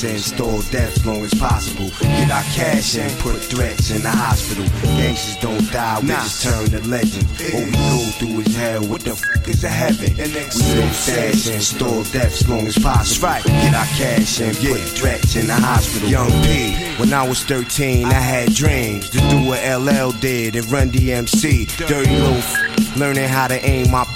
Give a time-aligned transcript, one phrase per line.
[0.00, 1.90] Fast and store death as long as possible.
[2.00, 4.64] Get our cash and put threats in the hospital.
[4.96, 7.26] Gangsters don't die, we just turn to legend.
[7.54, 8.82] All we go through is hell.
[8.86, 10.16] What the fuck is a heaven?
[10.16, 13.28] We live fast and store death as long as possible.
[13.28, 13.44] Right.
[13.44, 16.08] Get our cash and put threats in the hospital.
[16.08, 20.70] Young P, when I was 13, I had dreams to do what LL did and
[20.70, 21.66] run DMC.
[21.86, 24.09] Dirty little learning how to aim my.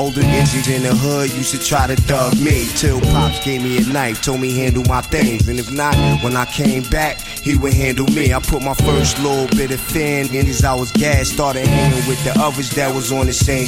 [0.00, 2.66] Older niggas in the hood used to try to thug me.
[2.74, 5.46] Till Pops gave me a knife, told me handle my things.
[5.46, 5.94] And if not,
[6.24, 8.32] when I came back, he would handle me.
[8.32, 12.08] I put my first little bit of fin in as I was gas, started hanging
[12.08, 13.66] with the others that was on the same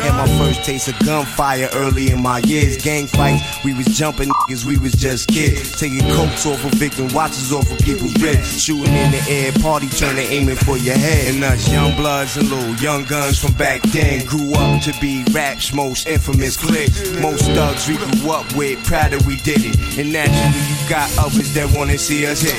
[0.00, 2.76] Had my first taste of gunfire early in my years.
[2.82, 5.78] Gang fights, we was jumping niggas, we was just kids.
[5.78, 8.62] Taking coats off of victim watches off of people's wrists.
[8.62, 11.34] Shooting in the air, party turning, aiming for your head.
[11.34, 15.24] And us young bloods and little young guns from back then grew up to be
[15.32, 16.92] rap's most infamous clique.
[17.20, 19.98] Most thugs we grew up with, proud that we did it.
[19.98, 22.58] And naturally, got others that wanna see us hit.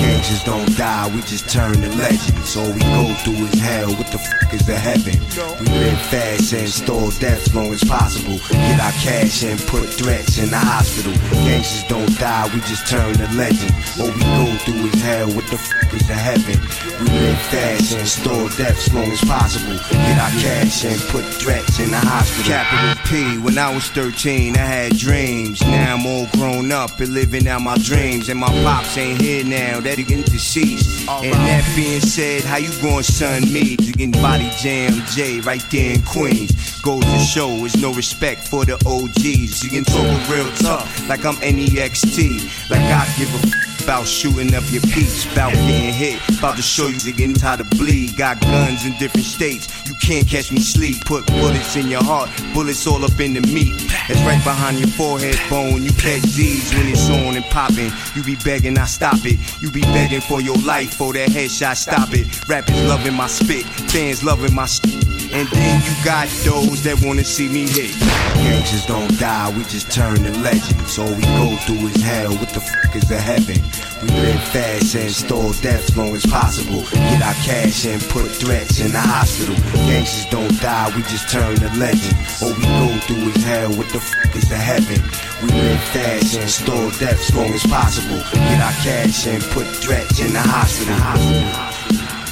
[0.00, 2.56] Gangsters don't die, we just turn to legends.
[2.56, 5.20] All we go through is hell, what the fuck is the heaven?
[5.60, 8.38] We live fast and store death long as possible.
[8.48, 11.12] Get our cash and put threats in the hospital.
[11.44, 14.00] Gangsters don't die, we just turn to legends.
[14.00, 16.58] All we go through is hell, what the fuck is the heaven?
[17.00, 19.76] We live fast and store death as long as possible.
[19.90, 22.44] Get our cash and put threats in the hospital.
[22.52, 25.60] Capital P, when I was 13, I had dreams.
[25.62, 28.28] Now I'm all grown up and living out my dreams.
[28.28, 31.08] And my pops ain't here now, that again deceased.
[31.08, 33.42] And that being said, how you going, son?
[33.52, 36.80] Me, You getting body jam J right there in Queens.
[36.82, 39.62] Goes to show, is no respect for the OGs.
[39.64, 42.70] You can talk real tough, like I'm NEXT.
[42.70, 46.62] Like I give a f- about shooting up your peeps, about getting hit, about to
[46.62, 48.16] show you getting how to bleed.
[48.16, 51.04] Got guns in different states, you can't catch me sleep.
[51.04, 53.74] Put bullets in your heart, bullets all up in the meat.
[54.08, 55.84] It's right behind your forehead bone.
[55.84, 57.92] You catch Z's when it's on and popping.
[58.16, 59.38] You be begging, I stop it.
[59.62, 62.26] You be begging for your life, for that headshot, stop it.
[62.48, 65.06] Rappers loving my spit, fans loving my shit.
[65.32, 67.94] And then you got those that wanna see me hit.
[68.34, 70.98] Gangsters don't die, we just turn to legends.
[70.98, 73.60] All we go through is hell, what the fuck is the heaven?
[74.02, 76.82] We live fast and store death long as possible.
[76.92, 79.56] Get our cash and put threats in the hospital.
[79.88, 82.14] Gangsters don't die, we just turn to legend.
[82.42, 85.00] All we go through is hell, what the fuck is the heaven?
[85.42, 88.20] We live fast and store death long as possible.
[88.32, 90.94] Get our cash and put threats in the hospital.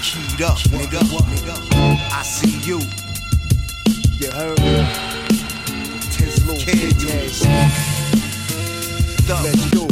[0.03, 1.01] Keyed up, nigga.
[2.13, 2.81] I see you.
[4.21, 4.85] You heard me?
[6.13, 7.45] Tense little kid, yes.
[9.27, 9.85] Let's go.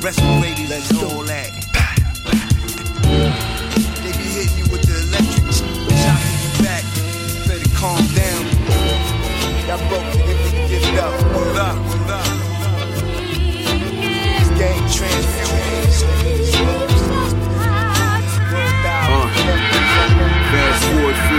[0.00, 0.16] Tools.
[0.16, 1.50] respirators and all that.
[4.02, 6.84] They be hitting you with the electric, shocking you back.
[7.46, 8.42] Better calm down.
[9.68, 11.12] Y'all broke to get, give it up.
[11.36, 12.24] Word up, word up.
[14.38, 16.59] This game transformation.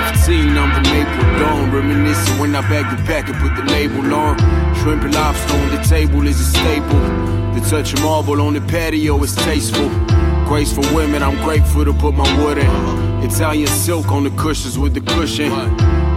[0.10, 1.72] 15, I'm from April Dawn.
[1.72, 4.38] Reminiscing when I bagged the pack and put the label on.
[4.76, 7.00] Shrimp and lobster on the table is a staple.
[7.54, 9.90] The touch of marble on the patio is tasteful.
[10.46, 12.72] Graceful women, I'm grateful to put my wood in.
[13.24, 15.52] Italian silk on the cushions with the cushion.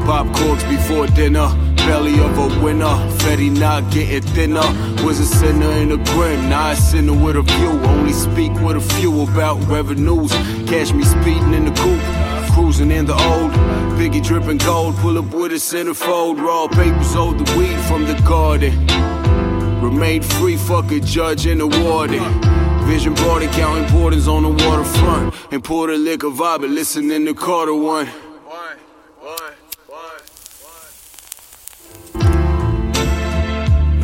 [0.05, 1.49] Pop corks before dinner.
[1.77, 2.97] Belly of a winner.
[3.21, 4.67] Fetty not getting thinner.
[5.05, 6.49] Was a sinner in a grim.
[6.49, 7.73] Now a sinner with a view.
[7.93, 10.33] Only speak with a few about revenues.
[10.67, 12.14] Catch me speeding in the coupe.
[12.55, 13.51] Cruising in the old.
[13.99, 14.95] Biggie dripping gold.
[14.99, 16.41] Pull up with a centerfold.
[16.41, 18.73] Raw papers, hold the weed from the garden.
[19.83, 22.23] Remain free, fuck a judge and a warden.
[22.87, 25.35] Vision boarding, counting borders on the waterfront.
[25.51, 28.09] And pour the liquor vibe, listening to Carter one.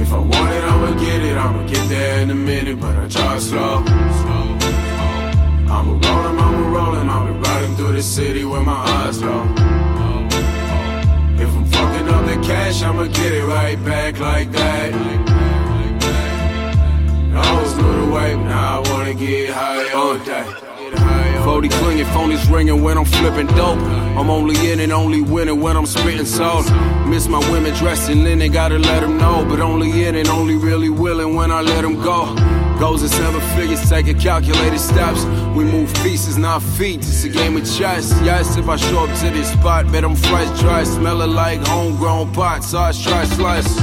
[0.03, 1.37] If I want it, I'ma get it.
[1.37, 4.40] I'ma get there in a minute, but I try slow, slow.
[5.71, 9.45] I'ma rollin', I'ma rollin', I'll be riding through the city with my eyes low.
[11.43, 14.93] If I'm fucking up the cash, I'ma get it right back like that.
[17.33, 20.45] I always knew the way, now I wanna get high all day.
[21.45, 23.79] 40 clinging, phone is ringing when I'm flipping dope.
[24.19, 26.71] I'm only in and only winning when I'm spitting salt.
[27.07, 29.47] Miss my women dressed in linen, gotta let them know.
[29.49, 32.35] But only in and only really willing when I let them go.
[32.81, 35.27] Goes in seven figures, taking calculated steps.
[35.55, 37.01] We move pieces, not feet.
[37.01, 38.11] It's a game of chess.
[38.23, 40.95] Yes, if I show up to this spot, bet I'm fresh dressed.
[40.95, 43.79] Smelling like homegrown pot, I try slice.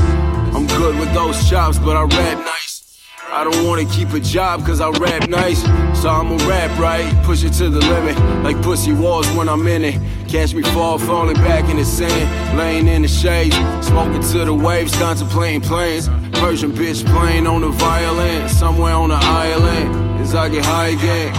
[0.56, 3.00] I'm good with those chops, but I rap nice.
[3.30, 5.62] I don't wanna keep a job cause I rap nice.
[6.02, 8.18] So I'ma rap right, push it to the limit.
[8.44, 10.02] Like pussy walls when I'm in it.
[10.28, 12.58] Catch me fall, falling back in the sand.
[12.58, 16.10] Laying in the shade, smoking to the waves, contemplating planes.
[16.34, 18.50] Persian bitch playing on the violin.
[18.50, 20.20] Somewhere on the island.
[20.20, 21.34] As I get high again.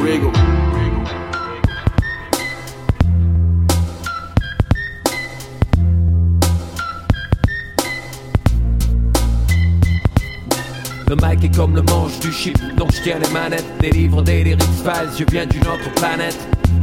[0.00, 0.32] Wriggle.
[11.08, 13.64] Le mic est comme le manche du chip dont je tiens les manettes.
[13.80, 16.36] Des livres, des lyrics files, je viens d'une autre planète.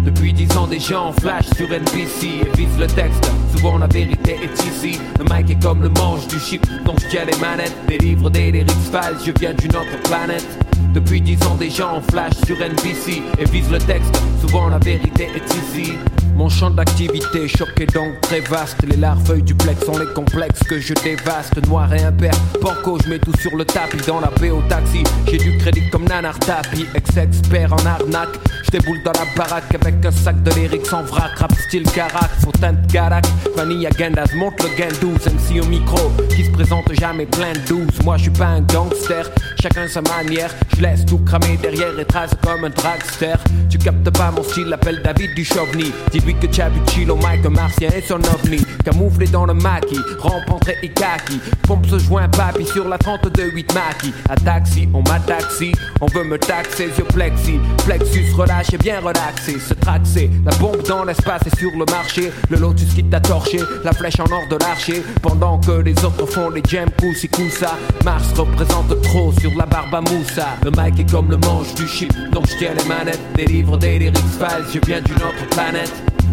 [0.06, 4.38] Depuis dix ans déjà on flash sur NBC et vise le texte, souvent la vérité
[4.44, 5.00] est ici.
[5.20, 7.76] Le mic est comme le manche du chip dont je tiens les manettes.
[7.88, 10.63] Des livres, des lyrics files, je viens d'une autre planète
[10.94, 15.30] depuis dix ans déjà on flash sur NBC et vise le texte, souvent la vérité
[15.36, 15.94] est ici
[16.36, 18.78] mon champ d'activité choqué donc très vaste.
[18.88, 21.66] Les larves duplex sont les complexes que je dévaste.
[21.68, 25.04] Noir et impair, banco, je mets tout sur le tapis dans la paix au taxi.
[25.30, 28.40] J'ai du crédit comme Nanar Tapi, ex-expert en arnaque.
[28.64, 31.38] Je déboule dans la baraque avec un sac de lyrics en vrac.
[31.38, 33.26] Rap style carac, fontaine de carac.
[33.56, 35.14] Vanilla Gendaz monte le gain 12.
[35.28, 38.02] MC au micro qui se présente jamais plein de douze.
[38.04, 39.30] Moi je suis pas un gangster,
[39.62, 40.54] chacun sa manière.
[40.76, 43.36] Je laisse tout cramer derrière et trace comme un dragster.
[43.70, 45.92] Tu captes pas mon style, appelle David du Chauvigny.
[46.12, 48.64] Dis-lui que Chabuchil au mic, un martien et son ovni.
[48.84, 51.40] Camouflé dans le maquis, rencontré Ikaki.
[51.64, 54.14] Pompe ce joint papy sur la 32-8 maquis.
[54.30, 57.60] À taxi, on m'a taxi, on veut me taxer, yeux plexi.
[57.86, 59.60] Plexus relâché, bien relaxé.
[59.60, 62.32] Se traxer, la bombe dans l'espace et sur le marché.
[62.50, 65.04] Le lotus qui t'a torché, la flèche en or de l'archer.
[65.22, 67.78] Pendant que les autres font les jams, poussi ça.
[68.04, 70.53] Mars représente trop sur la barbe à moussa.
[70.64, 73.20] Le mic est comme le manche du chip, donc je tiens les manettes.
[73.36, 75.92] Des livres, des lyrics files, je viens d'une autre planète.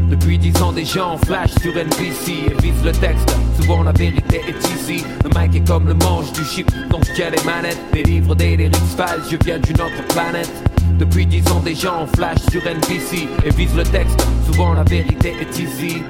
[0.09, 4.41] Depuis dix ans déjà on flash sur NBC et vise le texte, souvent la vérité
[4.49, 7.79] est ici Le mic est comme le manche du chip, donc je tiens les manettes
[7.93, 10.51] Des livres, des lyrics files, je viens d'une autre planète
[10.99, 15.33] Depuis dix ans déjà on flash sur NBC et vise le texte, souvent la vérité
[15.41, 16.03] est ici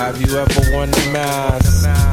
[0.00, 2.11] Have you ever won the mass?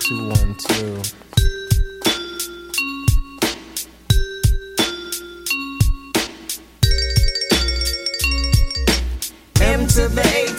[0.00, 1.25] Two, one, two.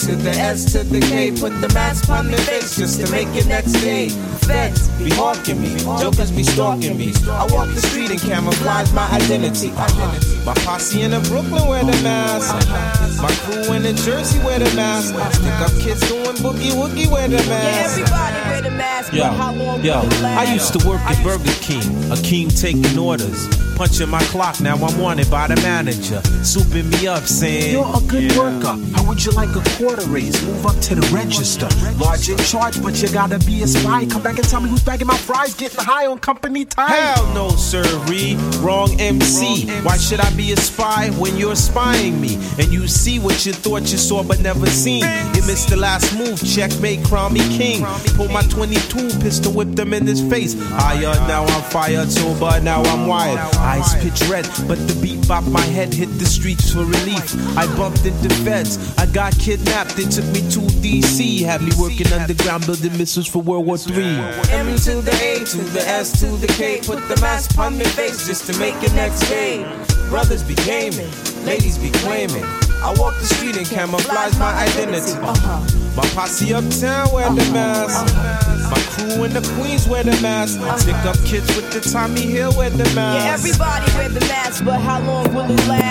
[0.07, 1.31] To the S to the K.
[1.31, 4.07] Put the mask on the face just to make it next day.
[4.47, 5.75] Vets be hawking me.
[5.99, 7.11] Jokers be stalking me.
[7.27, 9.69] I walk the street and camouflage my identity.
[9.71, 10.45] Uh-huh.
[10.45, 12.55] My posse in the Brooklyn wear the mask.
[12.55, 13.21] Uh-huh.
[13.21, 15.13] My crew in the Jersey wear the mask.
[15.13, 15.29] Uh-huh.
[15.31, 17.99] Stick up kids doing boogie woogie wear the mask.
[17.99, 19.11] Yeah, everybody wear the mask.
[19.11, 19.27] Yo,
[19.83, 21.83] yo, I used to work at Burger King,
[22.13, 23.66] a king taking orders.
[23.77, 26.19] Punching my clock, now I'm wanted by the manager.
[26.41, 28.39] Souping me up, saying, You're a good yeah.
[28.39, 28.75] worker.
[28.95, 30.43] How would you like a quarter raise?
[30.47, 31.69] Move up to the register.
[32.03, 34.07] Large in charge, but you gotta be a spy.
[34.07, 36.89] Come back and tell me who's bagging my fries, getting high on company time.
[36.89, 38.35] Hell no, sirree.
[38.65, 39.69] Wrong MC.
[39.83, 42.33] Why should I be a spy when you're spying me?
[42.57, 45.03] And you see what you thought you saw but never seen.
[45.35, 47.85] You missed the last move, checkmate, crown me king.
[48.15, 50.59] Pull my 22 pistol, whip them in his face.
[50.73, 55.27] I Higher, now I'm fired, sober, now I'm wired eyes pitch red, but the beat
[55.27, 57.35] bop my head hit the streets for relief.
[57.57, 62.11] I bumped into feds, I got kidnapped, they took me to DC, had me working
[62.13, 64.17] underground building missiles for World War III.
[64.51, 67.83] M to the A to the S to the K, put the mask on my
[67.83, 69.63] face just to make it next day.
[70.09, 71.11] Brothers be gaming,
[71.43, 72.66] ladies be claiming.
[72.87, 75.19] I walk the street and camouflage my identity.
[75.19, 78.15] My posse uptown wear the mask.
[78.71, 80.55] My crew in the Queens wear the mask.
[80.79, 83.25] Stick up kids with the Tommy Hill wear the mask.
[83.25, 85.86] Yeah, everybody wear the mask, but how long will it last?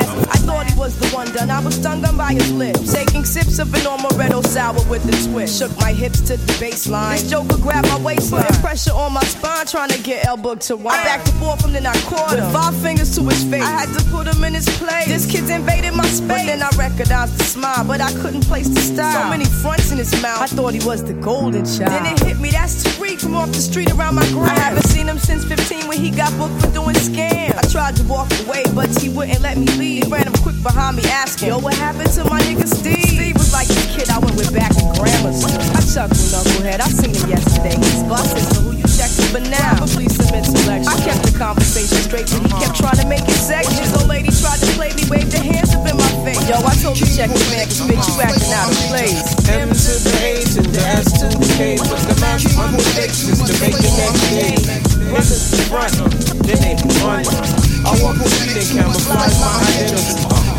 [0.47, 1.50] I thought he was the one done.
[1.50, 2.93] I was stung on by his lips.
[2.93, 5.59] Taking sips of a normal red sour with the twist.
[5.59, 7.19] Shook my hips to the baseline.
[7.19, 8.45] This joker grabbed my waistline.
[8.45, 11.00] Putting pressure on my spine, trying to get elbow to wine.
[11.00, 12.45] I backed and forth from then I caught him.
[12.45, 13.65] With five fingers to his face.
[13.65, 15.09] I had to put him in his place.
[15.09, 16.29] This kid's invaded my space.
[16.29, 19.25] But then I recognized the smile, but I couldn't place the style.
[19.25, 20.43] So many fronts in his mouth.
[20.43, 21.91] I thought he was the golden child.
[21.91, 24.53] Then it hit me, that's Tariq from off the street around my grind.
[24.53, 27.57] I haven't seen him since 15 when he got booked for doing scams.
[27.57, 30.05] I tried to walk away, but he wouldn't let me leave.
[30.05, 30.36] He ran
[30.66, 33.14] behind me asking, Yo, what happened to my nigga Steve?
[33.14, 35.54] Steve was like the kid I went with back in grammar school.
[35.54, 36.82] I chuckled, knucklehead.
[36.82, 37.78] I seen him yesterday.
[37.78, 39.30] His boss said, so who you checking?
[39.30, 40.90] But now, probably some intellectual.
[40.90, 42.82] I kept the conversation straight, but he kept uh-huh.
[42.82, 43.78] trying to make it sexual.
[43.78, 46.42] This old lady tried to play me, waved her hands up in my face.
[46.50, 49.23] Yo, I told you check your man, cause bitch, you acting out of place.
[49.46, 53.38] M to the A to the S to the K, put the the face just
[53.46, 54.58] to make the next day.
[55.06, 56.11] Be running,
[56.42, 56.75] then they
[57.06, 57.66] running.
[57.87, 60.56] I walk the street and camouflage my identity.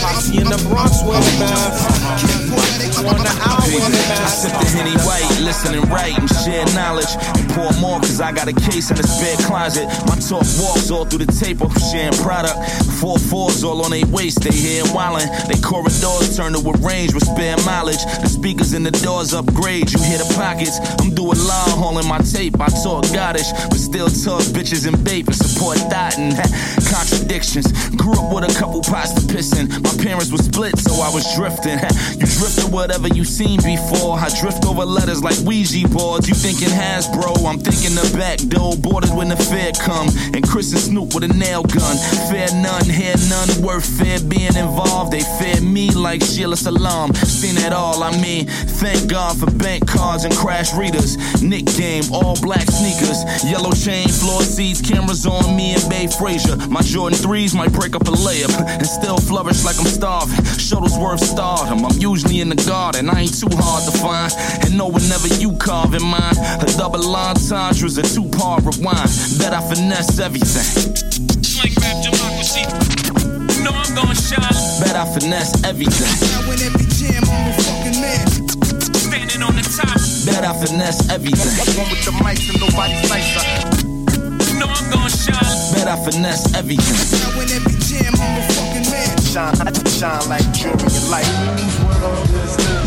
[0.00, 1.06] Posse in the Bronx a
[1.38, 2.02] mask.
[3.02, 4.22] On the mask.
[4.22, 7.10] I sip the Henny White, listen write and share knowledge.
[7.36, 9.86] And pour more cause I got a case in the spare closet.
[10.06, 12.56] My talk walks all through the tape of sharing product.
[13.00, 15.26] Four fours all on their waist, they here wildin'.
[15.48, 18.02] They corridors turn to a range with spare mileage.
[18.22, 20.78] The speakers in the doors upgrade, you hear the pockets.
[21.00, 22.60] I'm doing long hauling my tape.
[22.60, 26.36] I talk goddish, but still talk bitches and babe support that and
[26.86, 27.72] contradictions.
[27.96, 29.71] Grew up with a couple pots to piss in.
[29.80, 31.78] My parents were split, so I was drifting.
[32.20, 34.18] you drifted whatever you seen before.
[34.18, 36.28] I drift over letters like Ouija boards.
[36.28, 38.76] You thinking Hasbro, I'm thinking the back door.
[38.76, 40.08] Boarded when the fair come.
[40.34, 41.96] And Chris and Snoop with a nail gun.
[42.28, 45.12] Fair none, hair none, worth fair being involved.
[45.12, 47.14] They fear me like Sheila Salam.
[47.14, 48.46] Seen it all, I mean,
[48.82, 51.16] thank God for bank cards and crash readers.
[51.42, 53.24] Nick game, all black sneakers.
[53.44, 56.56] Yellow chain, floor seats, cameras on me and Bay Frazier.
[56.68, 60.36] My Jordan 3s might break up a layup and still flourish like I'm starving.
[60.58, 61.84] Shuttlesworth stardom.
[61.86, 63.08] I'm usually in the garden.
[63.08, 64.32] I ain't too hard to find.
[64.64, 69.10] And know whenever you carve in mine, a double entendre's a two part rewind.
[69.38, 70.94] Bet I finesse everything.
[71.62, 72.66] Like rap democracy.
[73.54, 74.56] You know I'm gonna shine.
[74.82, 76.10] Bet I finesse everything.
[76.32, 78.26] Now when every jam on the fucking man.
[78.98, 79.98] Standing on the top.
[80.26, 81.54] Bet I finesse everything.
[81.78, 83.44] One with the mics and nobody's nicer.
[84.50, 85.74] You know I'm gonna shine.
[85.74, 86.98] Bet I finesse everything.
[87.20, 88.61] Now when every jam on the fucking man.
[89.32, 89.54] Shine,
[89.86, 91.24] shine like jewelry in light.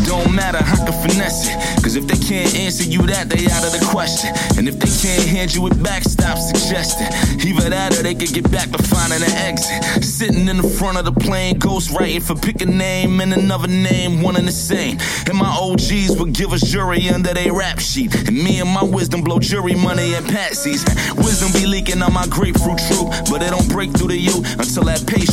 [0.06, 1.82] Don't matter, I can finesse it.
[1.82, 4.30] Cause if they can't answer you that, they out of the question.
[4.56, 7.08] And if they can't hand you it back, stop suggesting.
[7.42, 10.04] Either that or they could get back to finding an exit.
[10.04, 13.66] Sitting in the front of the plane, ghost writing for pick a name and another
[13.66, 14.98] name, one and the same.
[15.26, 18.14] And my OGs would give us jury under their rap sheet.
[18.28, 20.86] And me and my wisdom blow jury money and patsies.
[21.16, 24.84] Wisdom be leaking on my grapefruit truth, but it don't break through to you until
[24.84, 25.25] that pace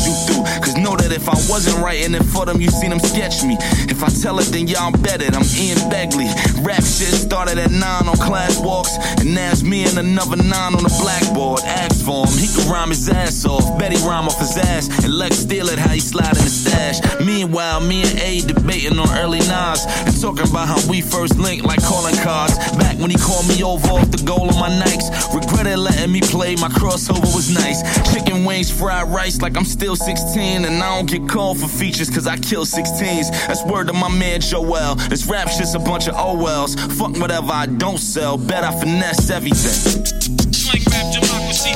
[1.14, 3.58] if I wasn't writing it for them, you seen them sketch me.
[3.88, 5.36] If I tell it, then y'all betted.
[5.36, 6.28] I'm Ian Begley.
[6.66, 10.74] Rap shit started at nine on class walks, and now it's me and another nine
[10.74, 11.62] on the blackboard.
[11.62, 13.78] Ask for him, he can rhyme his ass off.
[13.78, 17.00] Betty rhyme off his ass, and Lex steal it how he slide in the stash.
[17.20, 21.66] Meanwhile, me and A debating on early nines and talking about how we first linked
[21.66, 22.58] like calling cards.
[22.78, 26.22] Back when he called me over off the goal of my Nikes, regretted letting me
[26.22, 26.56] play.
[26.56, 27.82] My crossover was nice.
[28.14, 32.10] Chicken wings, fried rice, like I'm still 16, and I don't get called for features
[32.10, 33.30] cause I kill 16s.
[33.48, 34.96] That's word to my man Joel.
[35.10, 36.76] This rap shit's a bunch of OLs.
[36.98, 38.38] Fuck whatever I don't sell.
[38.38, 40.06] Bet I finesse everything.
[40.54, 41.74] Slang rap democracy.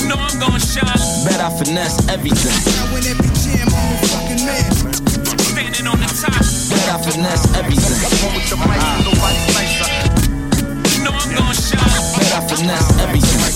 [0.00, 0.84] You know I'm gonna shine.
[1.24, 2.52] Bet I finesse everything.
[2.52, 4.68] I win every jam, I'm a fucking man.
[5.38, 6.38] Standing on the top.
[6.70, 7.98] Bet I finesse everything.
[8.34, 9.90] With the mic, nobody's nicer.
[10.94, 12.02] You know I'm gonna shine.
[12.16, 13.47] Bet I finesse everything.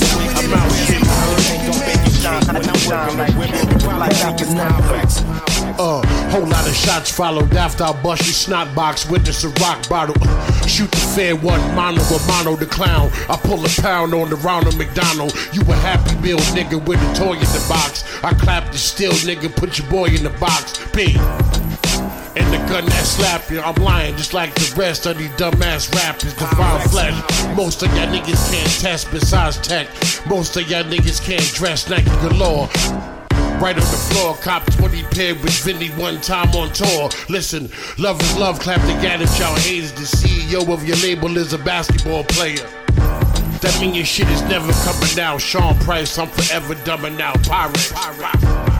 [2.82, 3.16] Shine.
[3.16, 9.24] Think not uh, whole lot of shots followed after I bust your snot box with
[9.24, 10.14] this a rock bottle.
[10.66, 13.10] Shoot the fair one, mono or mono the clown.
[13.28, 15.34] I pull a pound on the Ronald McDonald.
[15.52, 18.04] You a happy meal nigga with a toy in the box.
[18.22, 20.78] I clap the still nigga, put your boy in the box.
[20.92, 21.16] B.
[22.34, 25.94] And the gun that slap you, I'm lying just like the rest of these dumbass
[25.94, 26.32] rappers.
[26.34, 27.56] Divine flesh.
[27.56, 29.86] Most of y'all niggas can't test besides tech.
[30.26, 32.68] Most of y'all niggas can't dress Nike galore
[33.60, 34.34] right on the floor.
[34.36, 37.10] Cop 20 pair with Vinny one time on tour.
[37.28, 39.92] Listen, love is love, clap together, y'all haters.
[39.92, 42.66] The CEO of your label is a basketball player.
[43.60, 45.40] That mean your shit is never coming out.
[45.40, 47.40] Sean Price, I'm forever dumbing out.
[47.44, 48.71] Pirate.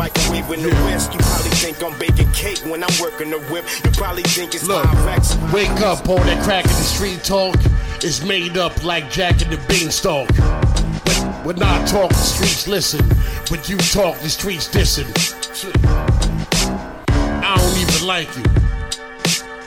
[0.00, 0.50] Pirate.
[0.50, 1.12] in the West.
[1.12, 3.66] You probably think I'm baking cake when I'm working the whip.
[3.84, 4.84] You probably think it's Look,
[5.52, 7.56] wake up, all that crack in the street talk
[8.02, 10.30] is made up like Jack and the Beanstalk.
[11.44, 13.04] When, when I talk, the streets listen.
[13.50, 15.06] When you talk, the streets listen.
[17.10, 18.44] I don't even like you.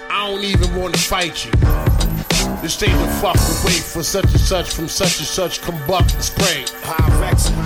[0.10, 1.52] I don't even want to fight you.
[2.63, 6.24] This ain't the fuck away for such and such from such and such combust and
[6.24, 6.63] spray.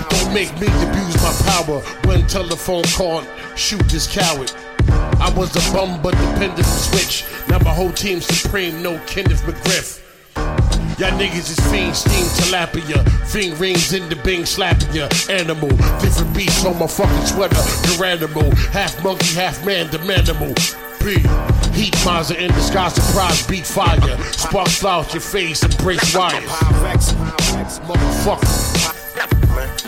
[0.08, 1.78] Don't make me abuse my power
[2.08, 3.22] when telephone call,
[3.54, 4.50] shoot this coward.
[5.20, 7.24] I was a bum but dependent switch.
[7.48, 10.02] Now my whole team's supreme, no Kenneth McGriff.
[10.98, 13.08] Y'all niggas is fiend, steam, tilapia.
[13.28, 15.08] Fiend rings in the bing, slapping ya.
[15.30, 15.68] Animal,
[16.00, 17.54] different beats on my fucking sweater.
[17.86, 20.87] Garanimal, half monkey, half man, the manimal.
[21.16, 23.98] Heat Mazda in disguise, surprise, beat fire.
[24.32, 26.44] Sparks out your face and brace wires.
[27.86, 29.87] Motherfucker.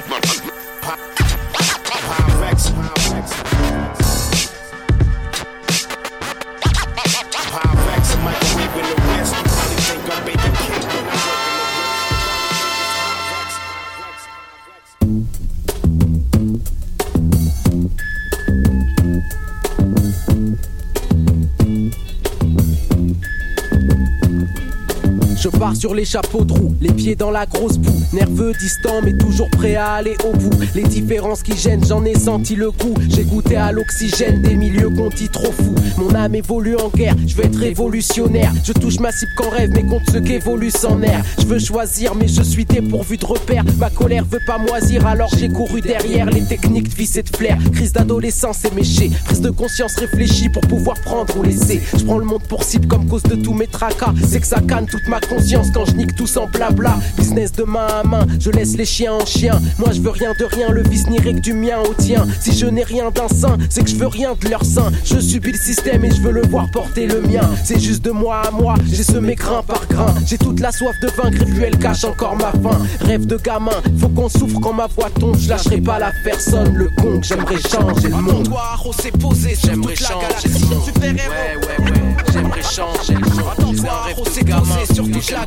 [25.74, 29.48] Sur les chapeaux de roue, les pieds dans la grosse boue, nerveux, distant, mais toujours
[29.48, 30.50] prêt à aller au bout.
[30.74, 32.94] Les différences qui gênent, j'en ai senti le coup.
[33.08, 35.74] J'ai goûté à l'oxygène des milieux qu'on dit trop fous.
[35.96, 38.52] Mon âme évolue en guerre, je veux être révolutionnaire.
[38.64, 41.24] Je touche ma cible qu'en rêve, mais compte ce qu'évolue sans air.
[41.38, 43.64] Je veux choisir, mais je suis dépourvu de repères.
[43.78, 47.34] Ma colère veut pas moisir, alors j'ai couru derrière les techniques de vice et de
[47.34, 47.56] flair.
[47.72, 51.80] Crise d'adolescence éméchée, prise de conscience réfléchie pour pouvoir prendre ou laisser.
[51.96, 54.12] Je prends le monde pour cible comme cause de tous mes tracas.
[54.28, 56.99] C'est que ça canne toute ma conscience quand je nique tout sans blabla.
[57.16, 59.60] Business de main à main, je laisse les chiens en chien.
[59.78, 62.26] Moi je veux rien de rien, le vice n'irait que du mien au tien.
[62.40, 64.90] Si je n'ai rien d'un sein, c'est que je veux rien de leur sein.
[65.04, 67.49] Je subis le système et je veux le voir porter le mien.
[67.64, 70.12] C'est juste de moi à moi, j'ai semé grain par grain.
[70.26, 72.78] J'ai toute la soif de vaincre et elle cache encore ma faim.
[73.00, 75.38] Rêve de gamin, faut qu'on souffre quand ma voix tombe.
[75.38, 78.49] Je lâcherai pas la personne, le con j'aimerais changer le monde.
[78.84, 80.49] on s'est posé la galaxie.
[80.84, 81.30] Super héros.
[81.30, 82.00] Ouais, ouais, ouais.
[82.32, 83.45] J'aimerais changer le monde.
[83.52, 85.45] Attends-toi, on s'est posé sur la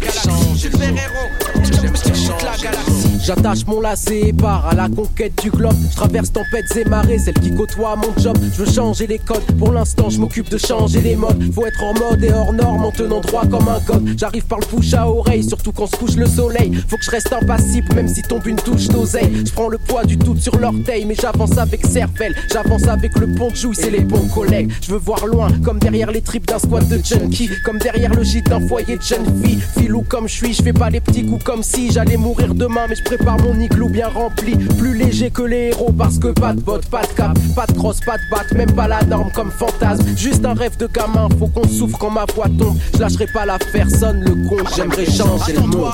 [2.57, 3.19] galaxie.
[3.25, 5.75] J'attache mon lacet et pars à la conquête du globe.
[5.89, 8.37] Je traverse tempêtes et marées, celles qui côtoient mon job.
[8.41, 9.45] Je veux changer les codes.
[9.57, 11.41] Pour l'instant, je m'occupe de changer les modes.
[11.53, 14.13] Faut être en mode et hors norme en tenant droit comme un code.
[14.17, 16.71] J'arrive par le bouche à oreille, surtout quand se couche le soleil.
[16.87, 19.43] Faut que je reste impassible, même si tombe une touche d'oseille.
[19.45, 22.35] Je prends le poids du tout sur l'orteil, mais j'avance avec cervelle.
[22.51, 24.71] J'avance avec le pont de jouy, c'est les bons collègues.
[24.81, 27.49] Je veux voir loin, comme derrière les tripes d'un squat de junkie.
[27.65, 29.62] Comme derrière le gîte d'un foyer de jeune fille.
[29.77, 32.85] Filou comme je suis, je fais pas les petits coups comme si j'allais mourir demain,
[32.89, 34.55] mais je prépare mon igloo bien rempli.
[34.77, 37.73] Plus léger que les héros parce que pas de bottes, pas de cap, pas de
[37.73, 40.05] crosse, pas de batte, même pas la norme comme fantasme.
[40.17, 42.77] Juste un rêve de gamin, faut qu'on souffre quand ma voix tombe.
[42.93, 45.91] Je lâcherai pas la personne, le con, j'aimerais changer le monde.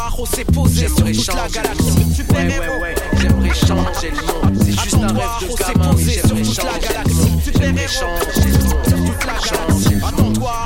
[0.74, 2.30] J'aimerais changer le monde.
[2.32, 4.58] Ouais, ouais, ouais, j'aimerais changer le monde.
[4.64, 7.40] C'est juste un rêve de gamin, j'aimerais changer le monde.
[7.60, 8.69] J'aimerais changer le monde.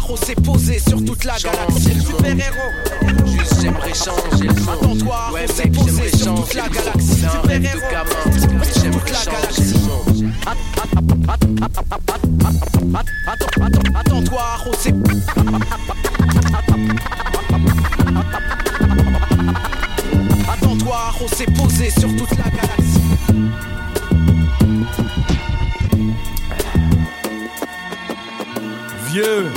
[0.04, 2.02] Navarro s'est posé sur toute la galaxie.
[2.02, 2.72] Super héros.
[3.26, 5.00] Juste j'aimerais changer le monde.
[5.00, 7.22] Attends-toi, ouais, s'est posé sur toute la galaxie.
[7.22, 7.80] Super héros.
[8.38, 9.76] Sur toute la galaxie.
[13.96, 14.94] Attends-toi, Rosé.
[20.52, 20.98] Attends-toi,
[21.58, 22.84] posé sur toute la galaxie.
[29.08, 29.52] Vieux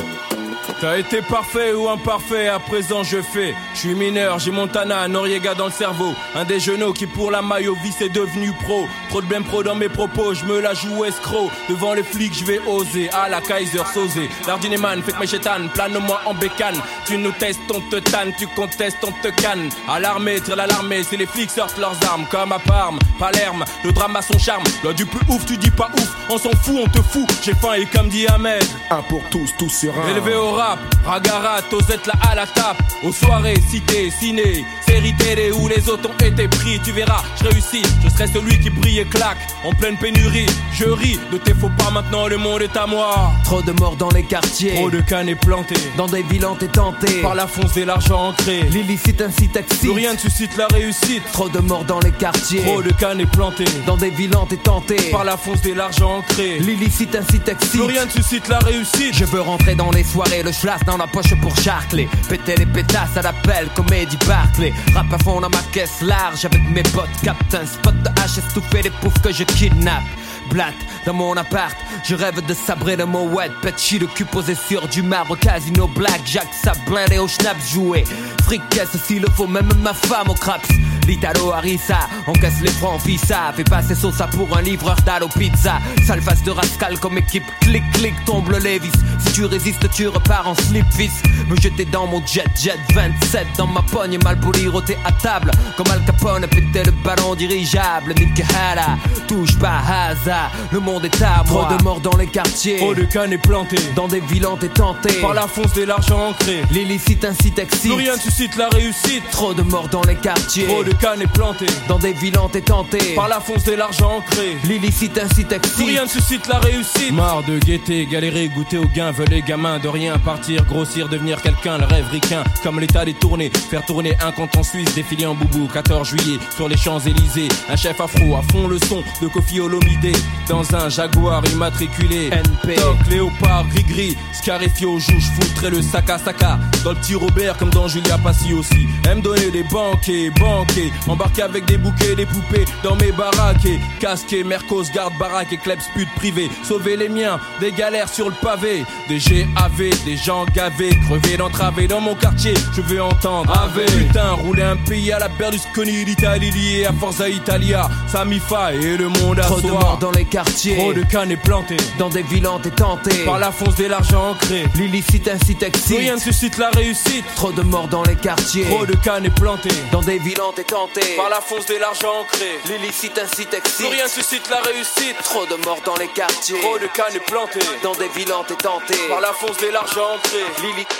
[0.79, 3.55] T'as été parfait ou imparfait, à présent je fais.
[3.73, 6.15] Je suis mineur, j'ai Montana, Noriega dans le cerveau.
[6.35, 8.87] Un des genoux qui pour la maille vie c'est devenu pro.
[9.09, 11.51] Trop de blême pro dans mes propos, je me la joue escroc.
[11.71, 13.09] Devant les flics, je vais oser.
[13.11, 14.29] À la Kaiser, Sosé.
[14.47, 16.77] Dardineman, fait que mes chétanes, plane-moi en bécane.
[17.07, 19.71] Tu nous testes, on te tanne, tu contestes, on te canne.
[19.89, 22.27] À l'armée, tire l'alarmée, c'est les flics sortent leurs armes.
[22.31, 24.65] Comme à Parme, Palerme, le drame a son charme.
[24.85, 27.27] Là du plus ouf, tu dis pas ouf, on s'en fout, on te fout.
[27.43, 28.65] J'ai faim et comme dit Ahmed.
[28.91, 30.09] Un pour tous, tous sur un.
[30.11, 30.66] Élevé au rap,
[31.05, 32.83] Ragarat, Osette là à la tape.
[33.03, 36.81] Aux soirées, cité, ciné, série télé où les autres ont été pris.
[36.85, 39.39] Tu verras, je réussis, je serai celui qui brille et claque.
[39.65, 43.33] En pleine pénurie, je ris, de tes faux pas maintenant, le monde est à moi.
[43.45, 44.75] Trop de morts dans les quartiers.
[44.75, 45.77] Trop de cannes plantés.
[45.97, 47.23] Dans des villes et tenté.
[47.23, 48.63] Par la fonce et l'argent ancré.
[48.71, 49.91] L'illicite ainsi taxi.
[49.93, 51.23] Rien ne suscite la réussite.
[51.33, 52.63] Trop de morts dans les quartiers.
[52.63, 53.65] Trop de cannes plantés.
[53.87, 54.97] Dans des villes et tenté.
[55.11, 56.59] Par la fonce et l'argent ancré.
[56.59, 57.81] L'illicite ainsi taxi.
[57.81, 59.15] Rien ne suscite la réussite.
[59.15, 62.09] Je veux rentrer dans les soirées, le schlass dans la poche pour charcler.
[62.29, 64.73] Péter les pétasses à l'appel, comédie Barclay.
[64.95, 67.09] Rap à fond dans ma caisse large avec mes potes.
[67.23, 70.05] Captain, spot de H, estouffer les poufs que je kidnappe.
[70.51, 74.55] Blatt dans mon appart, je rêve de sabrer de mon wet Petit le cul posé
[74.55, 78.05] sur du marbre, casino black, Jack, ça blindé au schnaps joué.
[78.45, 80.69] Fricasse s'il le faut, même ma femme au craps.
[81.07, 83.53] L'Italo Harissa, encaisse les francs pizza.
[83.55, 85.79] Fait passer ça pour un livreur d'Allo Pizza.
[86.07, 88.91] Sale face de rascal comme équipe, clic clic, tombe le Levis.
[89.25, 91.23] Si tu résistes, tu repars en slip fils.
[91.49, 95.51] Me jeter dans mon jet jet 27 dans ma pogne, mal poli, roté à table.
[95.77, 98.15] Comme Al Capone, péter le ballon dirigeable.
[98.19, 98.97] Nick Hara,
[99.29, 101.67] touche pas hasard, le monde est à moi.
[101.69, 103.77] Trop de morts dans les quartiers, Trop de cannes plantés.
[103.95, 105.13] dans des villes et tenté.
[105.21, 106.63] Par la fonce et l'argent ancré.
[106.71, 107.89] L'illicite ainsi taxi.
[107.89, 109.23] Plus rien suscite la réussite.
[109.31, 111.67] Trop de morts dans les quartiers, Trop de cannes plantés.
[111.89, 113.15] dans des villes et tenté.
[113.15, 114.57] Par la fonce et l'argent ancré.
[114.65, 115.75] L'illicite ainsi taxi.
[115.75, 117.13] Plus rien ne suscite la réussite.
[117.13, 121.41] Marre de guetter, galérer, goûter au gain, veulent les gamins de rien partir, grossir, devenir
[121.43, 125.27] quelqu'un, le rêve ricain, comme l'état des tournées, faire tourner un compte en Suisse, défiler
[125.27, 129.29] en boubou, 14 juillet, sur les Champs-Élysées, un chef afro à fond le son de
[129.29, 130.17] Kofi Olomide,
[130.49, 132.77] dans un Jaguar immatriculé, NP.
[132.77, 137.71] Toc, léopard, gris-gris, scarifié jouge, foutrait le sac à saca, dans le petit Robert comme
[137.71, 142.65] dans Julia Passy aussi, aime donner des banquets, banquets, embarquer avec des bouquets, des poupées,
[142.83, 147.39] dans mes baraques, et casqué, Mercos, garde baraque et clubs pute privé, sauver les miens,
[147.61, 152.55] des galères sur le pavé, des GAV, des gens gavés, crevés d'entraver dans mon quartier,
[152.75, 157.29] je veux entendre Ave, putain, rouler un pays à la Berlusconi, l'Italie liée à Forza
[157.29, 161.37] Italia, Samifa et le monde à Trop de morts dans les quartiers, Trop de cannes
[161.43, 161.77] plantées.
[161.99, 163.25] Dans des villes et tenté.
[163.25, 164.65] par la fonce de l'argent ancré.
[164.75, 165.55] L'illicite ainsi.
[165.55, 167.25] Plus rien ne suscite la réussite.
[167.35, 169.69] Trop de morts dans les quartiers, Trop de cannes plantées.
[169.91, 171.17] Dans des villes et tenté.
[171.17, 172.61] par la fonce de l'argent ancré.
[172.67, 173.83] L'illicite ainsi taxi.
[173.83, 175.17] Plus rien suscite la réussite.
[175.25, 178.97] Trop de morts dans les quartiers, Trop de cannes plantées dans des villes et tenté.
[179.09, 180.45] par la fonce de l'argent ancré.
[180.63, 180.97] L'illicite.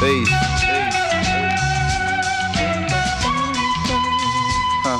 [0.00, 0.28] Peace.
[4.84, 4.98] Huh.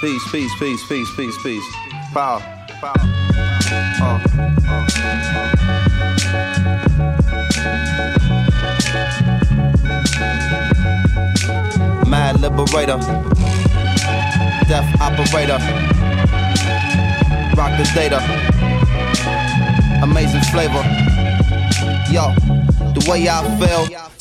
[0.00, 1.68] Peace, peace, peace, peace, peace, peace.
[2.12, 2.42] Power.
[2.82, 2.92] Uh,
[4.02, 4.34] uh.
[4.66, 5.53] Mad
[12.56, 12.98] liberator.
[14.68, 15.58] Death operator.
[17.56, 18.20] Rock the data.
[20.02, 20.82] Amazing flavor.
[22.10, 22.32] Yo,
[22.92, 24.03] the way I feel.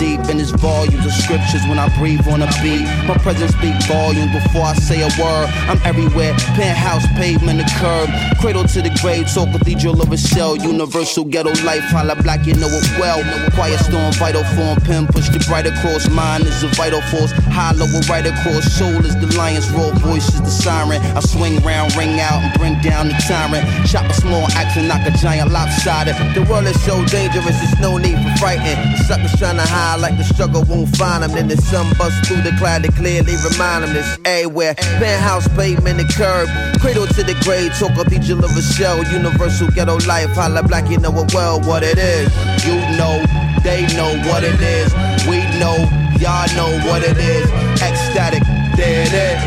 [0.00, 2.88] deep, in it's volumes of scriptures when I breathe on a beat.
[3.04, 5.46] My presence speak volumes before I say a word.
[5.68, 8.08] I'm everywhere, penthouse, pavement, the curb,
[8.40, 10.56] cradle to the grave, so cathedral of a shell.
[10.56, 13.20] Universal ghetto life, holla black, you know it well.
[13.52, 16.08] Quiet storm, vital form, pen push the bright across.
[16.08, 18.64] Mine is a vital force, hollow right across.
[18.72, 21.02] Soul is the lion's roar, voice is the siren.
[21.12, 23.68] I swing round, ring out, and bring down the tyrant.
[23.86, 26.16] Chop a small axe and knock a giant lopsided.
[26.32, 28.80] The world is so dangerous, it's no need for frightened.
[28.96, 31.32] The suckers trying to hide like the struggle won't find them.
[31.32, 34.74] Then the sun busts through the cloud to clearly remind them this everywhere.
[35.00, 36.48] Penthouse, pavement, the curb.
[36.80, 39.02] Cradle to the grave, talk cathedral of a shell.
[39.12, 42.28] Universal ghetto life, holla black, you know it well what it is.
[42.64, 43.24] You know,
[43.64, 44.92] they know what it is.
[45.26, 45.76] We know,
[46.20, 47.50] y'all know what it is.
[47.80, 48.42] Ecstatic,
[48.76, 49.40] there it is.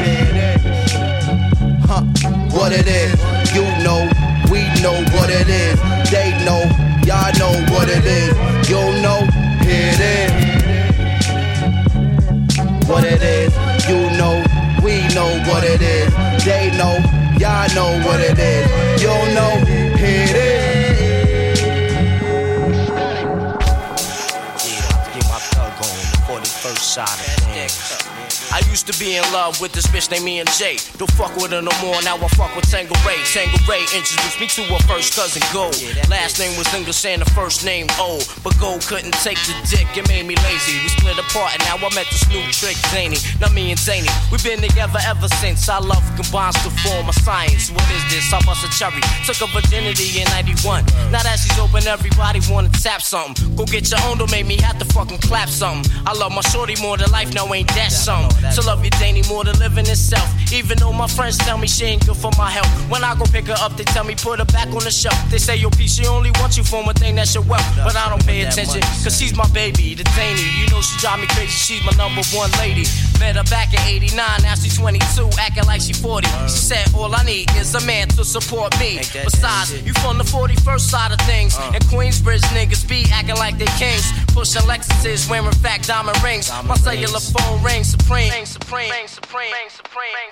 [1.85, 2.03] Huh,
[2.57, 3.13] what it is.
[3.53, 4.09] You know,
[4.51, 5.79] we know what it is.
[6.11, 6.61] They know,
[7.05, 8.33] y'all know what it is.
[8.69, 9.27] You know,
[9.75, 10.31] it is.
[12.87, 13.53] What it is.
[13.87, 14.43] You know,
[14.83, 16.13] we know what it is.
[16.45, 16.99] They know,
[17.37, 19.01] y'all know what it is.
[19.01, 19.51] You know,
[19.97, 21.61] here it is.
[25.13, 27.42] Get my thug on 41st side.
[28.53, 30.77] I used to be in love with this bitch named me and Jay.
[31.01, 33.17] Don't fuck with her no more, now I fuck with Tanqueray.
[33.33, 35.73] Tango Ray introduced me to her first cousin Gold.
[36.05, 38.21] Last name was English and the first name O.
[38.45, 40.77] But Gold couldn't take the dick, it made me lazy.
[40.85, 43.17] We split apart and now I met this new trick, Zany.
[43.41, 45.65] Now me and Zany, we've been together ever since.
[45.65, 47.73] Our love combines to form a science.
[47.73, 48.29] What is this?
[48.29, 49.01] I bust a cherry.
[49.25, 50.85] Took her virginity in 91.
[51.09, 53.33] Now that she's open, everybody wanna tap something.
[53.57, 55.89] Go get your own, don't make me have to fucking clap something.
[56.05, 58.42] I love my shorty more than life, now ain't that something?
[58.55, 60.27] To love you, Danny, more than living itself.
[60.51, 62.67] Even though my friends tell me she ain't good for my health.
[62.89, 65.17] When I go pick her up, they tell me put her back on the shelf.
[65.29, 67.65] They say, yo, P, she only wants you for one thing, that's your wealth.
[67.77, 70.43] But I don't pay attention, cause she's my baby, the Danny.
[70.59, 72.85] You know she drive me crazy, she's my number one lady.
[73.19, 76.27] Met her back in 89, now she's 22, acting like she 40.
[76.45, 78.97] She said, all I need is a man to support me.
[78.97, 81.57] Besides, you from the 41st side of things.
[81.57, 84.05] And Queensbridge niggas be acting like they kings.
[84.33, 86.51] Pushing Lexuses, wearing fat diamond rings.
[86.65, 88.31] My cellular phone rings supreme.
[88.45, 90.23] Supreme, supreme, supreme,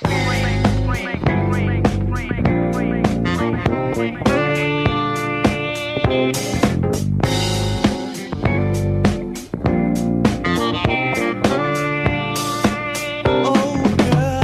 [13.23, 14.43] Oh, girl,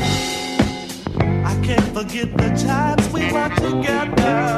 [1.45, 4.57] I can't forget the times we were together.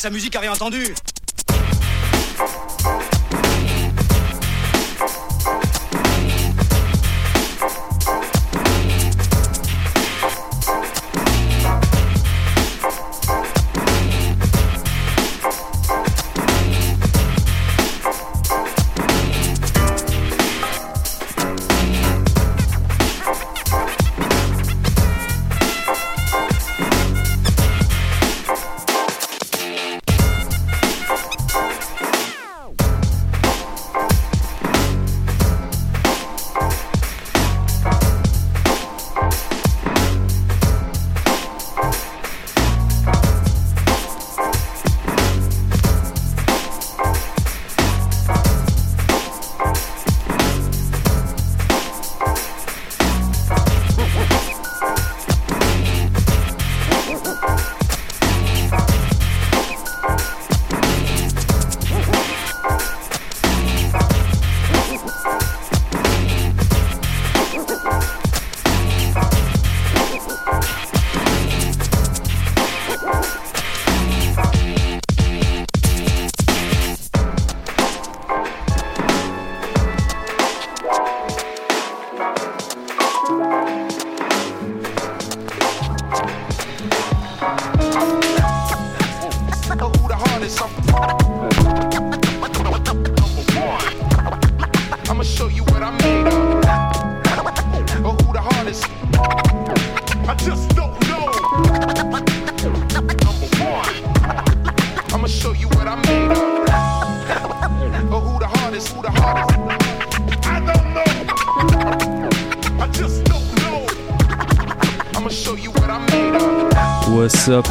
[0.00, 0.94] sa musique a rien entendu.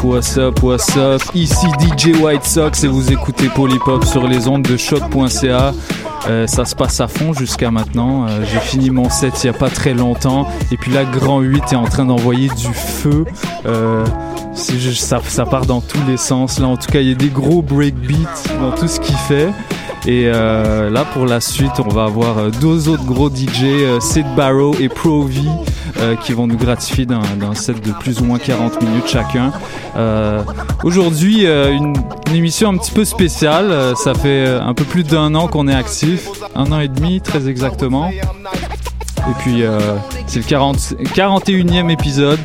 [0.03, 4.63] What's up, what's up Ici DJ White Sox et vous écoutez Polypop sur les ondes
[4.63, 5.73] de choc.ca.
[6.27, 8.27] Euh, ça se passe à fond jusqu'à maintenant.
[8.27, 10.47] Euh, j'ai fini mon set il n'y a pas très longtemps.
[10.71, 13.25] Et puis là, Grand 8 est en train d'envoyer du feu.
[13.65, 14.05] Euh,
[14.53, 16.59] ça, ça, part dans tous les sens.
[16.59, 19.49] Là, en tout cas, il y a des gros breakbeats dans tout ce qu'il fait.
[20.07, 24.89] Et là, pour la suite, on va avoir deux autres gros DJ, Sid Barrow et
[24.89, 25.41] Pro V.
[25.99, 29.51] Euh, qui vont nous gratifier d'un set de plus ou moins 40 minutes chacun.
[29.97, 30.41] Euh,
[30.83, 31.93] aujourd'hui, euh, une,
[32.33, 33.95] émission un petit peu spéciale.
[33.97, 37.49] ça fait un peu plus d'un an qu'on est actif, un an et demi très
[37.49, 38.11] exactement.
[39.29, 39.63] Et puis
[40.27, 40.77] c'est le 40,
[41.15, 42.39] 41e épisode.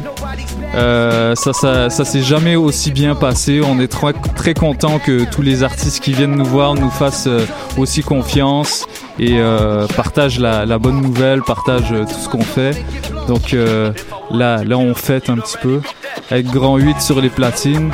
[0.74, 3.60] ça, ça, ça s'est jamais aussi bien passé.
[3.62, 7.28] On est très, très content que tous les artistes qui viennent nous voir nous fassent
[7.78, 8.86] aussi confiance
[9.18, 9.38] et
[9.96, 12.76] partagent la, bonne nouvelle, partagent tout ce qu'on fait.
[13.26, 13.92] Donc euh,
[14.30, 15.80] là, là, on fête un petit peu
[16.30, 17.92] avec grand 8 sur les platines.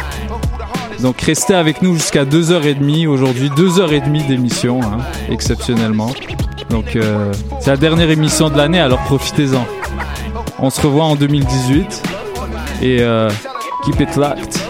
[1.00, 4.98] Donc restez avec nous jusqu'à 2h30 aujourd'hui, 2h30 d'émission, hein,
[5.30, 6.10] exceptionnellement.
[6.70, 9.66] Donc euh, c'est la dernière émission de l'année, alors profitez-en.
[10.60, 12.02] On se revoit en 2018
[12.82, 13.28] et euh,
[13.84, 14.69] keep it locked.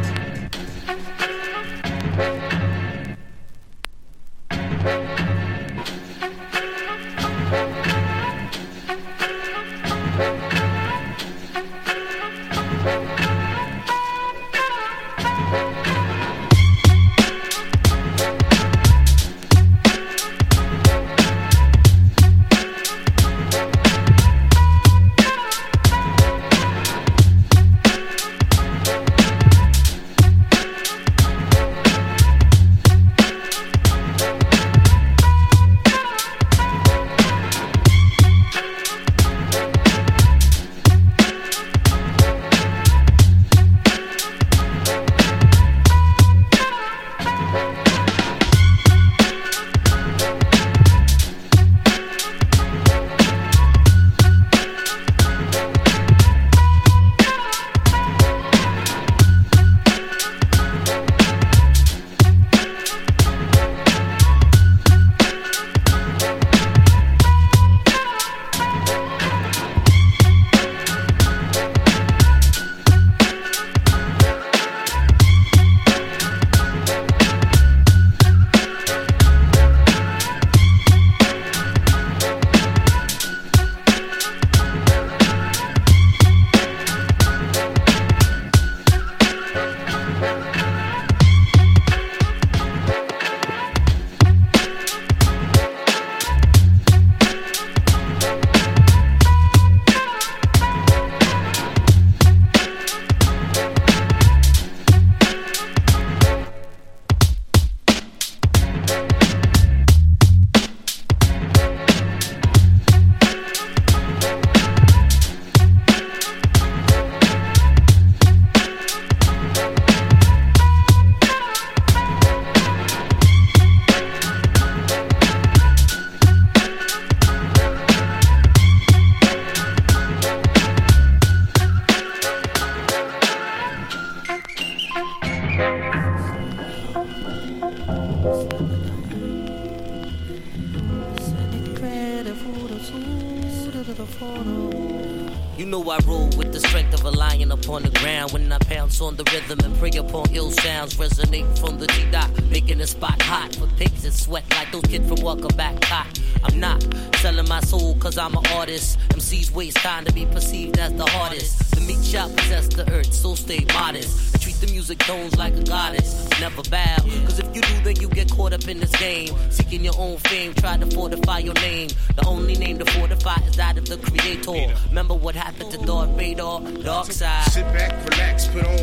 [170.81, 171.89] to fortify your name.
[172.15, 174.73] The only name to fortify is that of the Creator.
[174.89, 177.51] Remember what happened to Darth Vader, Dark Side.
[177.51, 178.80] Sit back, relax, put on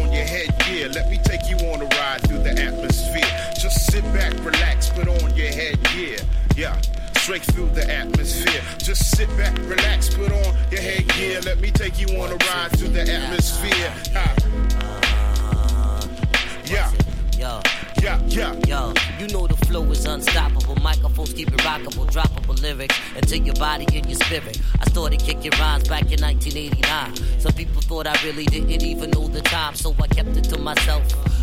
[28.05, 31.03] thought I really didn't even know the time, so I kept it to myself.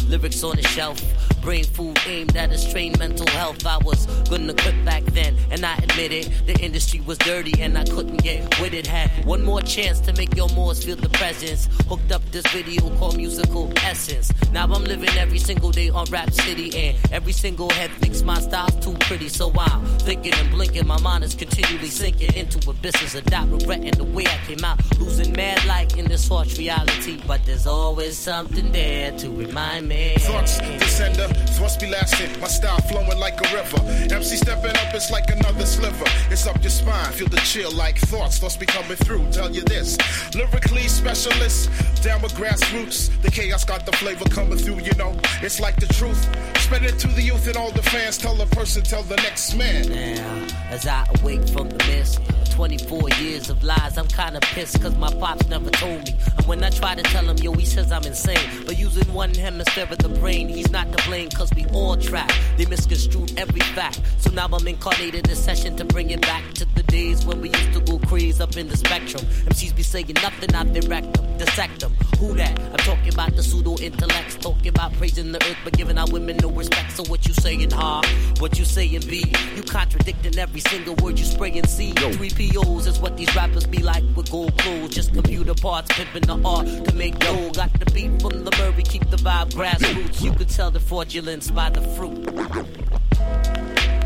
[0.10, 1.01] Lyrics on the shelf,
[1.41, 3.66] brain food aimed at a strained mental health.
[3.66, 6.47] I was gonna quit back then, and I admit it.
[6.47, 8.88] The industry was dirty, and I couldn't get with it.
[8.88, 11.68] Had one more chance to make your Moors feel the presence.
[11.89, 14.32] Hooked up this video called Musical Essence.
[14.53, 17.94] Now I'm living every single day on Rap City, and every single thinks
[18.26, 19.30] my style's too pretty.
[19.30, 23.91] So I'm thinking and blinking, my mind is continually sinking into abysses of doubt, regretting
[23.91, 27.21] the way I came out, losing mad light in this harsh reality.
[27.28, 30.15] But there's always something there to remind me.
[30.19, 32.39] Thoughts, descender, thoughts be lasting.
[32.39, 33.80] My style flowing like a river.
[34.13, 36.05] MC stepping up, it's like another sliver.
[36.32, 38.39] It's up your spine, feel the chill like thoughts.
[38.39, 39.30] Thoughts be coming through.
[39.32, 39.97] Tell you this,
[40.34, 41.69] lyrically specialist,
[42.01, 43.09] down with grassroots.
[43.21, 44.80] The chaos got the flavor coming through.
[44.82, 46.26] You know, it's like the truth.
[46.66, 48.18] Spread it to the youth and all the fans.
[48.18, 49.88] Tell the person, tell the next man.
[49.88, 52.20] Now, as I awake from the mist.
[52.55, 56.16] 24 years of lies, I'm kinda pissed cause my pops never told me.
[56.38, 58.63] And when I try to tell him, yo, he says I'm insane.
[58.66, 62.32] But using one hemisphere of the brain, he's not to blame cause we all trap.
[62.57, 64.01] They misconstrued every fact.
[64.20, 67.49] So now I'm incarnated in session to bring it back to the days when we
[67.49, 69.24] used to go crazy up in the spectrum.
[69.49, 71.93] MCs be saying nothing, I've direct them, dissect them.
[72.19, 72.59] Who that?
[72.59, 76.38] I'm talking about the pseudo intellects, talking about praising the earth but giving our women
[76.38, 76.91] no respect.
[76.93, 78.01] So what you saying, huh?
[78.39, 79.23] What you saying, B?
[79.55, 81.91] You contradicting every single word you spray and see.
[81.91, 84.95] Three POs is what these rappers be like with gold clothes.
[84.95, 87.51] Just computer parts, pimping the art to make dough.
[87.51, 90.21] Got the beat from the Murray, keep the vibe grassroots.
[90.23, 92.23] You could tell the fraudulence by the fruit.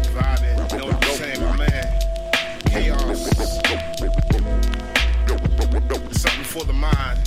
[0.10, 1.86] Vibing, you know what I'm saying, my man?
[2.66, 3.69] Chaos.
[6.50, 7.20] For the mind.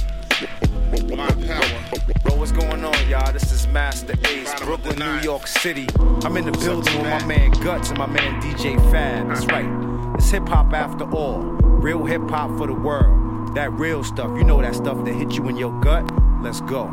[2.25, 3.33] Bro, what's going on, y'all?
[3.33, 5.87] This is Masta Ace, Brooklyn, New York City.
[6.25, 9.29] I'm in the building with my man Guts and my man DJ Fab.
[9.29, 10.17] That's right.
[10.17, 11.39] It's hip hop after all.
[11.39, 13.55] Real hip hop for the world.
[13.55, 14.37] That real stuff.
[14.37, 16.05] You know that stuff that hit you in your gut?
[16.43, 16.87] Let's go.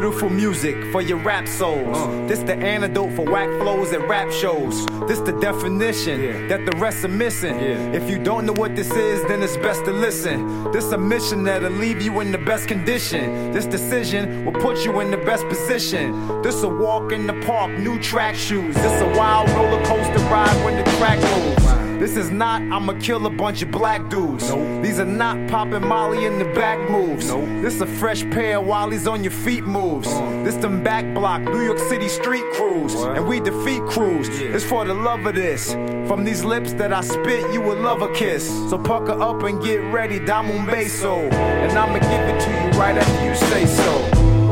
[0.00, 2.28] Beautiful music for your rap souls.
[2.28, 4.86] This the antidote for whack flows and rap shows.
[5.08, 7.58] This the definition that the rest are missing.
[7.92, 10.70] If you don't know what this is, then it's best to listen.
[10.70, 13.50] This a mission that'll leave you in the best condition.
[13.50, 16.42] This decision will put you in the best position.
[16.42, 18.76] This a walk in the park, new track shoes.
[18.76, 21.67] This a wild roller coaster ride when the track moves.
[21.98, 24.46] This is not, I'ma kill a bunch of black dudes.
[24.82, 27.26] These are not popping Molly in the back moves.
[27.60, 30.06] This is a fresh pair while he's on your feet moves.
[30.06, 30.44] Uh-huh.
[30.44, 32.94] This them back block, New York City street crews.
[32.94, 34.28] And we defeat crews.
[34.28, 35.72] It's for the love of this.
[36.06, 38.46] From these lips that I spit, you will love a kiss.
[38.70, 41.32] So pucker up and get ready, Damun Beso.
[41.32, 43.98] And I'ma give it to you right after you say so.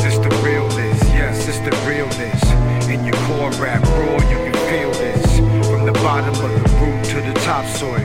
[0.02, 2.42] This the realness, yes, this the realness.
[2.88, 5.38] In your core rap raw, you can feel this.
[5.68, 6.75] From the bottom of the
[7.16, 8.02] to the topsoil.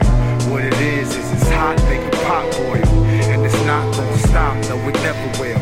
[0.49, 3.03] What it is, is it's hot, make a pot boil.
[3.32, 5.59] And it's not gonna stop, no, it never will.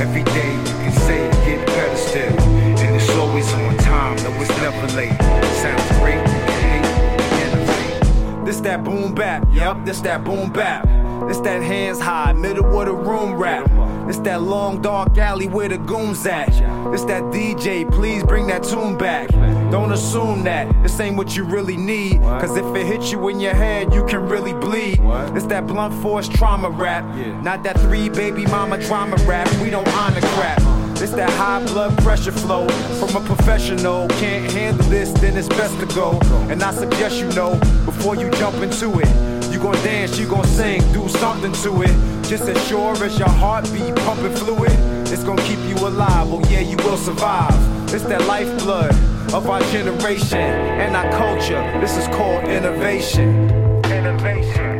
[0.00, 2.40] Every day you can say it, get better still.
[2.40, 5.18] And it's always on time, no, it's never late.
[5.62, 6.24] Sounds great,
[6.60, 8.44] can.
[8.44, 10.86] This that boom bap, yep, this that boom bap.
[11.26, 13.68] This that hands high, middle of the room rap.
[14.06, 16.48] This that long dark alley where the goons at.
[16.92, 19.28] It's that DJ, please bring that tune back.
[19.70, 22.20] Don't assume that this ain't what you really need.
[22.22, 24.98] Cause if it hits you in your head, you can really bleed.
[25.36, 27.04] It's that blunt force trauma rap.
[27.42, 29.48] Not that three baby mama drama rap.
[29.62, 30.60] We don't honor crap.
[31.00, 34.06] It's that high blood pressure flow from a professional.
[34.08, 36.18] Can't handle this, then it's best to go.
[36.50, 39.52] And I suggest you know before you jump into it.
[39.52, 42.11] You gon' dance, you gon' sing, do something to it.
[42.28, 44.72] Just as sure as your heartbeat pumping fluid,
[45.08, 46.28] it's gonna keep you alive.
[46.32, 47.52] Oh yeah, you will survive.
[47.92, 48.94] It's that lifeblood
[49.34, 51.60] of our generation and our culture.
[51.80, 53.50] This is called innovation.
[53.84, 54.71] Innovation,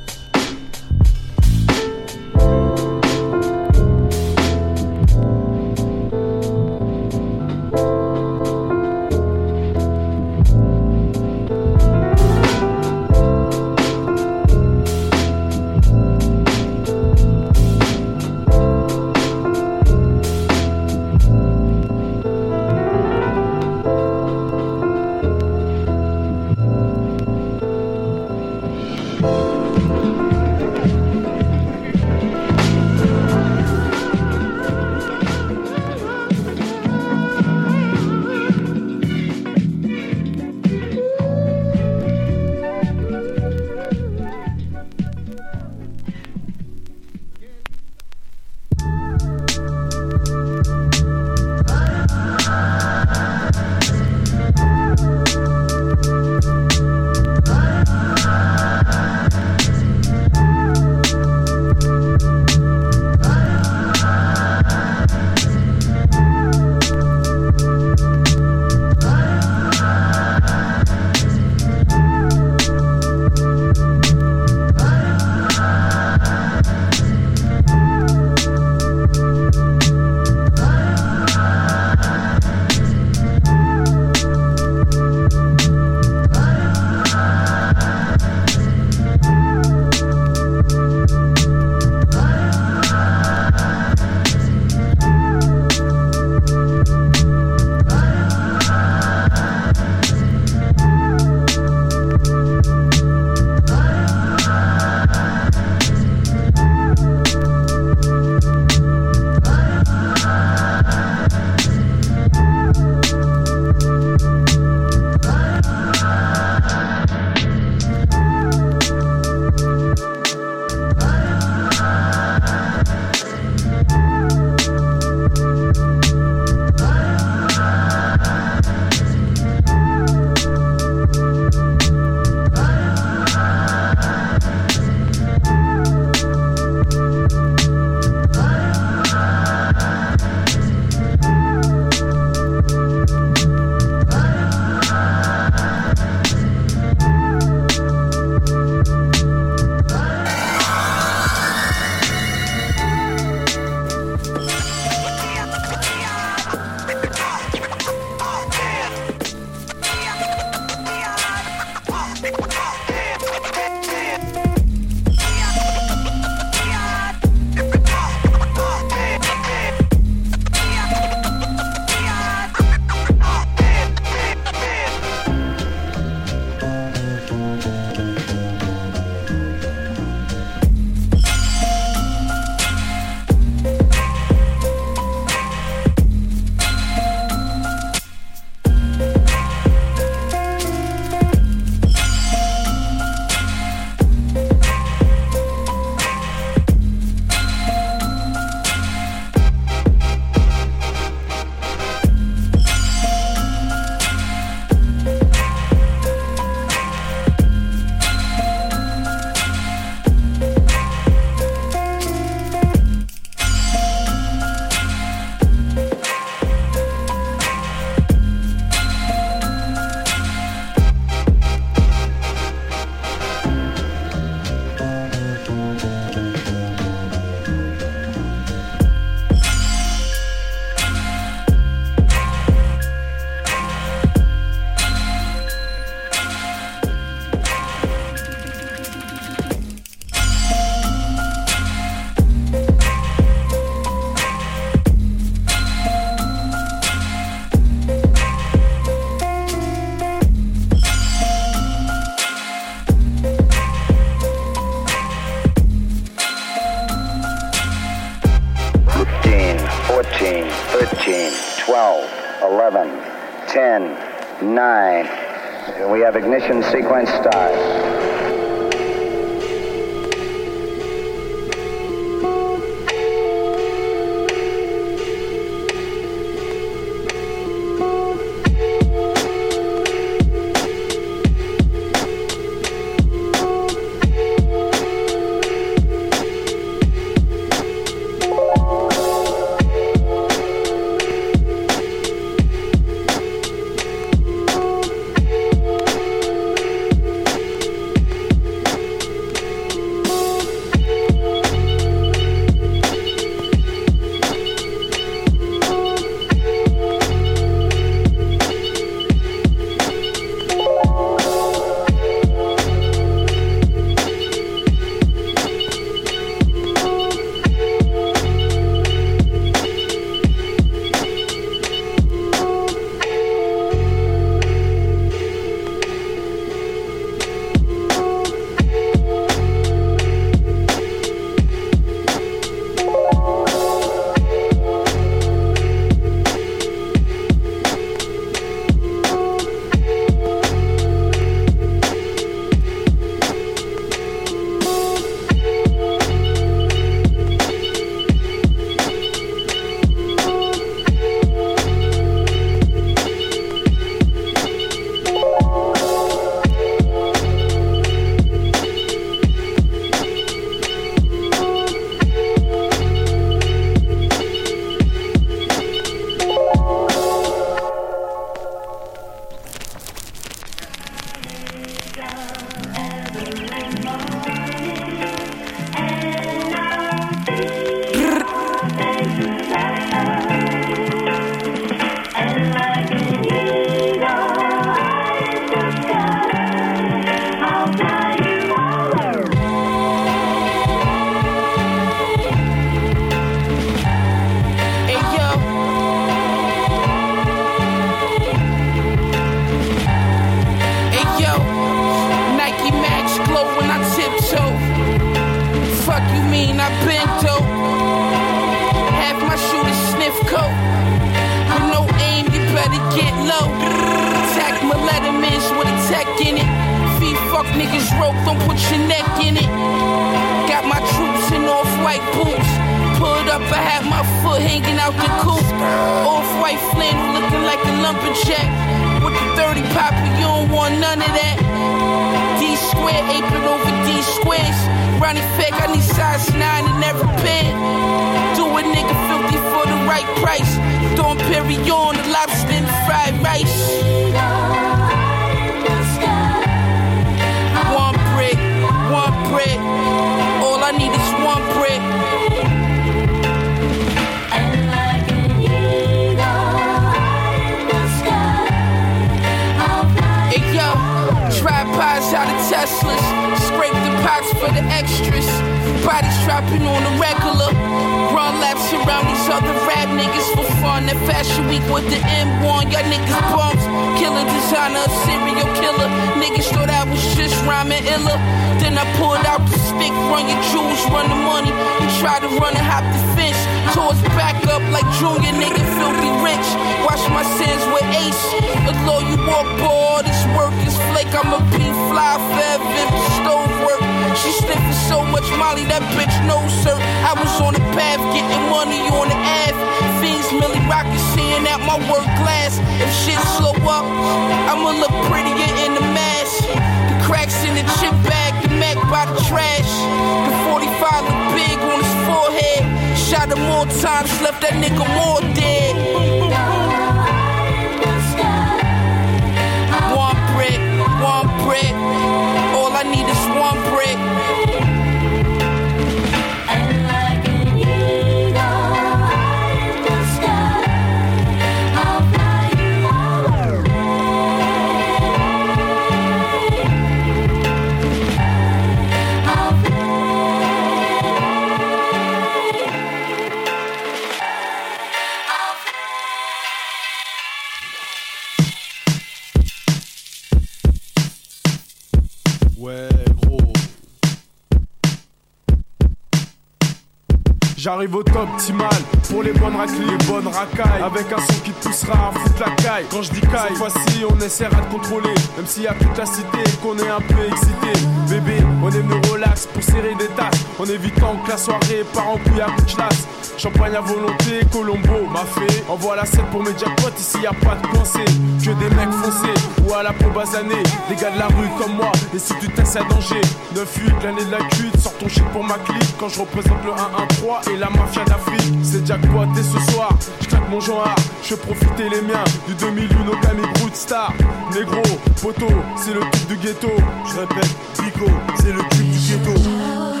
[580.31, 583.19] Des gars de la rue comme moi, et si tu testes à danger.
[583.53, 585.93] 9-8, l'année de la cuite, sors ton shit pour ma clique.
[585.99, 588.53] Quand je représente le 1-1-3 et la mafia d'Afrique.
[588.63, 589.89] C'est jackpot et ce soir,
[590.21, 590.95] je claque mon genre.
[591.21, 594.13] Je profiter les miens du 2001 au Camille Brood Star.
[594.53, 594.81] Négro,
[595.21, 596.69] poteau, c'est le type du ghetto.
[597.13, 600.00] Je répète, Pico, c'est le type du ghetto.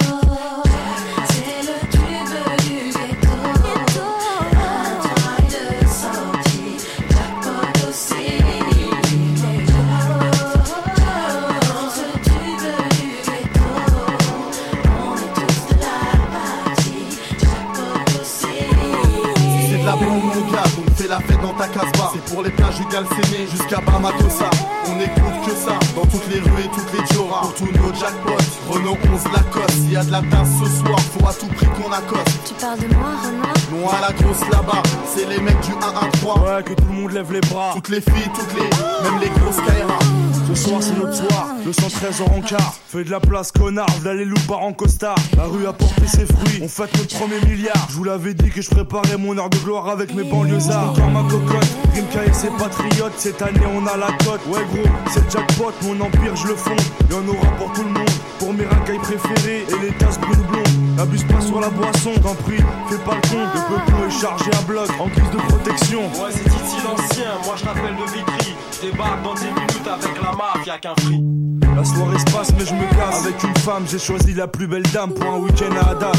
[21.41, 22.13] Dans ta casse-bar.
[22.13, 24.49] C'est pour les plages du Galséné jusqu'à Bamatosa.
[24.87, 27.41] On écoute que ça dans toutes les rues et toutes les dioras.
[27.41, 28.37] Pour tous nos jackpots,
[28.69, 29.71] Renault 11 Lacoste.
[29.71, 32.43] S'il y a de la tasse ce soir, faut à tout prix qu'on accoste.
[32.45, 33.81] Tu parles de moi, Renaud?
[33.81, 36.41] Non, à la grosse là-bas, c'est les mecs du 1-1-3.
[36.41, 37.71] Ouais, que tout le monde lève les bras.
[37.73, 40.20] Toutes les filles, toutes les, même les grosses Kaira.
[40.47, 42.73] Ce soir c'est notre soir, le 113 en rencard.
[42.87, 45.15] Fais de la place, connard, v'là les loups en costard.
[45.37, 47.87] La rue a porté ses fruits, on fête notre premier milliard.
[47.89, 50.91] Je vous l'avais dit que je préparais mon heure de gloire avec mes banlieusards.
[50.91, 52.49] Encore ma cocotte, Rimka et ses.
[53.17, 54.41] Cette année on a la cote.
[54.47, 56.81] Ouais gros, c'est jackpot, mon empire je le fonde.
[57.09, 58.09] Y'en aura pour tout le monde,
[58.39, 60.97] pour mes racailles préférées et les tasses brunes blondes.
[60.97, 62.57] N'abuse pas sur la boisson, t'en prie,
[62.89, 63.37] fais pas le con.
[63.37, 66.01] Le peuple est chargé un bloc en guise de protection.
[66.01, 68.70] Ouais c'est Titi l'ancien, moi je t'appelle de.
[68.81, 71.23] Je débarque dans 10 minutes avec la mafia qu'un free.
[71.75, 73.25] La soirée se passe, mais je me casse.
[73.25, 76.11] Avec une femme, j'ai choisi la plus belle dame pour un week-end à Adam.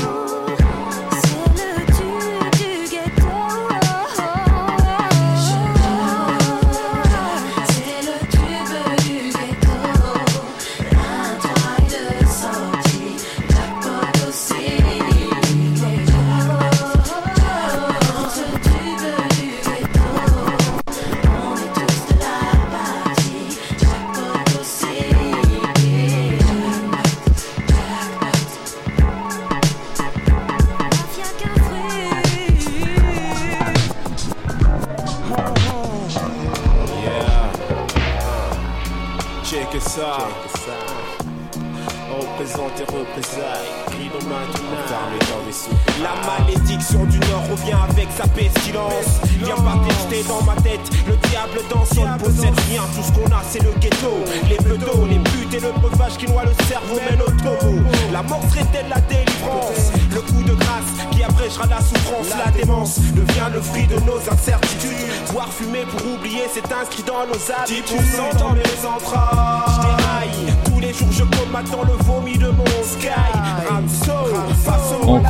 [46.03, 49.21] La malédiction du Nord revient avec sa pestilence.
[49.39, 52.83] Viens pas t'éjeter dans ma tête, le diable danse, on ne possède rien.
[52.95, 54.13] Tout ce qu'on a, c'est le ghetto.
[54.49, 57.79] Les bleus d'eau, les putes et le breuvage qui noie le cerveau mène au tombeau.
[58.13, 62.51] La mort serait de la délivrance Le coup de grâce qui abrégera la souffrance, la
[62.51, 65.33] démence devient le fruit de nos incertitudes.
[65.33, 67.97] Boire fumer pour oublier, c'est inscrit dans nos habitudes.
[67.97, 70.02] 10% dans mes entrailles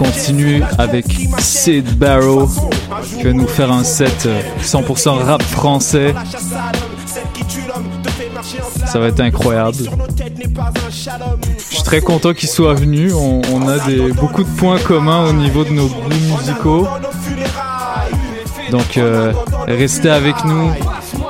[0.02, 1.06] continue avec
[1.38, 2.48] Sid Barrow
[3.04, 4.28] qui va nous faire un set
[4.62, 6.14] 100% euh, rap français.
[8.86, 9.78] Ça va être incroyable.
[11.70, 13.12] Je suis très content qu'il soit venu.
[13.12, 16.86] On, a des, beaucoup de points communs au niveau de nos goûts musicaux.
[18.70, 19.32] Donc euh,
[19.66, 20.70] restez avec nous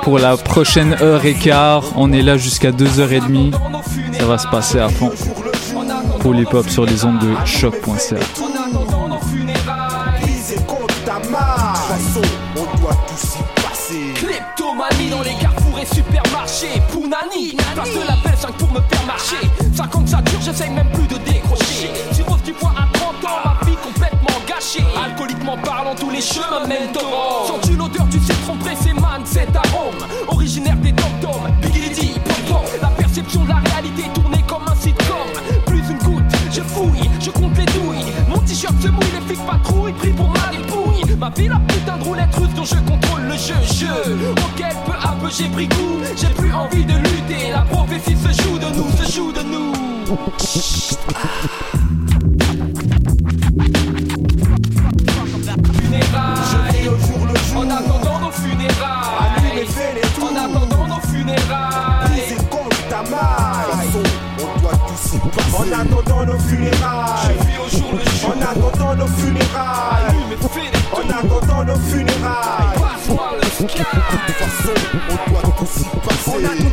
[0.03, 1.83] pour la prochaine heure et quart.
[1.95, 3.53] On est là jusqu'à 2h30.
[4.23, 5.11] Ça va se passer à fond.
[6.21, 8.15] Pour les pop sur les ondes de choc.ca.
[14.15, 16.81] Kleptomanie dans les carrefours et supermarchés.
[16.89, 19.35] Pounani, place de la 5 pour me faire marcher.
[19.75, 21.91] 50 ça dure, j'essaye même plus de décrocher.
[22.13, 24.85] Tirose du poids à 30 ans, ma vie complètement gâchée.
[25.03, 29.95] Alcooliquement parlant, tous les chemins mènent au Sens-tu l'odeur du citron pressé, man, cet arôme.
[30.29, 31.51] Originaire des dom-toms,
[38.83, 42.35] Se mouille, les flics patrouillent, pris pour mal et Ma vie, la putain de roulette
[42.35, 43.55] russe dont je contrôle le jeu.
[43.79, 43.87] Jeu
[44.31, 46.01] auquel peu à peu j'ai pris goût.
[46.17, 47.51] J'ai plus envie de lutter.
[47.53, 49.71] La prophétie se joue de nous, se joue de nous.
[55.71, 56.89] Funérailles,
[57.55, 59.23] en attendant nos funérailles.
[65.53, 67.22] En attendant nos funérailles.
[71.25, 72.79] Attendant nos funérailles.
[72.79, 73.77] Passe-moi le sky.
[73.77, 73.83] De
[74.27, 74.73] toute façon,
[75.09, 76.72] on doit tous y passer.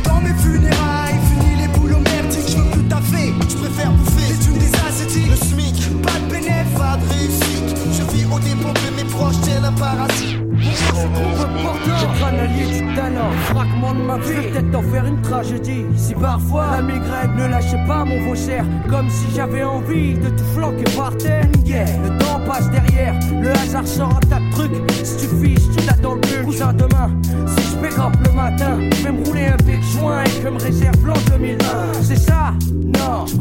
[15.95, 20.43] Si parfois la migraine ne lâchait pas mon vaussaire, comme si j'avais envie de tout
[20.53, 21.47] flanquer par terre.
[21.63, 21.85] Yeah.
[22.03, 24.91] Le temps passe derrière, le hasard sort un tas de trucs.
[25.05, 26.43] Si tu fiches, tu l'as dans le but.
[26.43, 26.90] Cousin demain,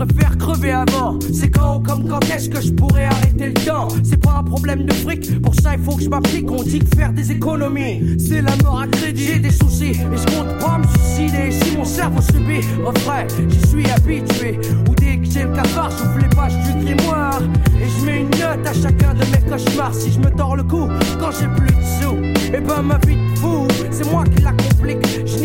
[0.07, 1.19] préfère crever avant.
[1.33, 3.89] C'est quand comme quand est-ce que je pourrais arrêter le temps?
[4.03, 6.51] C'est pas un problème de fric, pour ça il faut que je m'applique.
[6.51, 9.25] On dit que faire des économies, c'est la mort à crédit.
[9.25, 11.51] J'ai des soucis et je compte pas me suicider.
[11.51, 14.59] Si mon cerveau subit, refrain, j'y suis habitué.
[14.89, 17.41] Ou dès que j'ai le cafard, j'ouvre les pages du grimoire.
[17.81, 19.95] Et je mets une note à chacun de mes cauchemars.
[19.95, 22.99] Si je me tords le cou quand j'ai plus de sous, et eh ben ma
[23.07, 24.99] vie de fou, c'est moi qui la complique.
[25.27, 25.39] Je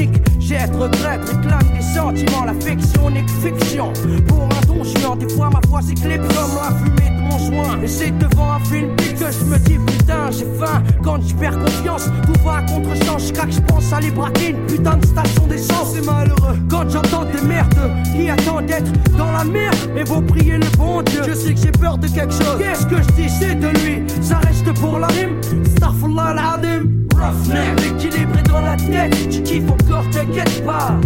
[0.45, 2.45] j'ai être regret, réclame des sentiments.
[2.45, 3.91] L'affection n'est que fiction.
[4.27, 7.81] Pour un don, des fois ma voix s'éclipse comme la fumée de mon joint.
[7.81, 10.83] Et c'est devant un film que je me dis putain, j'ai faim.
[11.03, 13.17] Quand je perds confiance, tout va à contre-champ.
[13.33, 15.93] craque, je pense à les braquer une putain de station d'essence.
[15.95, 20.57] C'est malheureux quand j'entends des merdes qui attendent d'être dans la merde et vont prier
[20.57, 21.21] le bon Dieu.
[21.27, 22.59] Je sais que j'ai peur de quelque chose.
[22.59, 24.03] Qu'est-ce que je dis, c'est de lui.
[24.21, 25.41] Ça reste pour la rime.
[25.75, 26.94] Starfullah al-Adim.
[27.17, 29.29] Roughneck, équilibré dans la tête.
[29.29, 30.97] Tu kiffes encore, t'inquiète pas.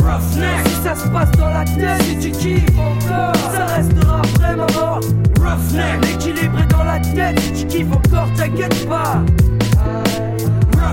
[0.00, 4.56] Roughneck, si ça se passe dans la tête, si tu kiffes encore, ça restera après
[4.56, 5.00] ma mort.
[5.38, 9.22] Roughneck, équilibré dans la tête, si tu kiffes encore, t'inquiète pas.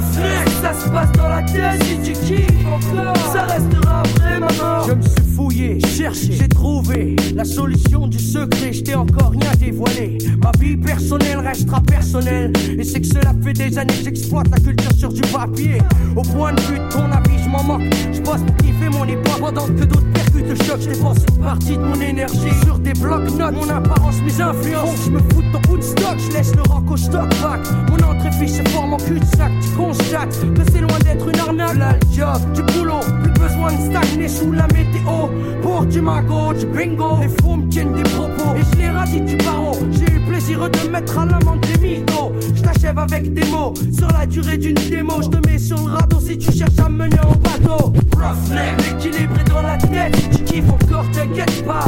[0.02, 4.48] Ça se passe dans la tête, si tu kiffes encore, ça restera après ma.
[4.88, 9.52] Je me suis fouillé, cherché, j'ai trouvé la solution du secret, je t'ai encore rien
[9.60, 10.18] dévoilé.
[10.42, 14.58] Ma vie personnelle restera personnelle, et c'est que cela fait des années que j'exploite la
[14.58, 15.78] culture sur du papier.
[16.16, 19.06] Au point de vue de ton avis, je m'en moque, je bosse pour kiffer mon
[19.06, 22.80] époque, pendant que d'autres percutent le choc, je dépense une partie de mon énergie sur
[22.80, 25.06] des blocs-notes, mon apparence, mes influences.
[25.06, 27.60] Je me fous de ton stock, je laisse le rock au stock back.
[27.90, 31.78] Mon entrée fiche se forme en cul-de-sac, tu constates que c'est loin d'être une arnaque.
[31.78, 35.30] Là, job, du boulot, plus besoin de stagner sous la météo.
[35.62, 38.56] Pour du magot, du bingo, les fous me tiennent des propos.
[38.56, 42.32] Et je les radis du barreau, j'ai eu plaisir de mettre à l'amende des mythos.
[42.56, 45.22] Je t'achève avec des mots, sur la durée d'une démo.
[45.22, 47.94] Je te mets sur le radeau si tu cherches à me mener en bateau.
[48.16, 51.86] Roughneck, équilibré dans la tête, si tu kiffes encore, t'inquiète pas.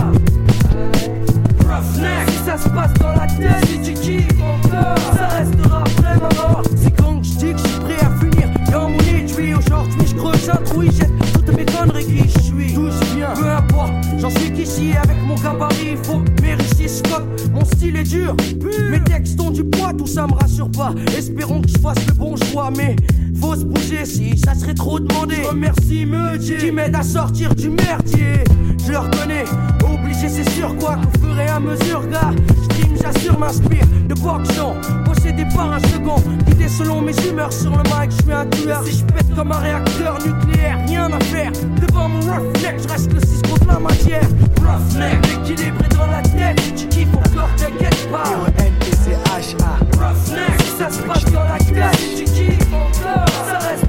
[1.68, 6.16] Roughneck, si ça se passe dans la tête, si tu kiffes encore, ça restera après
[6.16, 6.64] ma mort.
[6.76, 9.53] C'est quand je dis que je suis prêt à finir dans mon étui.
[9.53, 12.74] Aujourd'hui, je creuse un trou, jette toutes mes conneries qui je suis.
[12.74, 13.94] D'où je viens, peu importe,
[14.26, 15.92] j'en suis qu'ici avec mon gabarit.
[15.92, 17.04] Il faut mes récits
[17.54, 18.36] mon style est dur.
[18.90, 20.94] Mes textes ont du poids, tout ça me rassure pas.
[21.18, 22.96] Espérons que je fasse le bon choix, mais
[23.40, 25.36] faut se bouger si ça serait trop demandé.
[25.48, 28.44] Remercie me qui m'aide à sortir du merdier.
[28.86, 29.46] Je le reconnais,
[29.84, 32.32] obligé c'est sûr quoi qu'au fur et à mesure, gars.
[32.76, 34.76] J'stream, j'assure, m'inspire de boxon.
[35.06, 38.84] Possédé par un second, guidé selon mes humeurs sur le mic, je suis un tueur.
[38.86, 41.52] Si je pète comme un réacteur nucléaire, rien à faire.
[41.82, 44.28] Devant mon roughneck, je reste le 6 contre la matière.
[44.58, 48.24] Roughneck, équilibré dans la tête, tu kiffes encore, t'inquiète pas.
[48.58, 49.78] N-P-C-H-A.
[49.98, 53.85] Roughneck, ça se passe dans la tête, tu kiffes encore, ça que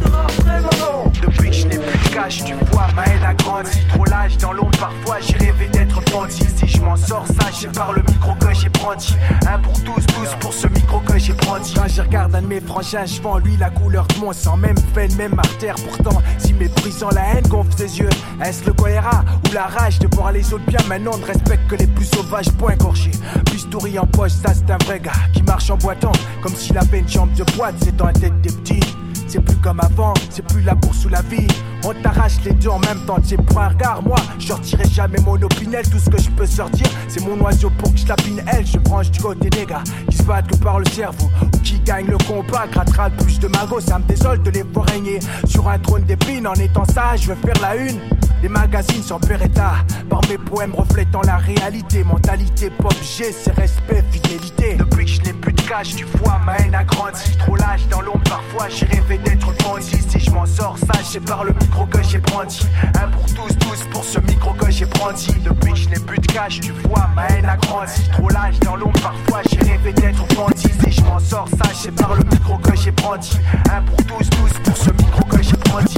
[2.29, 3.71] tu vois, ma haine a grandi.
[3.89, 6.47] Trop l'âge dans l'ombre, parfois j'ai rêvé d'être bandit.
[6.57, 9.15] Si je m'en sors, c'est par le micro que j'ai brandi.
[9.49, 11.75] Un pour tous, tous pour ce micro que j'ai brandi.
[11.75, 14.57] Quand je regarde un de mes frangins, je vends lui la couleur de mon sang.
[14.57, 18.11] Même peine, même artère, pourtant, si méprisant la haine gonfle ses yeux,
[18.43, 20.81] est-ce le choléra ou la rage de voir les autres bien?
[20.89, 23.11] Maintenant, ne respecte que les plus sauvages, point gorgé.
[23.47, 23.67] Plus
[23.99, 26.13] en poche, ça c'est un vrai gars qui marche en boitant,
[26.43, 28.81] comme s'il avait une jambe de boîte, c'est dans la tête des petits.
[29.27, 31.49] C'est plus comme avant, c'est plus la bourse ou la vie.
[31.85, 34.03] On t'arrache les deux en même temps, pour un regard.
[34.03, 35.89] Moi, je sortirai jamais mon opinel.
[35.89, 38.67] Tout ce que je peux sortir, c'est mon oiseau pour que je lapine elle.
[38.67, 41.29] Je branche du côté des gars qui se battent que par le cerveau.
[41.43, 43.81] Ou qui gagnent le combat, grattera le plus de magot.
[43.81, 46.47] Ça me désole de les voir régner sur un trône d'épines.
[46.47, 47.99] En étant sage, je veux faire la une.
[48.43, 49.77] Les magazines sont Beretta,
[50.09, 52.05] par mes poèmes reflétant la réalité.
[52.05, 54.77] Mentalité pop, G, c'est respect, fidélité.
[54.77, 57.37] Depuis que je n'ai plus de cash, tu vois, ma haine a grandi.
[57.39, 60.01] Trop lâche dans l'ombre, parfois j'ai rêvé d'être bandit.
[60.09, 62.67] Si je m'en sors, sage, c'est par le micro que j'ai brandi.
[63.03, 65.33] Un pour tous, tous pour ce micro que j'ai brandi.
[65.45, 68.09] Depuis que je n'ai plus de cash, tu vois, ma haine a grandi.
[68.13, 70.71] Trop lâche dans l'ombre, parfois j'ai rêvé d'être bandit.
[70.85, 73.39] Si je m'en sors, sage, c'est par le micro que j'ai brandi.
[73.73, 75.97] Un pour tous, tous pour ce micro que j'ai brandi.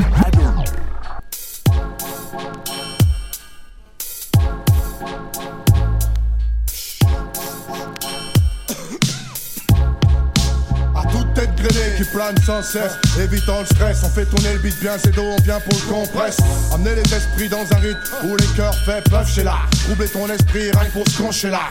[11.99, 14.03] Qui plane sans cesse, évitant le stress.
[14.05, 16.37] On fait tourner le beat bien, c'est dos, on vient pour le compresse.
[16.73, 19.57] Amener les esprits dans un rythme où les cœurs fait peuvent chez là.
[19.85, 21.63] Troubler ton esprit, rien pour se concher là.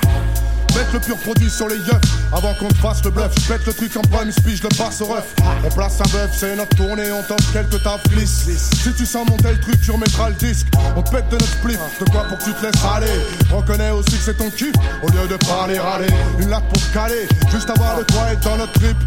[0.76, 2.00] Mettre le pur produit sur les yeux
[2.34, 3.32] avant qu'on te fasse le bluff.
[3.40, 5.24] Je pète le truc en prime, puis je le passe au ref.
[5.64, 8.02] On place un bœuf, c'est notre tournée, on t'offre quelques taf.
[8.26, 10.68] Si tu sens monter le truc, tu remettras le disque.
[10.98, 13.08] On te pète de notre spliff, de quoi pour que tu te laisses aller?
[13.50, 14.74] Reconnais aussi que c'est ton kiff,
[15.04, 16.10] au lieu de parler râler.
[16.38, 18.98] Une latte pour caler, juste avoir le toit être dans notre trip.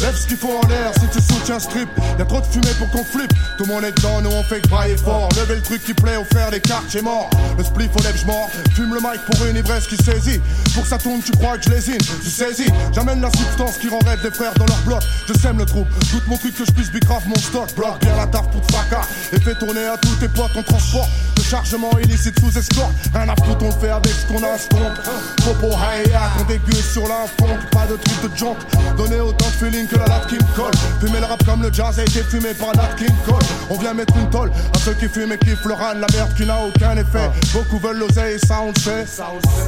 [0.00, 1.88] Lève ce qu'il faut en l'air si tu soutiens strip.
[2.18, 3.32] Y'a trop de fumée pour qu'on flippe.
[3.58, 5.28] Tout le monde est dedans, nous on fait que brailler fort.
[5.36, 7.28] Levez le truc qui plaît, au faire des quartiers morts.
[7.58, 8.48] Le spliff au lève, j'mors.
[8.74, 10.40] Fume le mic pour une ivresse qui saisit.
[10.72, 11.98] Pour que ça tourne, tu crois que je lésine.
[11.98, 15.02] Tu saisis, j'amène la substance qui rend rêve des frères dans leur bloc.
[15.28, 17.74] Je sème le trou, doute mon truc que je puisse bicrave mon stock.
[17.76, 19.06] Bloque bien la taf pour te fracas.
[19.32, 21.08] Et fais tourner à tous tes potes en transport.
[21.50, 22.92] Chargement illicite sous escorte.
[23.12, 24.78] Rien à foutre, on le fait avec ce qu'on a, ce qu'on.
[25.42, 26.06] Popo, hey,
[26.38, 27.58] on dégueule sur l'infond.
[27.72, 28.56] Pas de truc de junk.
[28.96, 30.70] Donner autant de feeling que la latte qui me colle.
[31.00, 33.42] Fumer le rap comme le jazz a été fumé par Nat King Cole.
[33.68, 36.46] On vient mettre une tolle à ceux qui fument et le ran, la merde qui
[36.46, 37.28] n'a aucun effet.
[37.52, 39.04] Beaucoup veulent l'oseille et ça on le sait.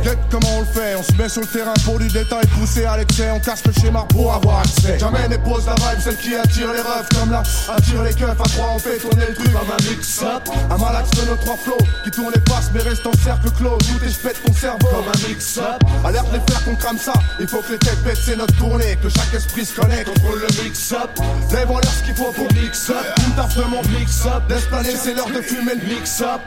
[0.05, 2.85] Get comment on le fait, on se met sur le terrain pour du détail poussé
[2.85, 3.29] à l'excès.
[3.33, 5.01] On casse le schéma pour avoir accès.
[5.01, 7.43] Jamais n'épose la vibe, celle qui attire les refs comme là.
[7.77, 10.49] Attire les keufs, à trois on fait tourner le truc comme un mix-up.
[10.71, 11.72] Un malax de nos trois flots
[12.05, 13.79] qui tourne les passes mais reste en cercle clos.
[13.79, 15.83] Tout et je pète ton cerveau comme un mix-up.
[16.05, 17.13] Alerte les frères qu'on crame ça.
[17.41, 18.97] Il faut que les têtes pètent, c'est notre tournée.
[19.03, 21.11] Que chaque esprit se connecte, contrôle le mix-up.
[21.53, 22.97] Lève en l'air ce qu'il faut pour mix-up.
[23.27, 24.43] Une taf de mon mix-up.
[24.49, 26.41] Laisse planer, c'est l'heure de fumer le mix-up.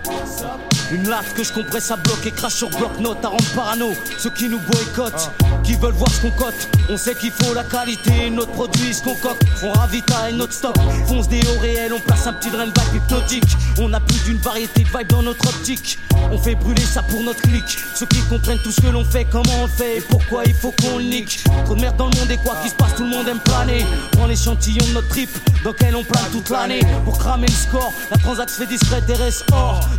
[0.92, 3.94] Une latte que je compresse à bloc et crache sur bloc-notes à rendre parano.
[4.20, 5.32] Ceux qui nous boycottent,
[5.64, 6.70] qui veulent voir ce qu'on cote.
[6.90, 9.42] On sait qu'il faut la qualité, notre produit se concocte.
[9.64, 10.76] On ravitaille notre stock,
[11.08, 13.58] fonce des hauts réels, on place un petit drain vibe hypnotique.
[13.80, 15.98] On a plus d'une variété de vibes dans notre optique.
[16.32, 17.66] On fait brûler ça pour notre clic.
[17.96, 20.54] Ceux qui comprennent tout ce que l'on fait, comment on le fait et pourquoi il
[20.54, 21.44] faut qu'on le nique.
[21.66, 23.40] Trop de merde dans le monde et quoi qu'il se passe, tout le monde aime
[23.40, 23.84] planer.
[24.12, 25.30] Prends l'échantillon de notre trip,
[25.64, 26.82] dans lequel on plane toute l'année.
[27.04, 29.46] Pour cramer le score, la transaction fait discrète et reste.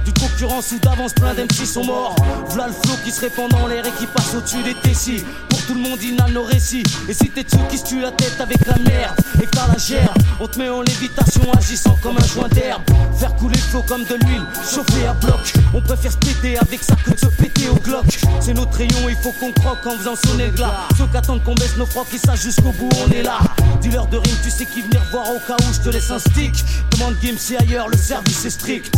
[0.05, 2.15] Du concurrence ou d'avance, plein d'MC sont morts.
[2.51, 5.25] V'là le flow qui se répand dans l'air et qui passe au-dessus des tessis.
[5.49, 6.83] Pour tout le monde, inhale nos récits.
[7.09, 9.79] Et si t'es qui se tuent la tête avec la merde et que t'as la
[9.79, 12.83] gerbe, on te met en lévitation agissant comme un joint d'herbe.
[13.19, 15.53] Faire couler le flow comme de l'huile, chauffer à bloc.
[15.75, 18.05] On préfère se péter avec ça que de se péter au glock.
[18.41, 20.57] C'est notre rayon, il faut qu'on croque en faisant sonner le.
[20.99, 23.39] Ceux qui attendent qu'on baisse nos frocs, qui sachent jusqu'au bout, on est là.
[23.81, 26.19] Dis-leur de rime, tu sais qui venir voir au cas où je te laisse un
[26.19, 26.55] stick.
[26.93, 28.95] Demande game si ailleurs, le service est strict.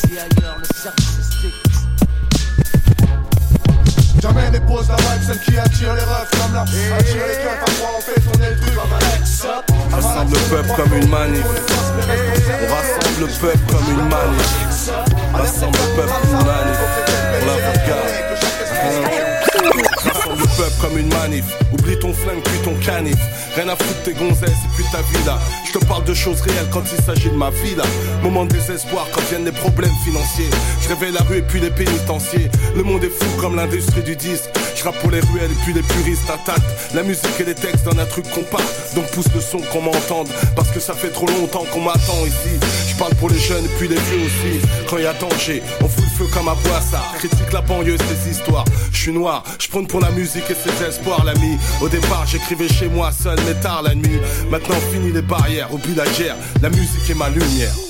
[0.00, 1.56] Si ailleurs, le service est strict.
[4.22, 6.62] Jamais n'épose la vibe, celle qui attire les refs comme là.
[6.62, 9.64] Attire les keufs, à trois on fait tourner le truc comme un mix-up.
[9.92, 11.44] Rassemble le peuple comme une manif.
[11.46, 14.90] On rassemble le peuple comme une manif.
[15.34, 16.78] Rassemble le peuple comme une manif.
[17.42, 18.20] On la regarde.
[20.38, 21.44] Le peuple comme une manif.
[21.72, 23.18] Oublie ton flingue puis ton canif.
[23.56, 25.38] Rien à foutre tes gonzesses et puis ta vie là.
[25.66, 27.84] Je te parle de choses réelles quand il s'agit de ma vie là.
[28.22, 30.50] Moment de désespoir quand viennent les problèmes financiers.
[30.82, 32.48] Je réveille la rue et puis les pénitenciers.
[32.76, 34.50] Le monde est fou comme l'industrie du disque.
[34.76, 36.62] Je rappe pour les ruelles et puis les puristes attaquent.
[36.94, 38.94] La musique et les textes donnent un truc compacte.
[38.94, 40.28] Donc pousse le son qu'on m'entende.
[40.54, 42.54] Parce que ça fait trop longtemps qu'on m'attend ici.
[42.88, 44.60] Je parle pour les jeunes et puis les vieux aussi.
[44.88, 47.14] Quand y a danger, on fout le feu comme à Boissard.
[47.18, 48.64] Critique la banlieue, ces histoires.
[48.92, 51.56] Je suis noir, je prône pour la musique et ses espoirs, l'ami.
[51.80, 54.20] Au départ, j'écrivais chez moi seul, mais tard la nuit.
[54.50, 55.96] Maintenant, fini les barrières, au but.
[56.62, 57.89] La musique est ma lumière.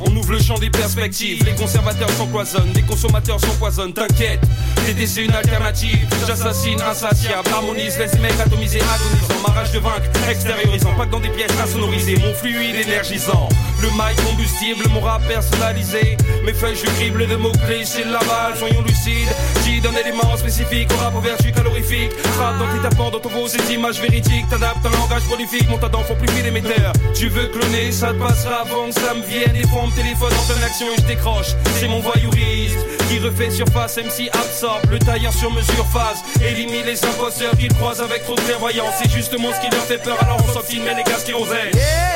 [0.00, 1.44] On ouvre le champ des perspectives.
[1.44, 3.92] Les conservateurs s'empoisonnent, les consommateurs s'empoisonnent.
[3.92, 4.40] T'inquiète,
[4.84, 6.06] TD c'est une alternative.
[6.26, 9.42] J'assassine, insatiable, harmonise, laisse mecs atomisés, agonisant.
[9.46, 12.16] Ma rage de vaincre, extériorisant, pas que dans des pièces insonorisées.
[12.16, 13.48] Mon fluide énergisant,
[13.86, 16.16] le mic combustible, mon rap personnalisé.
[16.44, 19.28] Mes feuilles, je crible de mots-clés, balle, soyons lucides.
[19.64, 22.12] J'y donne éléments spécifiques au rap aux vertus calorifiques.
[22.34, 24.48] Frappe dans tes tapants, dans ton veau, ces images véridiques.
[24.50, 26.92] T'adaptes un langage prolifique, mon talent font plus vite émetteur.
[27.14, 29.52] Tu veux cloner, ça te passera avant que ça me vienne.
[29.52, 31.54] Des fois, on me téléphone en pleine action et je décroche.
[31.78, 36.22] C'est mon voyourisme qui refait surface, MC absorbe le tailleur sur mesure phase.
[36.42, 38.94] Élimine les imposteurs qu'ils croisent avec trop de clairvoyance.
[39.02, 41.32] C'est justement ce qui leur fait peur, alors on s'obstine, mais les gars, qui.
[41.32, 42.15] Cette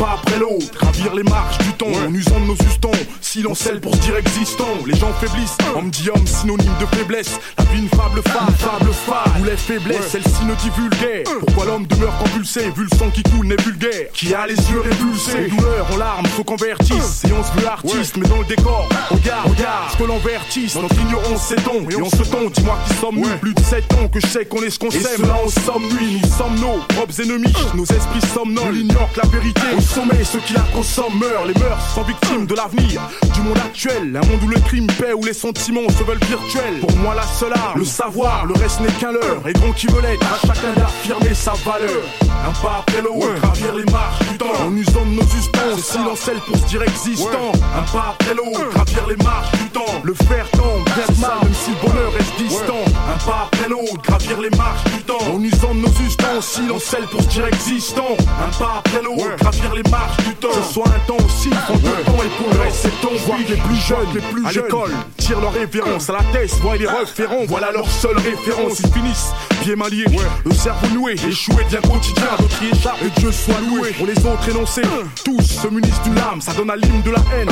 [0.00, 2.90] pas après l'autre, gravir les marches du temps en usant de nos sustons
[3.32, 5.56] si l'on scelle pour dire existant, les gens faiblissent.
[5.76, 7.38] On dit homme, synonyme de faiblesse.
[7.56, 9.40] La vie, une fable fade, fable fade.
[9.40, 11.22] Où les faiblesses, celle-ci ne divulguait.
[11.38, 14.10] Pourquoi l'homme demeure convulsé, vu le sang qui coule, n'est vulgaire.
[14.14, 17.22] Qui a les yeux répulsés, douleur en larmes faut convertissent.
[17.24, 20.74] Et on se veut artiste, mais dans le décor, regarde, regarde ce que l'on vertisse.
[20.74, 22.50] Notre ignorance s'étend, et on se tombe.
[22.50, 25.22] Dis-moi qui sommes-nous, plus de 7 ans que je sais qu'on est ce qu'on sème.
[25.22, 27.54] Là, on s'ennuie, nous sommes nos propres ennemis.
[27.76, 29.60] Nos esprits somnolent, ignorent la vérité.
[29.78, 31.46] Au sommet, ceux qui la consomment meurent.
[31.46, 34.16] Les mœurs sont victimes de l'avenir du monde actuel.
[34.16, 36.80] Un monde où le crime paie, où les sentiments se veulent virtuels.
[36.80, 39.46] Pour moi, la seule arme, le savoir, le reste n'est qu'un leurre.
[39.46, 42.02] Et donc, qui veut l'être, à chacun d'affirmer sa valeur.
[42.22, 43.40] Un pas après l'autre, ouais.
[43.40, 44.46] gravir les marches du temps.
[44.64, 47.52] En usant de nos suspenses, silentiel pour se dire existant.
[47.76, 50.00] Un pas après l'autre, gravir les marches du temps.
[50.02, 52.84] Le faire tant, bien mal, même si le bonheur reste distant.
[52.86, 55.18] Un pas après très longue, gravir les marches du temps.
[55.34, 58.16] En usant de nos ustensiles, on pour se dire existant.
[58.18, 60.48] Un pas après l'autre, gravir les marches du temps.
[60.48, 63.10] Que ce soit intensif, en deux temps et pour rester ton
[63.48, 66.86] les plus jeunes, les plus à l'école, tirent leur révérence à la tête, voient les
[66.86, 68.80] référents, voilà leur seule référence.
[68.80, 69.30] Ils finissent
[69.62, 70.06] pieds malliés,
[70.44, 73.90] le cerveau noué, échoué bien quotidien, d'autres qui échappent, et Dieu soit loué.
[73.92, 74.82] Pour les autres énoncés,
[75.24, 77.50] tous se munissent d'une lame, ça donne à l'hymne de la haine.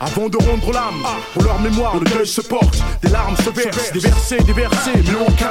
[0.00, 1.02] Avant de rendre l'âme,
[1.34, 4.66] pour leur mémoire, le deuil se porte, des larmes se versent, des versets, des mais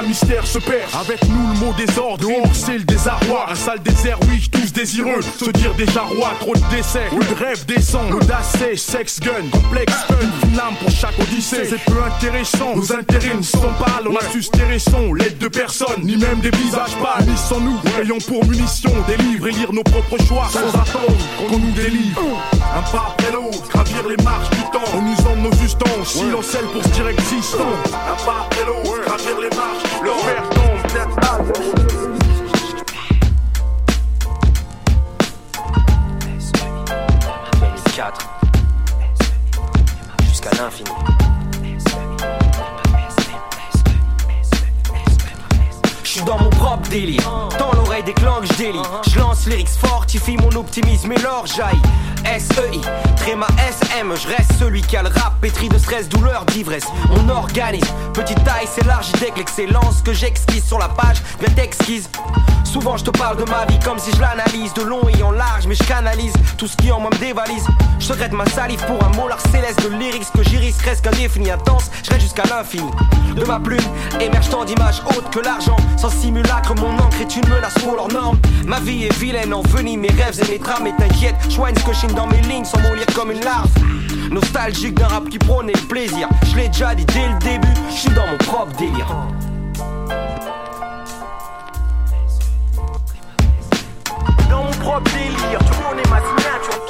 [0.02, 0.88] mystère se perd.
[0.98, 5.20] Avec nous, le mot désordre, dehors c'est le désarroi, un sale désert, oui, tous désireux,
[5.22, 10.14] se dire déjà roi, trop de décès, de rêve descend, l'audace sex gun, complexe fun,
[10.44, 11.66] une lame pour chaque odyssée.
[11.68, 14.42] C'est peu intéressant, nos intérêts ne sont pas on a su
[14.78, 18.90] son, l'aide de personne, ni même des visages pâles, ni sans nous, ayons pour munition
[19.06, 20.48] des livres et lire nos propres choix.
[20.50, 22.20] Sans attendre qu'on nous délivre.
[22.74, 26.64] Un pas après l'autre, gravir les marches du temps, en usant de nos ustensiles, silenciels
[26.72, 27.58] pour se dire existant.
[27.92, 30.70] Un pas après l'autre, gravir les marches, le verre tombe,
[37.94, 38.30] 4
[40.24, 40.90] jusqu'à l'infini.
[46.10, 47.22] Je suis dans mon propre délire,
[47.60, 48.82] dans l'oreille des clans que je délie.
[49.08, 51.80] Je lance lyrics fortifie mon optimisme et l'orgeaille.
[52.24, 52.80] SEI,
[53.16, 56.88] tréma SM, je reste celui qui a le rap pétri de stress, douleur, d'ivresse.
[57.10, 61.62] Mon organisme, petite taille, c'est large, dès que l'excellence que j'exquise sur la page vient
[61.62, 62.10] exquise.
[62.64, 65.32] Souvent je te parle de ma vie comme si je l'analyse de long et en
[65.32, 67.66] large, mais je canalise tout ce qui en moi me dévalise.
[67.98, 71.90] Je secrète ma salive pour un molar céleste de lyrics que j'iris reste qu'indéfini, intense,
[72.02, 72.90] je jusqu'à l'infini.
[73.34, 73.80] De ma plume
[74.20, 78.08] émerge tant d'images hautes que l'argent, sans simulacre, mon encre est une menace pour leurs
[78.08, 78.38] normes.
[78.66, 81.92] Ma vie est vilaine, en mes rêves et mes drames, et t'inquiète, je ce que
[81.92, 83.70] je dans mes lignes sans mourir comme une larve.
[84.30, 87.94] Nostalgique d'un rap qui prônait le plaisir, je l'ai déjà dit dès le début, je
[87.94, 89.14] suis dans mon propre délire.
[94.80, 96.80] propre délire, tu connais ma signature.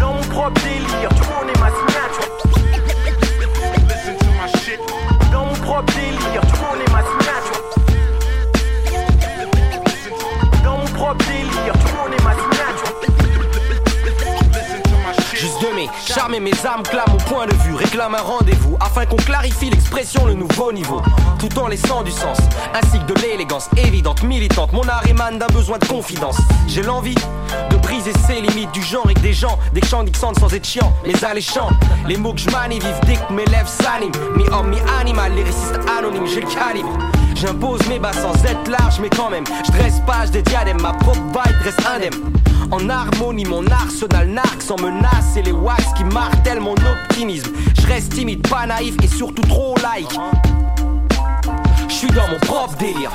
[0.00, 0.77] Dans mon propre délire,
[16.08, 20.24] De mes âmes clament au point de vue, réclame un rendez-vous afin qu'on clarifie l'expression,
[20.24, 21.02] le nouveau niveau
[21.38, 22.38] tout en laissant du sens,
[22.74, 24.72] ainsi que de l'élégance évidente, militante.
[24.72, 26.38] Mon art émane d'un besoin de confidence.
[26.66, 30.52] J'ai l'envie de briser ces limites du genre et des gens, des chants d'Ixande sans
[30.54, 31.68] être chiant, mais alléchant.
[32.06, 34.16] Les mots que je manie vivent dès que mes lèvres s'animent.
[34.34, 36.98] Mi-homme, mi-animal, les récistes anonymes, j'ai le calibre.
[37.34, 40.94] J'impose mes bas sans être large, mais quand même, je dresse page des diadèmes, ma
[40.94, 42.47] propre vibe reste indemne.
[42.70, 47.50] En harmonie, mon arsenal narque sans menace et les wax qui martèlent mon optimisme.
[47.80, 50.10] Je reste timide, pas naïf et surtout trop like.
[51.88, 53.10] Je suis dans mon propre délire.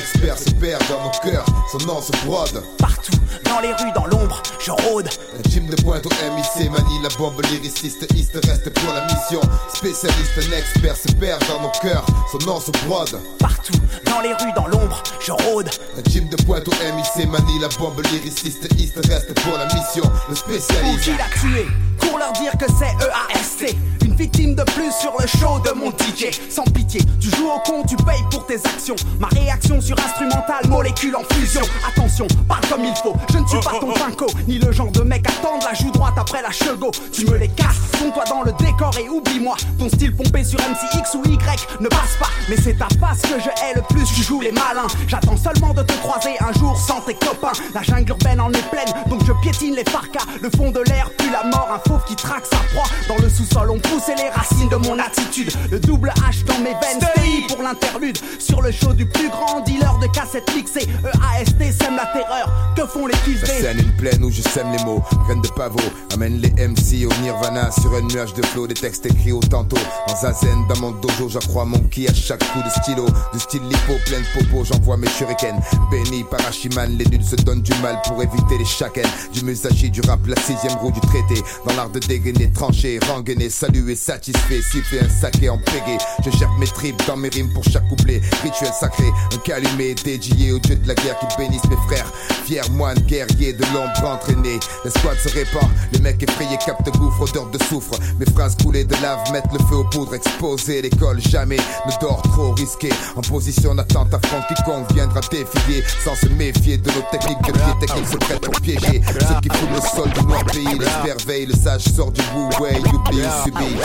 [0.00, 2.62] Expert se perd dans nos cœurs, son nom se brode.
[2.78, 3.12] Partout,
[3.44, 5.08] dans les rues, dans l'ombre, je rôde.
[5.38, 9.40] Un team de pointe au MIC, manie la bombe lyriciste, East reste pour la mission.
[9.74, 13.20] Spécialiste, un expert se perd dans nos cœurs, son nom se brode.
[13.38, 15.68] Partout, dans les rues, dans l'ombre, je rôde.
[15.98, 20.10] Un team de pointe au MIC, manie la bombe lyriciste, East reste pour la mission.
[20.28, 21.10] Le spécialiste.
[21.40, 21.66] Tué?
[22.10, 23.76] Pour leur dire que c'est EAST
[24.20, 26.28] victime de plus sur le show de mon DJ.
[26.50, 28.96] Sans pitié, tu joues au con, tu payes pour tes actions.
[29.18, 31.62] Ma réaction sur instrumental, molécule en fusion.
[31.88, 33.16] Attention, parle comme il faut.
[33.32, 35.90] Je ne suis pas ton pinko, ni le genre de mec à tendre la joue
[35.90, 36.90] droite après la chego.
[37.12, 39.56] Tu me les casses, fonds-toi dans le décor et oublie-moi.
[39.78, 42.28] Ton style pompé sur MCX ou Y ne passe pas.
[42.50, 44.88] Mais c'est ta face que je hais le plus, tu joues les malins.
[45.08, 47.52] J'attends seulement de te croiser un jour sans tes copains.
[47.72, 50.26] La jungle urbaine en est pleine, donc je piétine les farcas.
[50.42, 52.88] Le fond de l'air pue la mort, un qui traque sa proie.
[53.08, 55.52] Dans le sous-sol, on pousse c'est les racines de mon attitude.
[55.70, 58.18] Le double H dans mes veines, Stay pour l'interlude.
[58.38, 60.88] Sur le show du plus grand dealer de cassettes mixées.
[61.04, 62.50] EAST sème la terreur.
[62.76, 65.02] Que font les kills La scène une plaine où je sème les mots.
[65.26, 65.78] Graines de pavot,
[66.14, 67.70] amène les MC au nirvana.
[67.70, 69.76] Sur un nuage de flow, des textes écrits au tantôt.
[70.08, 73.06] En zazen, dans mon dojo, j'accrois mon ki à chaque coup de stylo.
[73.32, 75.60] Du style lipo, plein de popo, j'envoie mes shurikens.
[75.90, 76.40] Béni par
[76.88, 79.08] les nuls se donnent du mal pour éviter les chakens.
[79.32, 81.42] Du musashi, du rap, la sixième roue du traité.
[81.66, 85.98] Dans de dégainer, trancher, rengainer, saluer, satisfait, siffler un saké en pégé.
[86.24, 88.20] Je gère mes tripes dans mes rimes pour chaque couplet.
[88.42, 92.12] Rituel sacré, un calumet dédié au dieu de la guerre qui bénisse mes frères.
[92.44, 94.60] fiers moines guerriers de l'ombre entraînés.
[94.84, 97.98] L'escouade se répand, les mecs effrayés captent gouffre, odeur de soufre.
[98.18, 100.82] Mes phrases coulées de lave mettent le feu aux poudres exposées.
[100.82, 102.90] L'école jamais ne dort trop risqué.
[103.16, 107.38] En position d'attente affront quiconque viendra défier sans se méfier de nos techniques.
[107.46, 109.00] Que les techniques se prêtent pour piéger.
[109.20, 112.50] Ceux qui foutent le sol du noir pays, les veille, le sage sort du bout,
[112.60, 113.76] ouais, youpi, subit.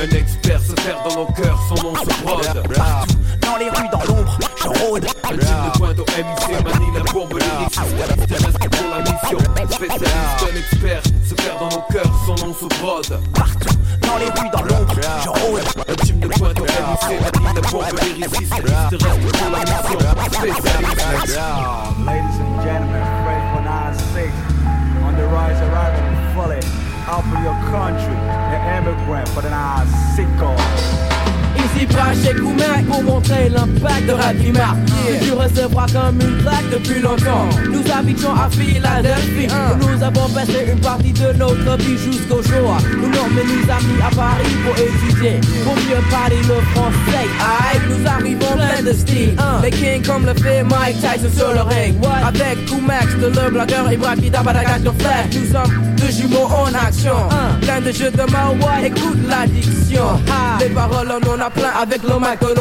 [0.00, 2.62] Un expert se perd dans nos cœurs, son nom se brode.
[3.40, 5.06] Dans les rues, dans l'ombre, je rôde.
[5.24, 7.74] Un team de pointe au MIC, manie la courbe lyrique.
[7.74, 9.38] Système reste pour la mission.
[9.70, 13.20] Spécialiste, un expert se perd dans nos cœurs, son nom se brode.
[13.34, 15.62] Partout, dans les rues, dans l'ombre, je rôde.
[15.88, 18.34] Un team de pointe au MIC, manie la courbe lyrique.
[18.34, 19.98] Système reste pour la mission.
[20.32, 21.38] Spécialiste.
[22.04, 23.17] Ladies and gentlemen, Fred 496
[25.28, 26.60] rise, arriving fully
[27.06, 28.16] out for your country,
[28.54, 31.17] an immigrant for the nine
[31.74, 36.70] Ici pas chez Koumek pour montrer l'impact de du marqué Tu recevras comme une plaque
[36.72, 37.48] depuis longtemps.
[37.70, 39.48] Nous habitons à Philadelphie.
[39.48, 44.00] Où nous avons passé une partie de notre vie jusqu'au jour Nous nommons nos amis
[44.04, 45.40] à Paris pour étudier.
[45.64, 47.28] Pour mieux parler le français.
[47.40, 51.62] Aïe, nous arrivons plein de style Les kings comme le fait Mike Tyson sur le
[51.62, 51.94] ring.
[52.26, 54.42] Avec Koumax, de le blagueur et Brad Pitt à
[54.78, 57.14] de flash Nous sommes deux jumeaux en action.
[57.60, 60.04] Plein de jeux de mots, écoute l'addiction.
[60.60, 62.20] Les paroles en on a plein avec le on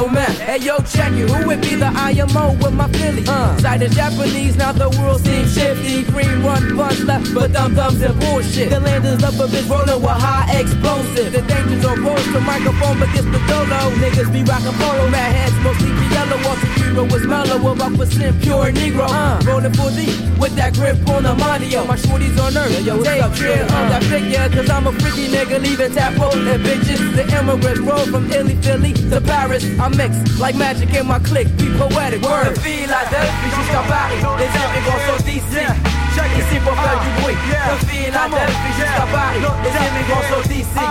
[0.09, 0.33] mains.
[0.45, 3.23] Hey yo, check it, who would be the IMO with my Philly?
[3.27, 3.57] Uh.
[3.57, 6.03] Side the Japanese, now the world seems shifty.
[6.11, 8.69] Green run, punch left, but dumb thumbs and bullshit.
[8.69, 11.31] The land is up a bitch rolling with high explosive.
[11.31, 13.79] The dangers on roads, the microphone against the dolo.
[14.01, 16.37] Niggas be rockin' polo, mad heads, mostly be yellow.
[16.45, 19.07] Walter Hero was mellow, about percent pure Negro.
[19.09, 19.39] Uh.
[19.45, 20.09] Rolling for D
[20.39, 21.69] with that grip on the money.
[21.87, 25.27] My shorties on earth, yo, yo, take care of that figure, cause I'm a freaky
[25.27, 26.99] nigga leaving tap and bitches.
[27.15, 28.86] The immigrants roll from Illy, Philly.
[28.87, 29.63] Italy to Paris.
[29.79, 31.47] I mix like magic in my clique.
[31.57, 32.21] be poetic.
[32.21, 32.55] Word.
[32.55, 35.63] De Philadelphie jusqu'à Paris, les immigrants sont d'ici.
[36.37, 37.35] Ici pour faire du bruit.
[37.35, 40.85] De Philadelphie jusqu'à Paris, les immigrants sont d'ici.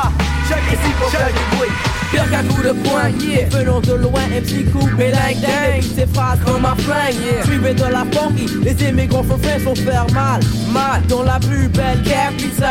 [0.72, 1.95] Ici pour faire du bruit.
[2.10, 3.48] Pire qu'un coup de poing, yeah.
[3.50, 5.82] Venons de loin, MC coupé like dang.
[5.82, 7.44] Ces phrases comme un flingue, yeah.
[7.44, 10.40] Suivez de la funky, les immigrants français sont faire mal.
[10.72, 12.70] Mal dans la plus belle capitale.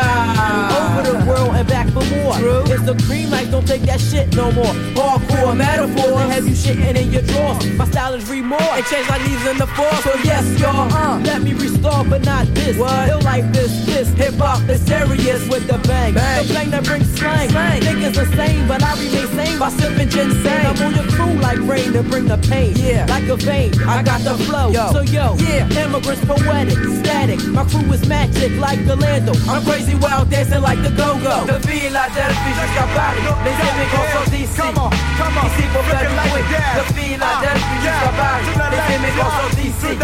[0.70, 2.36] Over the world and back for more.
[2.38, 2.64] True.
[2.72, 4.74] It's the green light, don't take that shit no more.
[4.94, 7.64] Hardcore metaphor, they have you shitting in your drawers.
[7.76, 10.02] My style is remorse, and change like leaves in the force.
[10.02, 12.76] So yes, y'all, uh, let me restore, but not this.
[12.76, 13.08] What?
[13.08, 16.14] Feel like this, this hip hop is serious with the bang.
[16.14, 16.46] bang.
[16.46, 17.50] The bang that brings slang.
[17.50, 17.80] slang.
[17.82, 20.66] Niggas the same, but I remain same by sipping ginseng.
[20.66, 22.74] I'm on your crew like rain to bring the pain.
[22.76, 24.70] Yeah, like a vein, I got the flow.
[24.70, 24.92] Yo.
[24.92, 27.40] So yo, yeah, immigrants poetic, static.
[27.48, 29.34] My crew is magic like Galando.
[29.48, 31.46] I'm crazy wild dancing like the go-go.
[31.46, 34.56] De Philadelphie jusqu'à Paris, les immigrants sont d'ici.
[34.56, 36.46] Come on, come on, ici pour faire du bruit.
[36.78, 39.66] De Philadelphie jusqu'à Paris, les immigrants sont d'ici.
[39.66, 39.96] Ici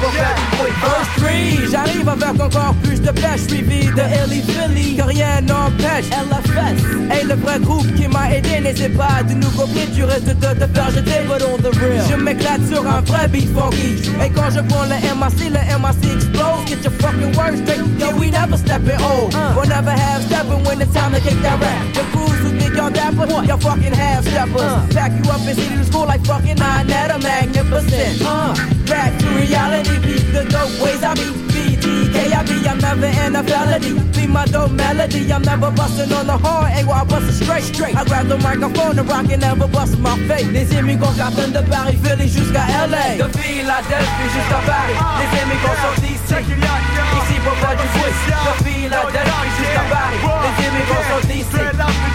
[0.00, 0.72] pour faire du bruit.
[0.80, 4.96] First three, j'arrive avec encore plus de pêche suivi de Ellie Philly.
[4.96, 6.82] Que rien n'empêche LFS.
[7.10, 10.32] Hey, le vrai groupe qui m'a aidé n'essaie pas de nous copier, tu restes de
[10.32, 12.04] te faire jeter, but on the real.
[12.08, 14.10] Je m'éclate sur un vrai beat funky.
[14.24, 16.66] Et quand je prends le MAC, le MAC explose.
[16.66, 19.34] Get your fucking words straight, yo, we never stepping old.
[19.34, 19.54] Uh.
[19.56, 21.94] We'll never have stepping when it's time to kick that rap.
[21.94, 24.60] The crews who think y'all dapper, y'all fucking half steppers.
[24.60, 24.86] Uh.
[24.92, 28.22] Pack you up and see to school like fucking nine, that a magnificent.
[28.24, 28.77] Uh.
[28.88, 31.28] Back to reality, beat the dope ways I be.
[31.52, 33.92] BDKIB, I'm never in a felony.
[34.16, 36.70] Be my dope melody, I'm never busting on the horn.
[36.72, 37.96] Ain't why I bust it straight, straight.
[37.96, 40.46] I grab the microphone and rock and never bust my face.
[40.48, 43.16] Les immigrants cartonnent de Paris, Philly jusqu'à LA.
[43.20, 46.34] De Philadelphie jusqu'à Paris, les immigrants sont ici.
[46.38, 48.14] Ici pour faire du bruit.
[48.46, 52.07] De Philadelphie jusqu'à Paris, les immigrants sont ici.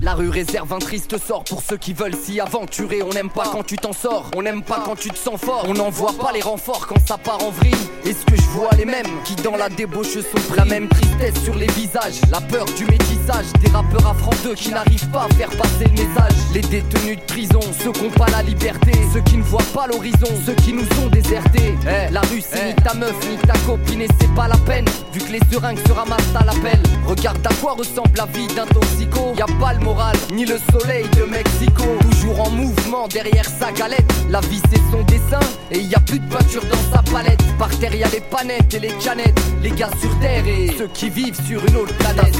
[0.00, 3.02] La rue réserve un triste sort pour ceux qui veulent s'y aventurer.
[3.02, 5.64] On n'aime pas quand tu t'en sors, on n'aime pas quand tu te sens fort.
[5.68, 7.74] On n'envoie pas les renforts quand ça part en vrille.
[8.06, 11.54] Est-ce que je vois les mêmes qui dans la débauche sont La même tristesse sur
[11.54, 12.86] les visages, la peur du
[13.28, 16.32] Des rappeurs affronteux qui n'arrivent pas à faire passer le message.
[16.54, 19.86] Les détenus de prison, ceux qui n'ont pas la liberté, ceux qui ne voient pas
[19.86, 21.74] l'horizon, ceux qui nous ont désertés.
[21.82, 24.86] Eh, la rue c'est ni ta meuf ni ta copine et c'est pas la peine.
[25.12, 26.80] Vu que les seringues se ramassent à l'appel.
[27.06, 29.34] Regarde à quoi ressemble la vie d'un toxico.
[29.36, 31.84] Y a pas le moral, ni le soleil de Mexico.
[32.10, 34.10] Toujours en mouvement derrière sa galette.
[34.30, 35.40] La vie c'est son dessin
[35.70, 37.42] et y a plus de peinture dans sa palette.
[37.58, 39.38] Par terre y a les panettes et les canettes.
[39.62, 42.34] Les gars sur terre et ceux qui vivent sur une autre planète.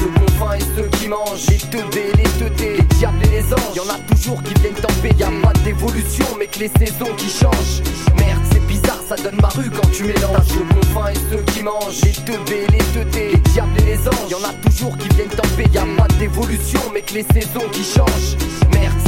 [0.79, 1.45] Ceux qui mangent.
[1.49, 3.75] Les teudés, les teutés, les diables et les anges.
[3.75, 5.15] Y en a toujours qui viennent t'embêter.
[5.17, 7.81] Y a pas d'évolution mais que les saisons qui changent.
[8.17, 10.47] Merde, c'est bizarre, ça donne ma rue quand tu mélanges.
[10.47, 12.01] Qui ont faim et ceux qui mangent.
[12.03, 14.29] les teubés, les teutés, les diables et les anges.
[14.29, 17.83] Y'en a toujours qui viennent tempêter, y a pas d'évolution, mais que les saisons qui
[17.83, 18.37] changent.
[18.73, 18.98] Merde,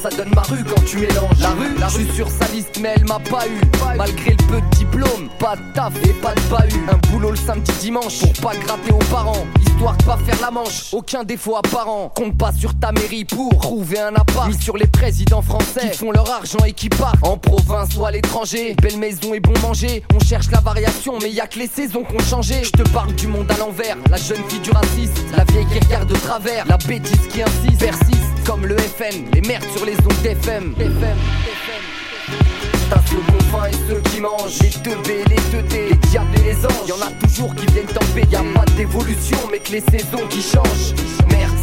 [0.00, 1.38] ça donne ma rue quand tu mélanges.
[1.40, 3.60] La rue, rue sur sa liste, mais elle m'a pas eu.
[3.96, 6.84] Malgré le peu de diplôme, pas de taf et pas de bahut.
[6.90, 9.46] Un boulot le samedi dimanche pour pas gratter aux parents.
[9.60, 12.10] Histoire de pas faire la manche, aucun défaut apparent.
[12.14, 14.48] Compte pas sur ta mairie pour trouver un appart.
[14.48, 17.18] Mis sur les présidents français qui font leur argent et qui partent.
[17.22, 20.02] En province ou à l'étranger, belle maison et bon manger.
[20.14, 22.62] On cherche la variation, mais y a que les saisons qu'on changé.
[22.64, 25.80] Je te parle du monde à l'envers, la jeune fille du racisme, la vieille qui
[25.80, 29.92] regarde de travers, la bêtise qui insiste, persiste comme le FN, les merdes sur les
[29.92, 30.74] ondes FM.
[30.80, 31.18] FM.
[32.88, 34.58] T'as ceux qu'on faim et ceux qui mangent.
[34.62, 36.88] Les teubés, les teutés, les diables et les anges.
[36.88, 40.94] Y'en a toujours qui viennent tempêter Y'a pas d'évolution mais que les saisons qui changent.
[41.30, 41.57] Merde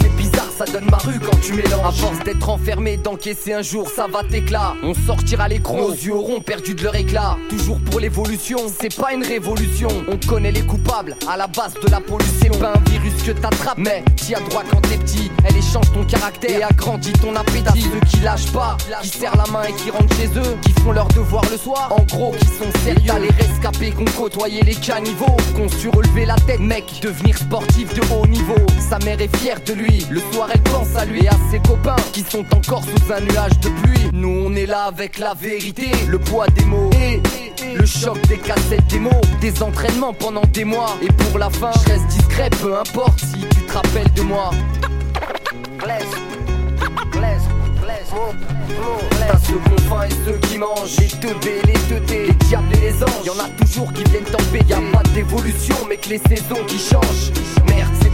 [0.58, 1.86] ça donne ma rue quand tu mélanges.
[1.86, 4.74] À force d'être enfermé, d'encaisser un jour ça va t'éclat.
[4.84, 7.38] On sortira l'écran, nos yeux auront perdu de leur éclat.
[7.50, 9.90] Toujours pour l'évolution, c'est pas une révolution.
[10.08, 12.36] On connaît les coupables, à la base de la pollution.
[12.42, 15.92] C'est pas un virus que t'attrapes Mais t'y as droit quand t'es petit Elle échange
[15.94, 16.60] ton caractère.
[16.60, 17.82] Et agrandit ton appétit.
[17.82, 20.92] Ceux qui lâchent pas, qui serrent la main et qui rentrent chez eux Qui font
[20.92, 21.92] leur devoir le soir.
[21.92, 23.02] En gros qui sont sérieux.
[23.08, 26.60] T'as les rescapés qu'on côtoyé les caniveaux Qu'on su relever la tête.
[26.60, 28.56] Mec Devenir sportif de haut niveau.
[28.90, 31.60] Sa mère est fière de lui Le soir elle pense à lui et à ses
[31.60, 34.10] copains Qui sont encore sous un nuage de pluie.
[34.14, 37.22] Nous on est là avec la vérité Le poids des mots et
[37.76, 39.22] le choc des cassettes des mots.
[39.42, 43.48] Des entraînements pendant des mois Et pour la fin je reste discret peu importe si
[43.48, 44.52] tu te rappelles de moi.
[45.80, 46.06] Blaise,
[47.12, 47.42] Blaise,
[49.28, 52.92] T'as ceux qu'on faim et ceux qui mangent Les teubés, les teutés, les diables et
[52.92, 56.64] les anges Y'en a toujours qui viennent tempêter Y'a pas d'évolution mais que les saisons
[56.68, 57.32] qui changent.
[57.68, 58.05] Merde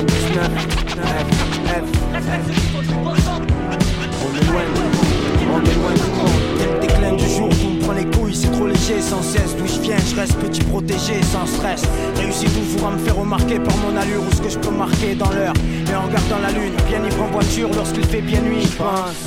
[0.09, 1.09] F,
[1.53, 3.22] F, F, F, F,
[4.53, 5.99] éloigne,
[6.61, 7.49] on déclin du jour,
[7.95, 9.57] les coups c'est trop léger sans cesse.
[9.57, 11.83] D'où je viens, je reste petit protégé sans stress.
[12.17, 15.15] Réussis toujours à me faire remarquer par mon allure ou ce que je peux marquer
[15.15, 15.55] dans l'heure.
[15.87, 18.67] Mais en regardant la lune, bien ivre en voiture lorsqu'il fait bien nuit.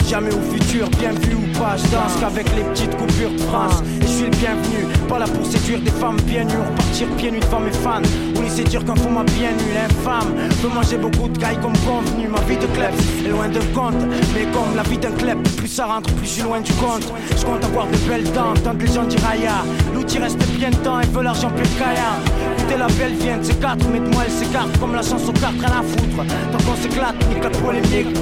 [0.07, 3.82] Jamais au futur, bien vu ou pas, je danse qu'avec les petites coupures de France.
[4.02, 7.32] Et je suis le bienvenu, pas là pour séduire des femmes bien nues, repartir pieds
[7.32, 8.02] nus devant mes fans.
[8.36, 10.34] Ou laisser dire qu'un fou m'a bien nu, l'infâme.
[10.61, 12.94] Peut manger beaucoup de cailles comme convenu, ma vie de klebs
[13.26, 14.02] est loin de compte.
[14.34, 17.11] Mais comme la vie d'un kleb, plus ça rentre, plus je suis loin du compte.
[17.38, 18.95] Je compte avoir de belles dents, tant que les
[19.94, 22.20] L'outil reste bien de temps et veut l'argent plus caillard.
[22.58, 25.28] Écoutez la belle vient de ces quatre, mais de moi elle s'écarte comme la chance
[25.28, 26.24] aux cartes, rien à foutre.
[26.52, 28.16] Tant qu'on s'éclate, nique la polémique.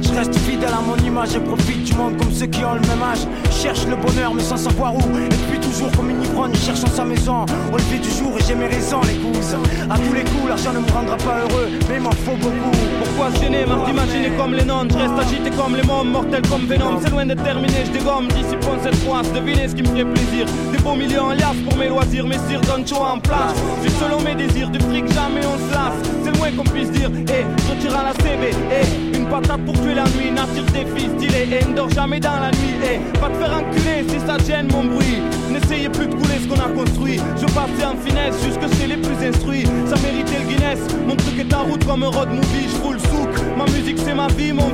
[0.00, 2.80] Je reste fidèle à mon image et profite du monde comme ceux qui ont le
[2.80, 3.26] même âge.
[3.50, 4.98] Je cherche le bonheur mais sans savoir où.
[4.98, 7.44] Et puis toujours comme une ivrogne, cherchant sa maison.
[7.70, 9.56] Au lever du jour et j'ai mes raisons, les couses.
[9.90, 12.72] À tous les coups, l'argent ne me rendra pas heureux, mais il m'en faut beaucoup.
[13.04, 16.66] Pourquoi gêner, marre d'imaginer comme les nonnes Je reste agité comme les mômes, mortel comme
[16.66, 20.13] Venom C'est loin d'être terminé, je dégomme Dissipons cette fois, devinez ce qui me ferait
[20.14, 22.26] Des beaux milliers en liasse pour mes loisirs.
[22.26, 23.54] Mes cires donnent chaud en place.
[23.82, 26.10] Juste selon mes désirs, du fric jamais on se lasse.
[26.22, 29.64] C'est le moins qu'on puisse dire, eh, je tire à la CB Eh, une patate
[29.64, 32.74] pour tuer la nuit Nature des fils, stylé, et ne dors jamais dans la nuit
[32.84, 35.18] Eh, pas te faire enculer si ça gêne mon bruit.
[35.50, 37.20] N'essayez plus de couler ce qu'on a construit.
[37.40, 39.64] Je passais en finesse jusque chez les plus instruits.
[39.86, 40.80] Ça méritait le Guinness.
[41.06, 42.68] Mon truc est en route comme un road movie.
[42.68, 43.30] Je le souk.
[43.56, 44.68] Ma musique c'est ma vie mon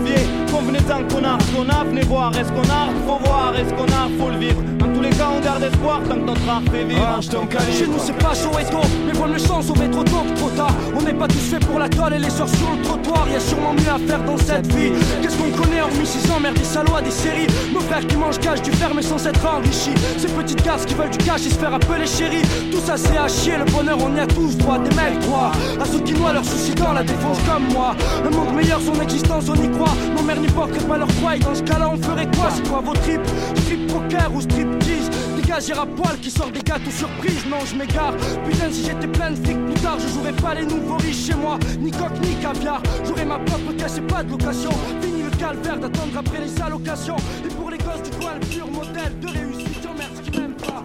[0.50, 2.88] vieux Convenez-en qu'on a ce qu'on a Venez voir est-ce qu'on a?
[3.06, 4.08] Faut voir est-ce qu'on a?
[4.18, 6.84] Faut le vivre Dans tous les cas on garde espoir Tant que notre art fait
[6.84, 10.24] vivre Ah, Chez nous c'est pas chaud et tôt, mais bonne chance au métro trop
[10.36, 10.74] trop tard.
[10.98, 13.26] On n'est pas tous faits pour la toile et les soeurs sur le trottoir.
[13.30, 14.92] Y a sûrement mieux à faire dans cette vie.
[15.22, 17.46] Qu'est-ce qu'on connaît hormis ces emmerdes, des salauds, des séries?
[17.72, 19.94] Nos frères qui mangent cash du fer mais sans s'être enrichis.
[20.18, 22.42] Ces petites garces qui veulent du cash et se faire appeler chérie.
[22.70, 24.78] Tout ça c'est à chier, le bonheur on y a tous droit.
[24.78, 27.94] Des mecs droits à ceux qui noient leurs soucis dans la défense comme moi.
[28.26, 29.94] Un monde meilleur, son existence on y croit.
[30.16, 32.92] Nos mères porteraient pas leur et dans ce cas-là on ferait quoi C'est quoi vos
[32.92, 33.26] tripes?
[33.56, 35.10] Strip poker ou striptease?
[35.36, 38.14] Dégagez à poil qui sort des gâteaux surprise, non je m'égare.
[38.44, 41.34] Putain si j'étais plein de fric plus tard je jouerais pas les nouveaux riches chez
[41.34, 41.58] moi.
[41.78, 44.70] Ni coq ni caviar, j'aurais ma propre caisse et pas de location.
[45.00, 47.16] Fini le calvaire d'attendre après les allocations.
[47.44, 50.84] Et pour les gosses du coin le pur modèle de réussite J'emmerde qui m'aime pas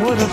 [0.00, 0.32] what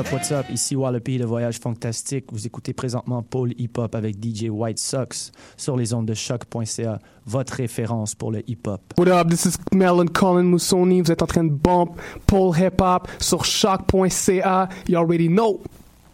[0.00, 0.46] up, what's up?
[0.50, 2.24] Ici Wallopy de Voyage Fantastique.
[2.32, 6.98] Vous écoutez présentement Paul Hip Hop avec DJ White Sox sur les ondes de choc.ca,
[7.26, 8.80] votre référence pour le hip hop.
[8.96, 11.02] What up, this is Melon Colin Moussoni.
[11.02, 14.68] Vous êtes en train de bump Paul Hip Hop sur choc.ca.
[14.88, 15.60] You already know.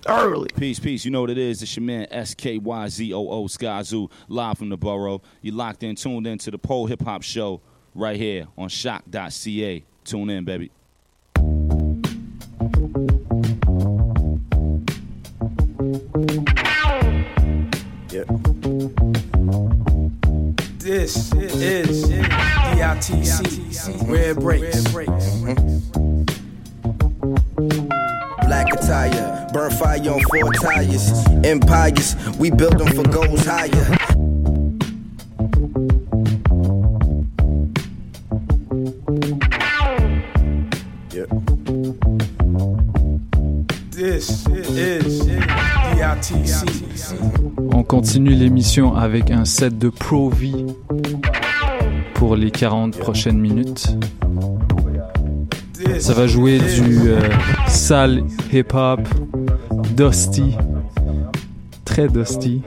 [0.09, 0.49] Early.
[0.57, 1.05] Peace, peace.
[1.05, 1.63] You know what it is.
[1.63, 5.23] It's your man SKYZOO Skyzoo, live from the borough.
[5.43, 7.61] You locked in, tuned in to the Pole Hip Hop Show
[7.95, 9.85] right here on shock.ca.
[10.05, 10.73] Tune in, baby.
[21.07, 22.11] This is
[22.75, 24.83] DITC, Red Breaks.
[28.45, 31.25] Black attire, burn fire on four tires.
[31.45, 33.71] Empires, we build them for goals higher.
[41.13, 41.27] Yeah.
[43.93, 45.21] This is
[45.95, 46.67] DITC.
[47.73, 50.67] On continue l'émission avec un set de Pro V
[52.27, 53.97] pour les 40 prochaines minutes.
[56.01, 57.21] Ça va jouer du euh,
[57.69, 58.99] sale hip-hop,
[59.97, 60.57] dusty,
[61.85, 62.63] très dusty.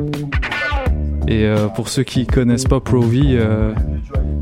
[1.27, 3.73] Et euh, pour ceux qui connaissent pas Pro V, euh,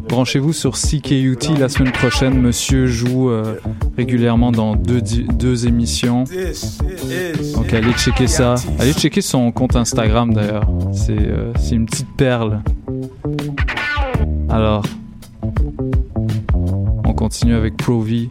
[0.07, 2.39] branchez-vous sur CKUT la semaine prochaine.
[2.39, 3.55] Monsieur joue euh,
[3.97, 6.25] régulièrement dans deux, deux émissions.
[7.55, 8.53] Donc allez checker ça.
[8.77, 10.69] Allez checker son compte Instagram d'ailleurs.
[10.93, 12.61] C'est euh, une petite perle.
[14.49, 14.83] Alors,
[17.17, 18.29] continue avec Pro V.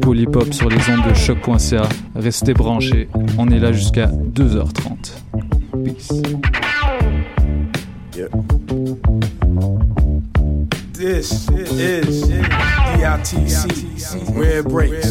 [0.00, 1.88] Polypop sur les ondes de choc.ca.
[2.16, 5.12] Restez branchés, on est là jusqu'à 2h30.
[5.84, 6.22] Peace.
[10.94, 12.28] This is
[12.96, 13.68] DITC,
[14.34, 15.06] Red Breaks.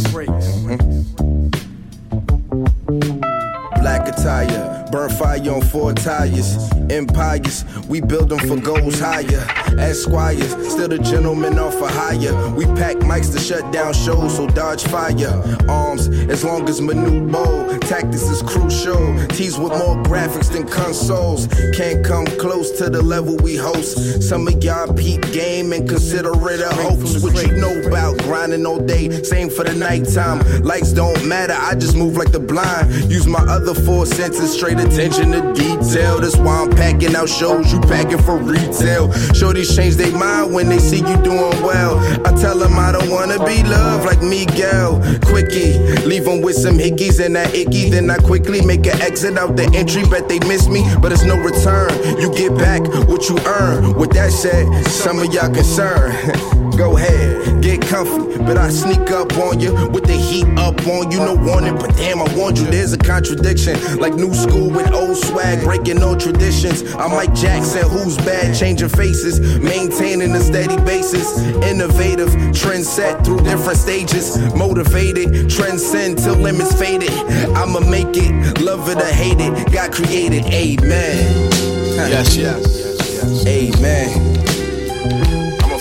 [3.80, 6.70] Black attire, burn fire on four tires.
[6.90, 9.48] Empires, we build them for goals higher.
[9.80, 12.50] Esquires, still the gentleman off for hire.
[12.52, 15.42] We pack mics to shut down shows, so dodge fire.
[15.70, 17.70] Arms, as long as minute bowl.
[17.80, 19.28] Tactics is crucial.
[19.30, 21.48] Tees with more graphics than consoles.
[21.76, 24.22] Can't come close to the level we host.
[24.24, 27.22] Some of y'all peep game and consider it a hoax.
[27.24, 30.40] What you know about grinding all day, same for the nighttime.
[30.64, 33.12] Lights don't matter, I just move like the blind.
[33.12, 36.20] Use my other four senses, straight attention to detail.
[36.20, 39.10] That's why I'm packing out shows, you packing for retail.
[39.34, 41.98] Shorties change their mind when they see you doing well.
[42.26, 45.02] I tell them I don't wanna be loved like Miguel.
[45.26, 47.90] Quickie, leave them with some hickeys and that icky.
[47.90, 50.04] Then I quickly make an exit out the entry.
[50.04, 51.92] Bet they miss me, but it's no return.
[52.20, 53.94] You get back what you earn.
[53.96, 56.58] With that said, some of y'all concerned.
[56.82, 61.12] Go ahead, get comfy, but I sneak up on you with the heat up on
[61.12, 61.20] you.
[61.20, 62.66] No warning, but damn, I warned you.
[62.66, 66.82] There's a contradiction, like new school with old swag, breaking old traditions.
[66.96, 71.38] I'm Mike Jackson, who's bad, changing faces, maintaining a steady basis.
[71.62, 74.40] Innovative, trend set through different stages.
[74.56, 77.12] Motivated, transcend till limits faded.
[77.56, 79.72] I'ma make it, love it or hate it.
[79.72, 81.52] God created, amen.
[81.94, 83.46] Yes, yes, yes, yes.
[83.46, 85.31] Amen.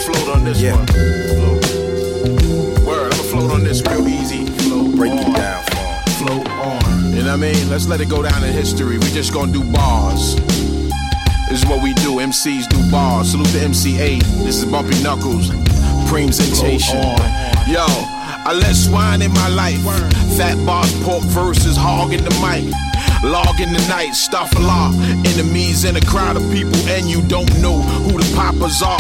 [0.05, 0.75] Float on this Yeah.
[0.77, 0.87] one.
[2.85, 4.47] Word, I'ma float on this real easy.
[4.47, 5.19] Float Break on.
[5.19, 5.63] it down.
[6.19, 7.13] Float on.
[7.13, 7.71] You know what I mean?
[7.71, 8.99] Let's let it go down in history.
[8.99, 10.37] We just gonna do bars.
[11.49, 12.21] This is what we do.
[12.21, 13.31] MCs do bars.
[13.33, 14.23] Salute to MC8.
[14.45, 15.51] This is Bumpy Knuckles.
[16.09, 17.03] Presentation.
[17.69, 17.87] Yo,
[18.47, 19.83] I let swine in my life.
[20.37, 22.65] Fat bars, pork versus hog in the mic.
[23.23, 24.91] Log in the night, stuff a law.
[25.27, 28.99] Enemies in a crowd of people, and you don't know who the poppers are.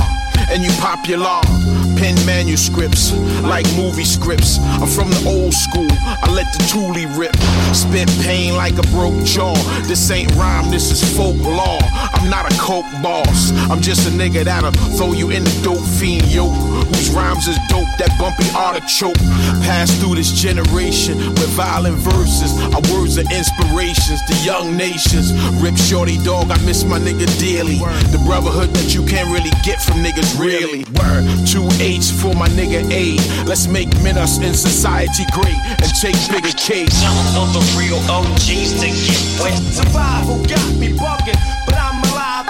[0.53, 1.80] And you popular.
[2.01, 3.13] Pen manuscripts
[3.43, 4.59] like movie scripts.
[4.81, 5.87] I'm from the old school.
[6.01, 7.37] I let the toolie rip.
[7.77, 9.53] Spit pain like a broke jaw.
[9.85, 11.79] This ain't rhyme, this is folklore.
[11.93, 13.53] I'm not a coke boss.
[13.69, 16.57] I'm just a nigga that'll throw you in the dope fiend yoke.
[16.89, 19.21] Whose rhymes is dope, that bumpy artichoke.
[19.69, 22.57] Pass through this generation with violent verses.
[22.73, 25.37] Our words are inspirations to young nations.
[25.61, 27.77] Rip shorty dog, I miss my nigga dearly.
[28.09, 30.89] The brotherhood that you can't really get from niggas really.
[30.97, 33.19] Word, two H for my nigga A.
[33.51, 36.95] Let's make menace in society great and take bigger case.
[37.35, 39.59] Know the real OGs to get wet.
[39.59, 41.35] Survival got me bugging,
[41.67, 42.47] but I'm alive.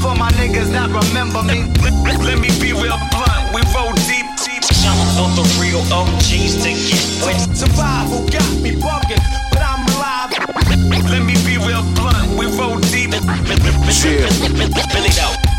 [0.00, 1.68] For my niggas that remember me,
[2.24, 3.52] let me be real blunt.
[3.52, 4.64] We roll deep, deep.
[5.12, 7.44] Know the real OGs to get wet.
[7.52, 9.20] Survival got me bugging,
[9.52, 10.32] but I'm alive.
[11.12, 12.40] Let me be real blunt.
[12.40, 13.12] We roll deep.
[13.12, 14.32] Yeah.
[14.48, 14.88] Billy out.
[14.96, 15.51] Billy out.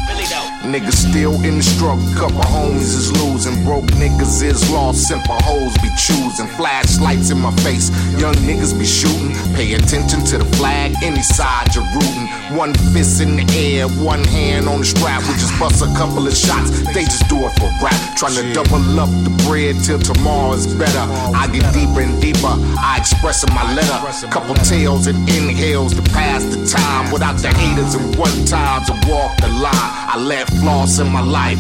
[0.64, 3.66] Niggas still in the struggle, couple homies is losing.
[3.66, 6.48] Broke niggas is lost, simple hoes be choosing.
[6.56, 9.36] Flashlights in my face, young niggas be shooting.
[9.56, 12.28] Pay attention to the flag, any side you're rooting.
[12.56, 15.22] One fist in the air, one hand on the strap.
[15.24, 18.00] We just bust a couple of shots, they just do it for rap.
[18.16, 21.04] Trying to double up the bread till tomorrow is better.
[21.36, 24.00] I get deeper and deeper, I express in my letter.
[24.32, 28.94] Couple tales and inhales to pass the time without the haters and one time to
[29.12, 29.92] walk the line.
[30.08, 31.60] I let floss in my life.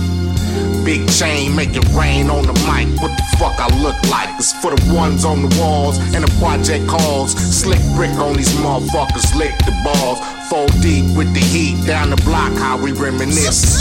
[0.84, 2.88] Big chain, make it rain on the mic.
[3.02, 4.30] What the fuck I look like?
[4.38, 7.32] It's for the ones on the walls and the project calls.
[7.34, 10.20] Slick brick on these motherfuckers, lick the balls.
[10.50, 13.80] Four deep with the heat down the block, how we reminisce.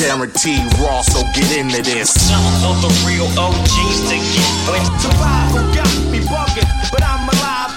[0.00, 2.16] Guaranteed raw, so get into this.
[2.64, 4.80] Know the real OGs to get wet.
[4.96, 7.68] Survival got me bugging, but I'm alive.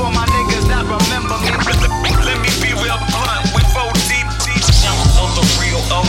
[0.00, 3.52] For my niggas that remember me, let me be real blunt.
[3.52, 3.92] We roll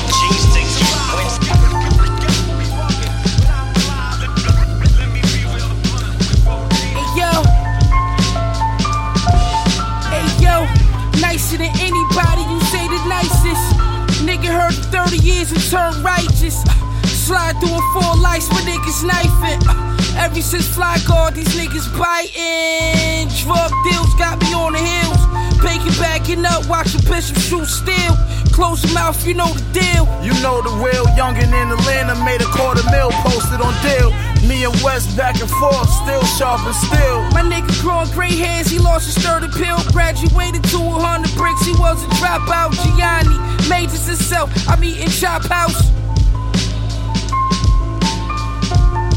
[20.43, 23.29] since Fly Guard, these niggas biting.
[23.43, 25.22] Drug deals got me on the hills.
[25.63, 28.13] Bacon backing up, watch watching Bishop shoot steel.
[28.51, 30.03] Close your mouth, you know the deal.
[30.21, 34.11] You know the real youngin' in Atlanta made a quarter mil posted on deal.
[34.47, 37.19] Me and West back and forth, still sharp and still.
[37.31, 39.79] My nigga growing gray hairs, he lost his third appeal.
[39.91, 42.75] Graduated to a 100 bricks, he was a dropout.
[42.83, 43.37] Gianni,
[43.69, 45.89] majors himself, I'm eating chop house.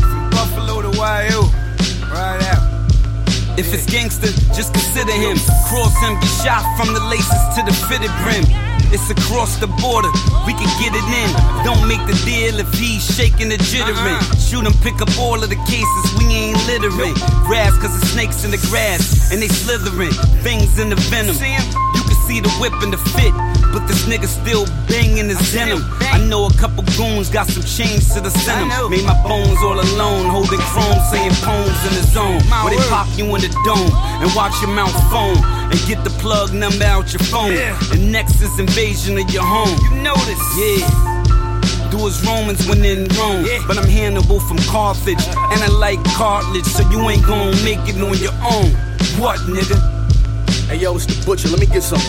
[0.01, 1.56] From Buffalo to YU.
[3.57, 5.37] If it's gangster, just consider him.
[5.69, 8.45] Cross him, get shot from the laces to the fitted brim.
[8.93, 10.13] It's across the border,
[10.47, 11.31] we can get it in.
[11.65, 14.21] Don't make the deal if he's shaking the jittering.
[14.21, 14.37] Uh-uh.
[14.37, 17.15] Shoot him, pick up all of the cases, we ain't littering.
[17.49, 20.13] Grass, cause the snakes in the grass, and they slithering.
[20.47, 21.35] Things in the venom.
[21.35, 23.31] You see the whip and the fit,
[23.73, 25.79] but this nigga still banging his venom.
[26.11, 28.67] I know a couple goons got some change to the center.
[28.91, 32.43] Made my bones all alone, holding chrome, saying poems in the zone.
[32.67, 33.91] Where they pop you in the dome
[34.23, 35.39] and watch your mouth foam
[35.71, 37.55] and get the plug number out your phone.
[37.95, 39.79] And next is invasion of your home.
[39.87, 40.83] You notice, yeah.
[41.91, 45.23] Do as Romans when in Rome, but I'm Hannibal from Carthage,
[45.55, 48.75] and I like cartilage, so you ain't gonna make it on your own.
[49.23, 49.96] What, nigga?
[50.67, 51.47] Hey yo, it's the butcher.
[51.47, 52.03] Let me get some.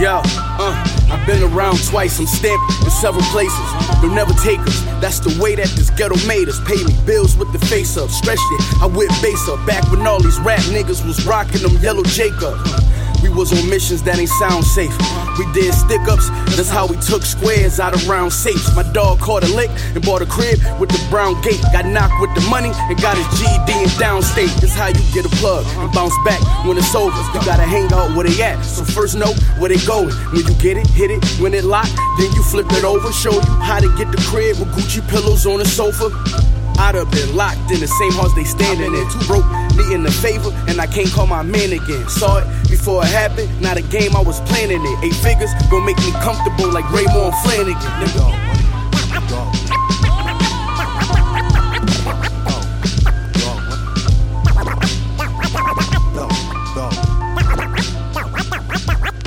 [0.00, 0.72] Yo, uh,
[1.12, 2.18] I've been around twice.
[2.18, 3.60] I'm stamped in several places.
[4.00, 4.80] They'll never take us.
[5.04, 6.58] That's the way that this ghetto made us.
[6.64, 8.08] Pay me bills with the face up.
[8.08, 8.80] Stretched it.
[8.80, 9.60] I whip bass up.
[9.66, 12.56] Back when all these rap niggas was rocking them yellow Jacob.
[13.22, 14.96] We was on missions that ain't sound safe.
[15.38, 18.74] We did stick ups, that's how we took squares out of round safes.
[18.74, 21.60] My dog caught a lick and bought a crib with the brown gate.
[21.72, 24.52] Got knocked with the money and got his GD in downstate.
[24.60, 27.16] That's how you get a plug and bounce back when it's over.
[27.32, 28.62] You gotta hang out where they at.
[28.62, 30.12] So first know where they going.
[30.32, 31.24] When you get it, hit it.
[31.40, 33.12] When it locked, then you flip it over.
[33.12, 36.59] Show you how to get the crib with Gucci pillows on the sofa.
[36.80, 39.10] I'd have been locked in the same house they standing in.
[39.10, 39.44] Too broke,
[39.76, 42.08] needing a favor, and I can't call my man again.
[42.08, 45.04] Saw it before it happened, not a game I was planning it.
[45.04, 47.76] Eight figures gon' make me comfortable like Raymond Flanagan.
[48.00, 48.32] Nigga.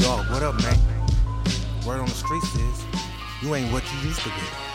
[0.01, 0.77] Dog, what up, man?
[1.85, 2.84] Word on the streets is
[3.43, 4.72] you ain't what you used to be.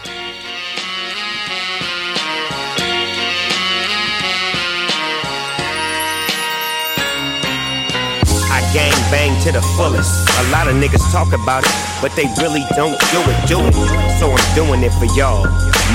[8.51, 10.11] I gang bang to the fullest.
[10.41, 13.75] A lot of niggas talk about it, but they really don't do it, do it.
[14.17, 15.45] So I'm doing it for y'all.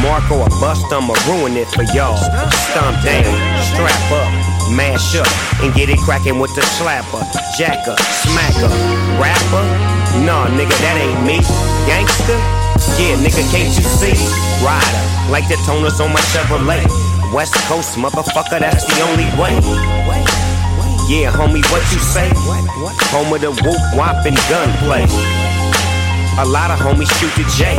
[0.01, 2.17] Marco or bust, I'ma ruin it for y'all.
[2.17, 3.33] Stomp down,
[3.73, 4.29] strap up,
[4.73, 5.29] mash up,
[5.61, 7.25] and get it cracking with the slapper,
[7.57, 8.69] jacker, smacker,
[9.17, 9.63] rapper.
[10.21, 11.41] Nah, nigga, that ain't me.
[11.89, 12.37] Gangster?
[13.01, 14.13] Yeah, nigga, can't you see?
[14.61, 16.85] Rider, like the toners on my Chevrolet.
[17.33, 20.02] West Coast, motherfucker, that's the only way.
[21.07, 22.31] Yeah, homie, what you say?
[23.11, 25.03] Home of the whoop, whop, and gunplay.
[26.39, 27.77] A lot of homies shoot the J,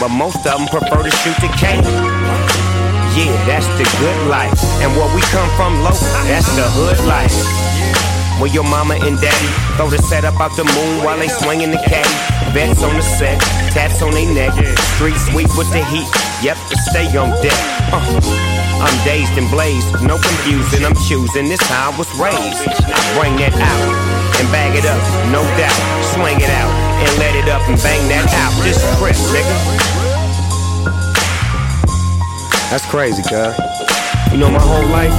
[0.00, 1.76] but most of them prefer to shoot the K.
[3.14, 4.58] Yeah, that's the good life.
[4.80, 5.92] And where we come from low,
[6.26, 7.61] that's the hood life.
[8.42, 11.70] Where your mama and daddy throw the set up out the moon while they swinging
[11.70, 12.10] the caddy.
[12.50, 13.38] Vets on the set,
[13.70, 14.50] tats on their neck.
[14.98, 16.10] Street sweep with the heat.
[16.42, 17.54] Yep, to stay on deck.
[17.94, 18.02] Uh,
[18.82, 20.82] I'm dazed and blazed, no confusion.
[20.82, 22.66] I'm choosing this how I was raised.
[22.66, 23.86] I bring that out
[24.42, 24.98] and bag it up,
[25.30, 25.78] no doubt.
[26.18, 28.50] Swing it out and let it up and bang that out.
[28.66, 29.54] This Chris, nigga.
[32.74, 33.54] That's crazy, cuz.
[34.34, 35.14] You know, my whole life,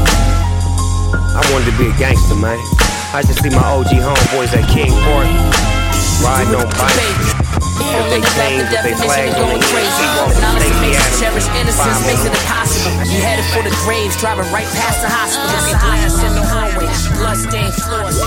[1.15, 2.59] I wanted to be a gangster, man.
[3.13, 5.29] I just see my OG homeboys at Kingport
[6.25, 6.97] riding on bikes.
[7.93, 10.41] With they chains, with they flags on their heads.
[10.41, 13.05] Knowledge makes you cherish innocence, makes it impossible.
[13.13, 15.45] You headed for the graves, driving right past the hospital.
[15.61, 16.89] Get glass in the hallway,
[17.21, 18.17] bloodstained floors.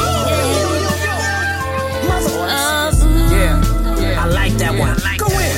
[3.35, 4.95] Yeah, I like that one.
[5.19, 5.51] Go in.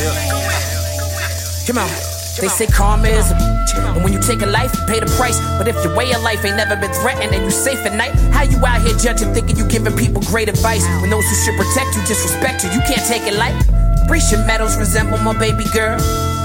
[1.66, 2.18] Come on.
[2.40, 5.10] They say karma is a bitch, and when you take a life, you pay the
[5.19, 5.40] price.
[5.59, 8.15] But if your way of life ain't never been threatened and you safe at night,
[8.31, 11.59] how you out here judging, thinking you giving people great advice when those who should
[11.59, 12.70] protect you disrespect you?
[12.70, 13.59] You can't take it light.
[14.06, 15.98] Grecian medals resemble my baby girl.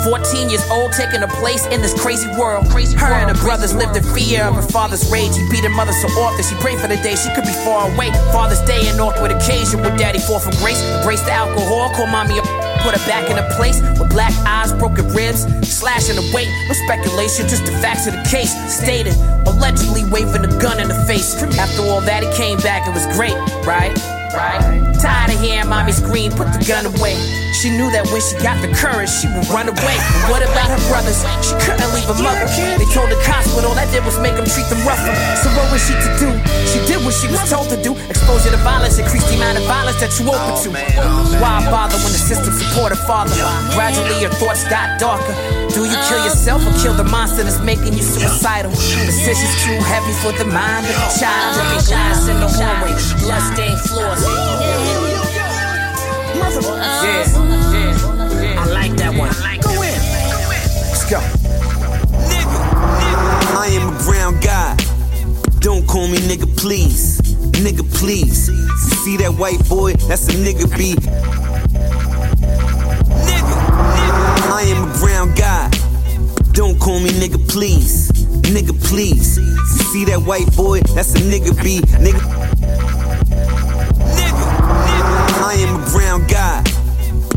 [0.04, 2.68] 14 years old, taking a place in this crazy world.
[2.70, 5.38] Crazy her and her brothers lived in fear of her father's rage.
[5.38, 7.88] He beat her mother so often, she prayed for the day she could be far
[7.94, 8.12] away.
[8.34, 10.82] Father's Day, an awkward occasion with daddy fall from grace.
[10.98, 14.74] Embrace the alcohol, call mommy a put her back in a place with black eyes,
[14.74, 16.50] broken ribs, slashing the weight.
[16.68, 18.52] No speculation, just the facts of the case.
[18.72, 19.16] Stated,
[19.48, 21.42] allegedly waving a gun in the face.
[21.58, 23.36] After all that, he came back, it was great,
[23.66, 24.23] right?
[24.34, 24.60] Right?
[24.98, 27.14] Tired of hearing mommy scream, put the gun away.
[27.62, 29.96] She knew that when she got the courage, she would run away.
[30.26, 31.22] But what about her brothers?
[31.46, 32.50] She couldn't leave her mother.
[32.50, 35.14] They told the cops, but all that did was make them treat them rougher.
[35.40, 36.30] So what was she to do?
[36.66, 37.94] She did what she was told to do.
[38.10, 40.70] Exposure to violence, increase the amount of violence that you open to.
[41.38, 43.38] Why bother when the system support a father?
[43.78, 45.38] Gradually your thoughts got darker.
[45.70, 48.74] Do you kill yourself or kill the monster that's making you suicidal?
[48.74, 51.54] Decisions too heavy for the mind of a child.
[51.60, 54.23] Looking glass in the hallway, bloodstained floors.
[58.56, 59.32] I like that one.
[59.62, 59.94] Go in.
[60.90, 61.20] Let's go.
[63.56, 64.76] I am a brown guy.
[65.60, 67.22] Don't call me nigga, please.
[67.64, 68.50] Nigga, please.
[69.04, 69.94] See that white boy?
[70.08, 70.96] That's a nigga B.
[74.52, 75.70] I am a brown guy.
[76.52, 78.12] Don't call me nigga, please.
[78.54, 79.40] Nigga, please.
[79.92, 80.82] See that white boy?
[80.96, 81.80] That's a nigga B.
[81.98, 82.43] Nigga.
[85.94, 86.64] A brown guy.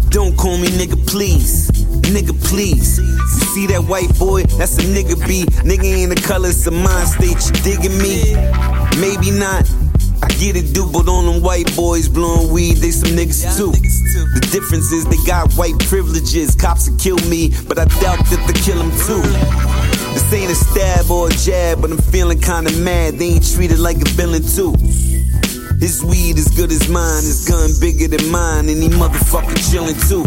[0.08, 1.70] Don't call me nigga, please.
[2.08, 2.98] Nigga, please.
[2.98, 4.44] You see that white boy?
[4.56, 5.44] That's a nigga B.
[5.60, 7.36] Nigga ain't the colors of mind state.
[7.46, 8.34] You digging me?
[9.00, 9.68] Maybe not.
[10.22, 13.72] I get it, dude, but on them white boys blowing weed, they some niggas too.
[13.72, 16.54] The difference is they got white privileges.
[16.54, 19.20] Cops will kill me, but I doubt that they kill them too.
[20.14, 23.18] This ain't a stab or a jab, but I'm feeling kinda mad.
[23.18, 24.72] They ain't treated like a villain too.
[25.78, 29.96] His weed as good as mine, his gun bigger than mine, and he motherfucker chillin'
[30.08, 30.24] too.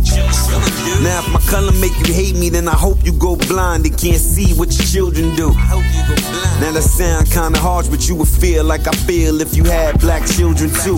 [1.03, 3.97] Now if my color make you hate me, then I hope you go blind and
[3.97, 5.49] can't see what your children do.
[6.61, 9.99] Now that sound kinda harsh, but you would feel like I feel if you had
[9.99, 10.97] black children too.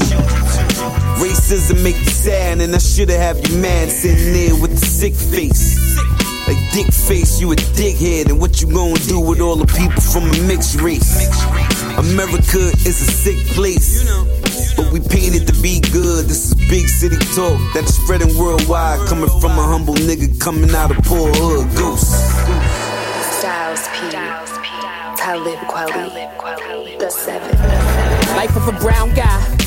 [1.20, 5.16] Racism make you sad, and I shoulda have you mad sitting there with the sick
[5.16, 5.78] face.
[6.48, 10.02] Like dick face, you a dickhead, and what you gonna do with all the people
[10.02, 11.30] from a mixed race?
[11.98, 14.04] America is a sick place,
[14.76, 16.26] but we painted to be good.
[16.26, 20.72] This is big city talk that is spreading worldwide, coming from a humble nigga coming
[20.72, 21.68] out of poor hood.
[21.76, 22.08] Goose.
[23.40, 24.10] Styles P.
[25.18, 26.98] Talib Kweli.
[27.00, 27.58] The seven.
[28.36, 29.58] Life of a brown guy.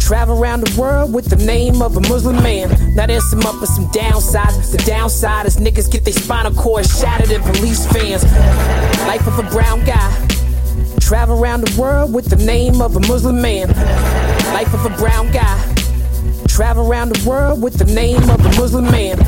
[0.00, 2.70] Travel around the world with the name of a Muslim man.
[2.96, 4.72] Now there's some up and some downsides.
[4.72, 8.24] The downside is niggas get their spinal cord shattered in police fans.
[9.06, 10.39] Life of a brown guy.
[11.10, 13.66] Travel around the world with the name of a Muslim man.
[14.54, 15.58] Life of a brown guy.
[16.46, 19.18] Travel around the world with the name of a Muslim man.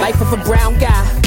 [0.00, 1.20] Life of a brown guy.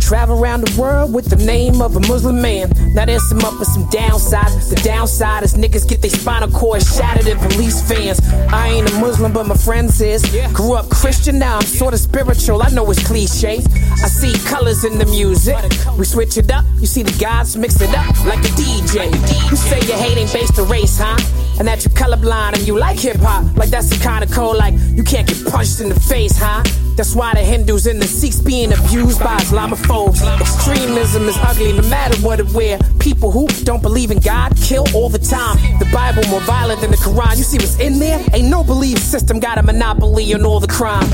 [0.00, 2.70] Travel around the world with the name of a Muslim man.
[2.92, 4.68] Now there's some up and some downsides.
[4.68, 8.20] The downside is niggas get their spinal cord shattered in police fans.
[8.52, 10.22] I ain't a Muslim, but my friends is.
[10.52, 12.62] Grew up Christian, now I'm sorta spiritual.
[12.62, 13.62] I know it's cliche.
[14.02, 15.56] I see colors in the music.
[15.98, 19.10] We switch it up, you see the gods mix it up like a DJ.
[19.50, 21.16] You say your hate ain't based on race, huh?
[21.58, 23.56] And that you colorblind and you like hip hop.
[23.56, 26.62] Like that's the kind of code like you can't get punched in the face, huh?
[26.96, 30.22] That's why the Hindus and the Sikhs being abused by Islamophobes.
[30.40, 32.78] Extremism is ugly no matter what it wear.
[32.98, 35.56] People who don't believe in God kill all the time.
[35.78, 37.36] The Bible more violent than the Quran.
[37.36, 38.24] You see what's in there?
[38.32, 41.04] Ain't no belief system got a monopoly on all the crime.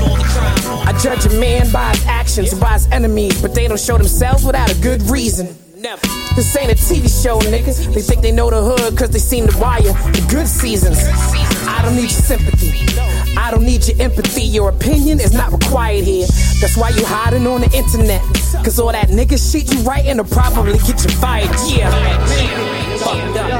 [0.87, 4.71] I judge a man by his actions by enemies, but they don't show themselves without
[4.71, 5.55] a good reason.
[5.77, 6.01] Never.
[6.35, 7.93] This ain't a TV show, niggas.
[7.93, 9.81] They think they know the hood cause they seen the wire.
[9.81, 10.97] The good seasons.
[11.67, 12.71] I don't need your sympathy.
[13.37, 14.41] I don't need your empathy.
[14.41, 16.25] Your opinion is not required here.
[16.61, 18.21] That's why you hiding on the internet.
[18.65, 21.49] Cause all that nigga shit you writing will probably get you fired.
[21.67, 21.91] Yeah.
[22.97, 23.53] Fucked up.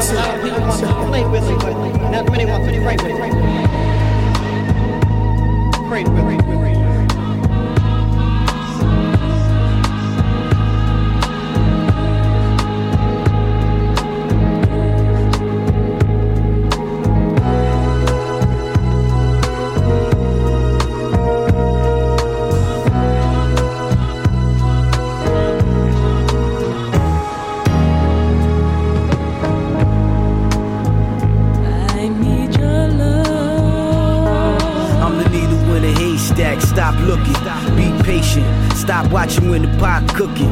[38.83, 40.51] Stop watching when the pot cooking.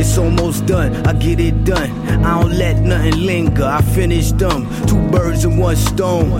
[0.00, 0.94] It's almost done.
[1.06, 1.90] I get it done.
[2.24, 3.64] I don't let nothing linger.
[3.64, 4.66] I finish them.
[4.86, 6.32] Two birds in one stone.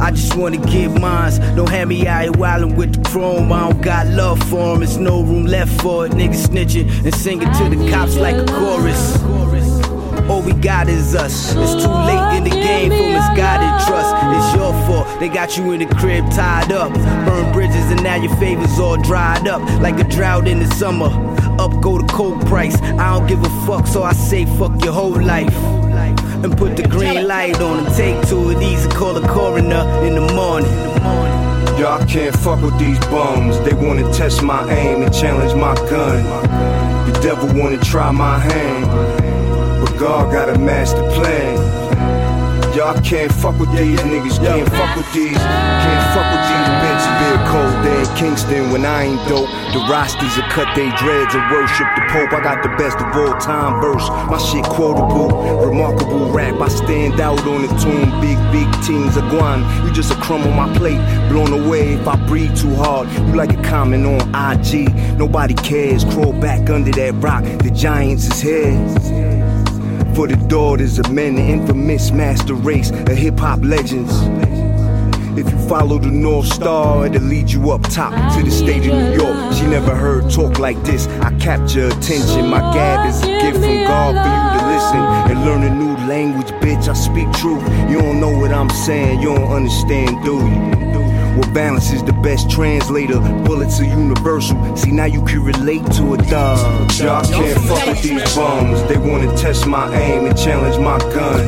[0.00, 1.38] I just wanna get mines.
[1.54, 3.52] Don't have me out here wildin' with the chrome.
[3.52, 4.82] I don't got love for for 'em.
[4.82, 6.12] It's no room left for it.
[6.12, 9.18] Niggas snitching and singing to the cops like a chorus.
[10.28, 11.54] All we got is us.
[11.54, 14.14] It's too late in the game for misguided trust.
[14.36, 15.06] It's your fault.
[15.20, 16.92] They got you in the crib tied up.
[17.26, 21.10] Burn bridges and now your favors all dried up like a drought in the summer.
[21.60, 22.80] Up go the coke price.
[22.80, 25.54] I don't give a fuck, so I say fuck your whole life.
[26.42, 27.94] And put the green light on them.
[27.94, 30.72] Take two of these and call the coroner in the morning.
[31.78, 33.58] Y'all can't fuck with these bums.
[33.60, 36.22] They wanna test my aim and challenge my gun.
[37.06, 39.11] The devil wanna try my hand, but
[40.02, 41.54] God got a master plan.
[42.74, 47.06] Y'all can't fuck with these niggas, can't fuck with these, can't fuck with these bitch
[47.22, 49.46] big cold day in Kingston when I ain't dope.
[49.70, 52.32] The Rastas will cut they dreads and worship the Pope.
[52.32, 54.08] I got the best of all time verse.
[54.26, 55.30] My shit quotable,
[55.64, 56.60] remarkable rap.
[56.60, 58.10] I stand out on the tune.
[58.20, 59.62] Big, big teams of guan.
[59.86, 60.98] You just a crumb on my plate,
[61.28, 63.08] blown away if I breathe too hard.
[63.12, 64.92] You like a comment on IG.
[65.16, 66.02] Nobody cares.
[66.02, 67.44] Crawl back under that rock.
[67.62, 69.31] The Giants is here.
[70.14, 74.12] For the daughters of men, the infamous master race of hip hop legends.
[75.38, 78.92] If you follow the North Star, it'll lead you up top to the state of
[78.92, 79.54] New York.
[79.54, 81.06] She never heard talk like this.
[81.22, 82.48] I capture attention.
[82.48, 85.96] My gab is a gift from God for you to listen and learn a new
[86.06, 86.88] language, bitch.
[86.88, 87.62] I speak truth.
[87.90, 91.01] You don't know what I'm saying, you don't understand, do you?
[91.36, 93.18] Well, balance is the best translator.
[93.44, 94.76] Bullets are universal.
[94.76, 96.92] See, now you can relate to a dog.
[96.98, 98.82] Y'all can't fuck with these bums.
[98.88, 101.46] They wanna test my aim and challenge my gun.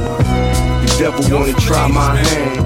[0.80, 2.64] The devil wanna try my hand.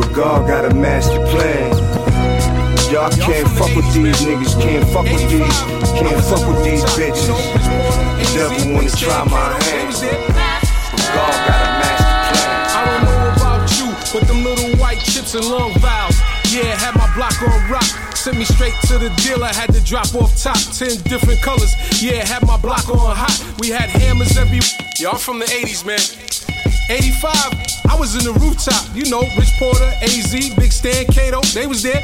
[0.00, 1.76] But God got a master plan.
[2.90, 5.60] Y'all can't fuck with these niggas, can't fuck with these,
[5.98, 7.36] can't fuck with these bitches.
[8.18, 9.92] The devil wanna try my hand.
[11.12, 12.54] God got a master plan.
[12.70, 16.13] I don't know about you, but them little white chips and long vowels.
[16.54, 17.82] Yeah, had my block on rock.
[18.14, 20.54] Sent me straight to the dealer, had to drop off top.
[20.70, 21.74] Ten different colors.
[22.00, 23.58] Yeah, had my block on hot.
[23.58, 24.60] We had hammers every.
[25.04, 25.98] I'm from the 80s, man.
[26.88, 27.34] 85,
[27.90, 28.86] I was in the rooftop.
[28.94, 32.00] You know, Rich Porter, AZ, Big Stan, Kato, they was there.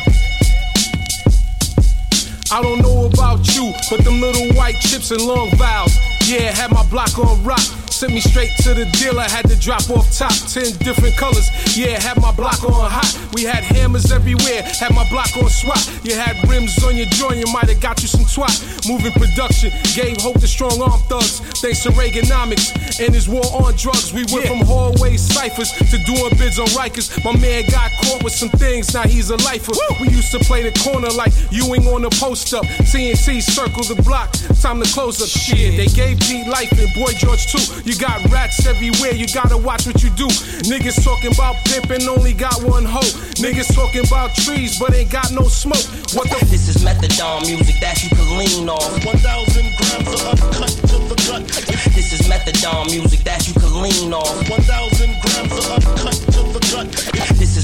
[2.50, 5.94] I don't know about you, but them little white chips and long vowels.
[6.26, 7.62] Yeah, had my block on rock.
[8.00, 10.32] Sent me straight to the dealer, had to drop off top.
[10.48, 11.44] Ten different colors.
[11.76, 13.12] Yeah, had my block on hot.
[13.34, 15.84] We had hammers everywhere, had my block on swat.
[16.02, 18.56] You had rims on your joint, you might have got you some twat.
[18.88, 21.44] Moving production, gave hope to strong arm thugs.
[21.60, 22.72] Thanks to Reaganomics
[23.04, 24.14] and his war on drugs.
[24.14, 27.12] We went from hallway ciphers to doing bids on Rikers.
[27.22, 29.76] My man got caught with some things, now he's a lifer.
[30.00, 32.64] We used to play the corner like Ewing on the post up.
[32.64, 35.28] TNT circle the block, time to close up.
[35.28, 37.60] Shit, they gave Pete life and Boy George too.
[37.90, 40.28] You got rats everywhere, you gotta watch what you do.
[40.70, 43.00] Niggas talking about pimping, only got one hoe.
[43.42, 45.82] Niggas talking about trees, but ain't got no smoke.
[46.14, 48.78] What the This is methadone music that you can lean on.
[49.02, 51.48] 1,000 grams of uncut to the gut.
[51.96, 54.38] This is methadone music that you can lean on.
[54.46, 57.09] 1,000 grams of uncut to the gut.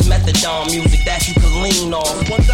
[0.06, 2.16] This methadone music that you can lean on.
[2.30, 2.46] 1,000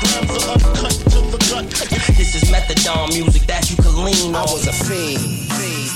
[0.00, 1.68] grams of uncut to the gut.
[2.16, 4.48] This is methadone music that you can lean on.
[4.48, 5.20] I was a fiend.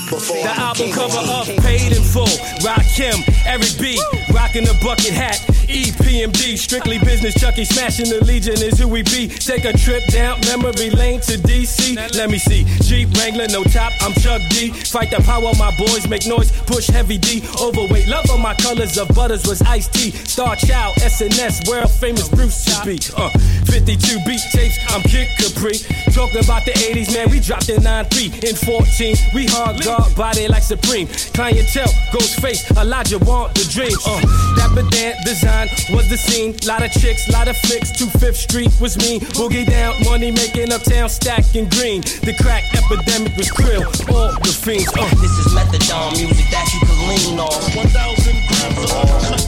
[0.09, 2.29] Before The album cover up, paid in full.
[2.61, 3.97] Rakim, Eric B,
[4.33, 5.39] rocking the bucket hat.
[5.69, 9.27] EPMD, strictly business, Chucky smashing the Legion is who we be.
[9.27, 11.95] Take a trip down memory lane to DC.
[12.17, 14.71] Let me see, Jeep Wrangler, no top, I'm Chuck D.
[14.71, 17.43] Fight the power, my boys make noise, push heavy D.
[17.61, 20.09] Overweight, love of my colors of butters was Ice-T.
[20.25, 22.99] Star Child, SNS, world famous Bruce to be.
[23.15, 23.29] Uh,
[23.65, 25.79] 52 beat tapes, I'm Kid Capri.
[26.11, 28.43] Talking about the 80s, man, we dropped in 9-3.
[28.43, 31.07] In 14, we hard guard, body like Supreme.
[31.33, 33.95] Clientele, ghost face, Elijah want the dream.
[34.05, 34.19] Uh,
[34.55, 36.55] Dapper Dan design was the scene.
[36.65, 37.91] Lot of chicks, lot of flicks.
[37.91, 39.19] 25th Street was me.
[39.39, 42.01] Boogie down, money making uptown, stacking green.
[42.27, 43.85] The crack epidemic was krill.
[44.11, 44.91] All the fiends.
[44.95, 45.07] Uh.
[45.21, 47.59] This is methadone music that you can lean on.
[47.75, 49.38] 1,000 grams of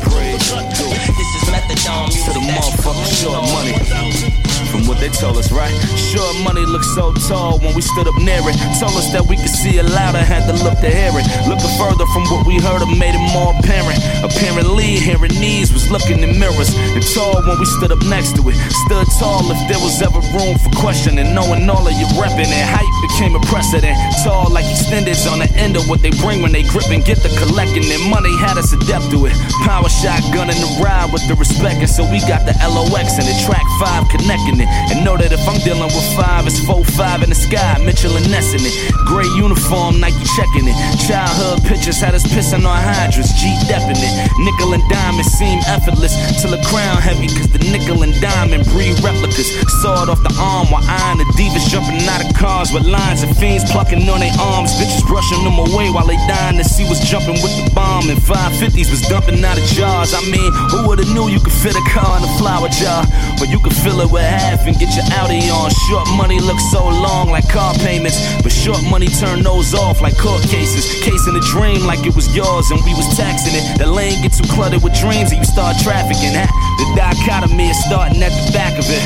[1.67, 4.30] Music the that you can motherfucking short money.
[4.71, 5.75] From what they told us, right?
[5.99, 8.55] Sure, money looked so tall when we stood up near it.
[8.79, 11.27] Told us that we could see it louder, had to look to hear it.
[11.43, 13.99] Looking further from what we heard, it made it more apparent.
[14.23, 16.71] Apparently, hearing these was looking in mirrors.
[16.95, 18.55] And tall when we stood up next to it.
[18.87, 21.35] Stood tall if there was ever room for questioning.
[21.35, 23.99] Knowing all of your repping and hype became a precedent.
[24.23, 27.19] Tall like extendeds on the end of what they bring when they grip and get
[27.19, 27.83] the collecting.
[27.91, 29.35] And money had us adept to it.
[29.67, 31.83] Power shotgun in the ride with the respect.
[31.83, 34.69] And so we got the LOX and the track five connecting it.
[34.93, 37.81] And know that if I'm dealing with five, it's four five in the sky.
[37.83, 38.75] Mitchell and Ness in it.
[39.09, 40.77] Gray uniform, Nike checking it.
[41.07, 43.33] Childhood pictures had us pissing on hydrants.
[43.39, 44.13] G depping it.
[44.43, 47.27] Nickel and diamond seem effortless till the crown heavy.
[47.27, 49.49] Cause the nickel and diamond breed replicas.
[49.81, 53.31] Sawed off the arm while eyeing the divas jumping out of cars with lines of
[53.37, 54.75] fiends plucking on their arms.
[54.77, 58.09] Bitches brushing them away while they dying to see what's jumping with the bomb.
[58.09, 60.13] And 550s was dumping out of jars.
[60.13, 63.07] I mean, who would've knew you could fit a car in a flower jar?
[63.39, 65.71] But you could fill it with half and get your Audi on.
[65.87, 68.19] Short money looks so long like car payments.
[68.43, 70.83] But short money turn those off like court cases.
[71.03, 73.63] Casing a dream like it was yours and we was taxing it.
[73.79, 76.33] The lane get too cluttered with dreams and you start trafficking.
[76.33, 79.03] The dichotomy is starting at the back of it.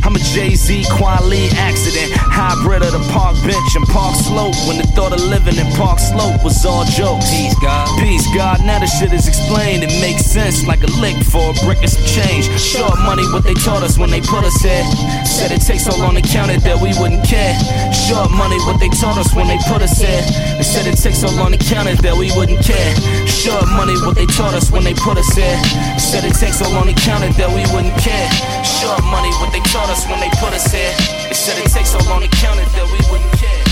[0.04, 2.12] I'm a Jay-Z quality accident.
[2.14, 4.54] Hybrid of the park bench and park slope.
[4.68, 7.28] When the thought of living in park slope was all jokes.
[7.30, 7.88] Peace, God.
[7.98, 8.60] Peace, God.
[8.64, 9.82] Now the shit is explained.
[9.82, 12.48] It makes sense like a lick for a brick and some change.
[12.60, 14.75] Short money, what they taught us when they put us here.
[15.24, 17.54] Said it takes so long to count it that we wouldn't care.
[17.92, 20.22] Short money, what they taught us when they put us here.
[20.56, 22.92] They said it takes so long to count it that we wouldn't care.
[23.28, 25.58] Short money, what they taught us when they put us here.
[25.98, 28.28] Said it takes so long to count it that we wouldn't care.
[28.64, 30.92] Short money, what they taught us when they put us here.
[31.28, 33.65] They said it takes so long to count it that we wouldn't care.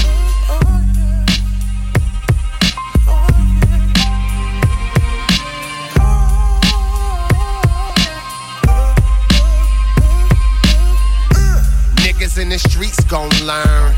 [12.33, 13.93] The streets gon' learn.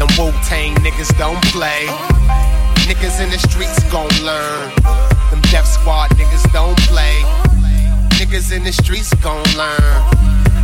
[0.00, 1.84] Them Wu Tang niggas don't play.
[2.88, 4.72] Niggas in the streets gon' learn.
[5.28, 7.20] Them Def Squad niggas don't play.
[8.16, 9.92] Niggas in the streets gon' learn.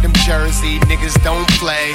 [0.00, 1.92] Them Jersey niggas don't play.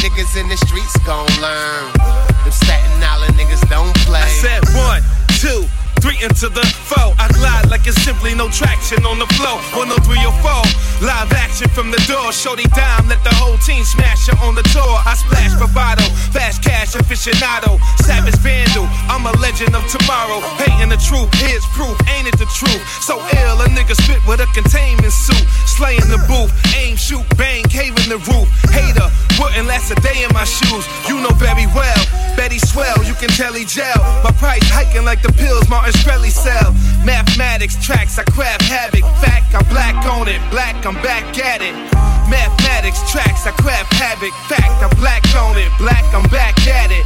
[0.00, 1.92] Niggas in the streets gon' learn.
[2.40, 4.22] Them Staten Island niggas don't play.
[4.22, 5.02] I said one,
[5.36, 5.68] two,
[6.00, 7.14] three into the foe.
[7.18, 9.58] I glide like it's simply no traction on the flow.
[9.76, 10.64] One, no, three, or four.
[11.04, 12.32] Live action from the door.
[12.32, 14.96] Shorty dime, let the whole team smash her on the tour.
[15.04, 18.88] I splash bravado, fast cash aficionado, savage vandal.
[19.12, 20.40] I'm a legend of tomorrow.
[20.56, 22.80] Hating the truth, here's proof, ain't it the truth?
[23.04, 25.46] So ill, a nigga spit with a containment suit.
[25.66, 28.48] Slaying the booth, aim, shoot, bang, cave in the roof.
[28.72, 29.08] Hater,
[29.38, 30.84] wouldn't last a day in my shoes.
[31.08, 32.00] You know very well.
[32.36, 34.00] Betty swell, you can tell he gel.
[34.24, 36.72] My price hiking like the pills Martin Shkreli sell.
[37.04, 39.04] Mathematics tracks, I craft havoc.
[39.22, 40.40] Fact, I'm black on it.
[40.50, 41.74] Black, I'm back at it.
[42.28, 44.32] Mathematics tracks, I craft havoc.
[44.48, 45.70] Fact, I'm black on it.
[45.78, 47.04] Black, I'm back at it.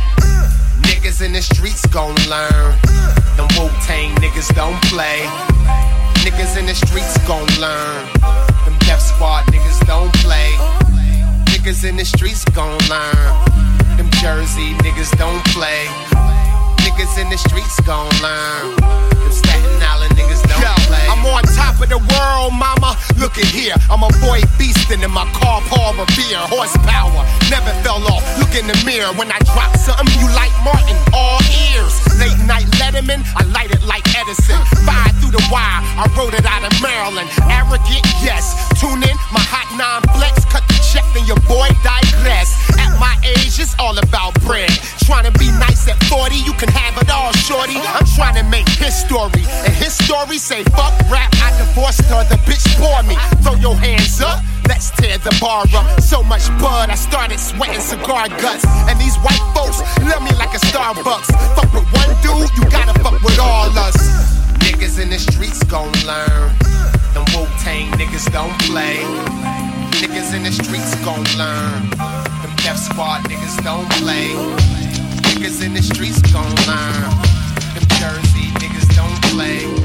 [0.88, 2.76] Niggas in the streets gon' learn.
[3.36, 5.20] Them Wu Tang niggas don't play.
[6.24, 8.06] Niggas in the streets gon' learn.
[8.64, 10.52] Them Def Squad niggas don't play.
[11.52, 13.28] Niggas in the streets gon' learn.
[13.96, 15.88] Them Jersey niggas don't play.
[16.90, 18.74] Niggas in the streets gon' learn.
[18.74, 21.06] Them Staten Island niggas don't Yo, play.
[21.06, 22.98] I'm on top of the world, mama.
[23.14, 23.78] Look at here.
[23.86, 26.42] I'm a boy beastin' in my car, Paul Revere.
[26.50, 28.26] Horsepower, never fell off.
[28.42, 29.14] Look in the mirror.
[29.14, 31.38] When I drop something, you like Martin, all
[31.70, 31.94] ears.
[32.18, 34.58] Late night Letterman, I light it like Edison.
[34.82, 37.30] Fire through the wire, I wrote it out of Maryland.
[37.46, 38.58] Arrogant, yes.
[38.82, 40.42] Tune in, my hot nine flex.
[40.50, 40.66] Cut
[41.14, 42.50] then your boy digress.
[42.78, 44.70] At my age, it's all about bread.
[45.06, 47.78] Trying to be nice at 40, you can have it all, shorty.
[47.78, 49.44] I'm trying to make history.
[49.66, 53.14] And his story say, fuck rap, I divorced her, the bitch bore me.
[53.42, 54.42] Throw your hands up.
[54.68, 56.00] Let's tear the bar up.
[56.00, 58.64] So much bud, I started sweating cigar guts.
[58.88, 61.30] And these white folks love me like a Starbucks.
[61.54, 63.98] Fuck with one dude, you gotta fuck with all us.
[64.58, 66.50] Niggas in the streets gon' learn.
[67.14, 69.69] Them Wu Tang niggas don't play.
[70.00, 71.90] Niggas in the streets gon' learn.
[71.90, 74.28] Them Def Squad niggas don't play.
[75.28, 77.02] Niggas in the streets gon' learn.
[77.74, 79.79] Them Jersey niggas don't play.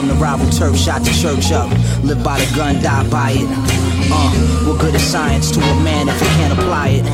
[0.00, 1.68] From the rival turf shot the church up.
[2.02, 3.48] Live by the gun, die by it.
[4.10, 4.32] Uh,
[4.64, 7.04] what good is science to a man if he can't apply it?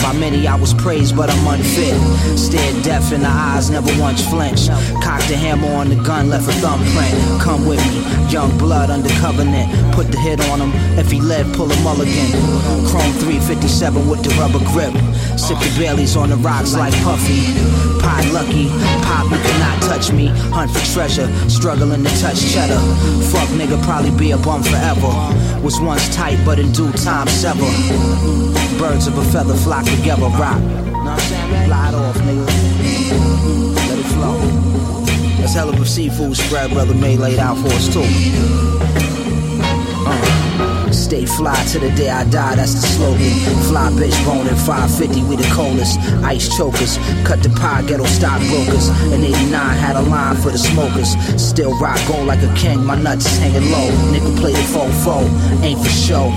[0.00, 1.98] By many I was praised, but I'm unfit.
[2.38, 4.68] Stared deaf in the eyes, never once flinched.
[5.02, 7.42] Cocked the hammer on the gun, left a thumbprint.
[7.42, 7.98] Come with me,
[8.30, 9.66] young blood under covenant.
[9.92, 10.70] Put the hit on him.
[10.96, 12.30] If he led, pull a mulligan.
[12.86, 13.12] Chrome
[13.46, 14.90] 357 with the rubber grip.
[15.38, 17.46] Sip the Baileys on the rocks like Puffy.
[18.02, 18.66] Pie lucky,
[19.06, 20.26] pop, you cannot touch me.
[20.50, 22.80] Hunt for treasure, struggling to touch cheddar.
[23.30, 25.14] Fuck nigga, probably be a bum forever.
[25.62, 27.70] Was once tight, but in due time sever.
[28.80, 30.58] Birds of a feather flock together, rock.
[30.58, 32.46] It off, nigga.
[33.76, 34.38] Let it flow.
[35.38, 39.15] That's hell of a seafood spread, brother May laid out for us too.
[40.92, 43.32] Stay fly to the day I die, that's the slogan.
[43.68, 45.98] Fly bitch bone and 550, we the coldest.
[46.24, 48.88] Ice chokers, cut the pie, ghetto stockbrokers.
[49.12, 51.16] In 89, had a line for the smokers.
[51.40, 53.90] Still rock gold like a king, my nuts is hanging low.
[54.12, 55.06] Nigga play the faux
[55.62, 56.30] ain't for show.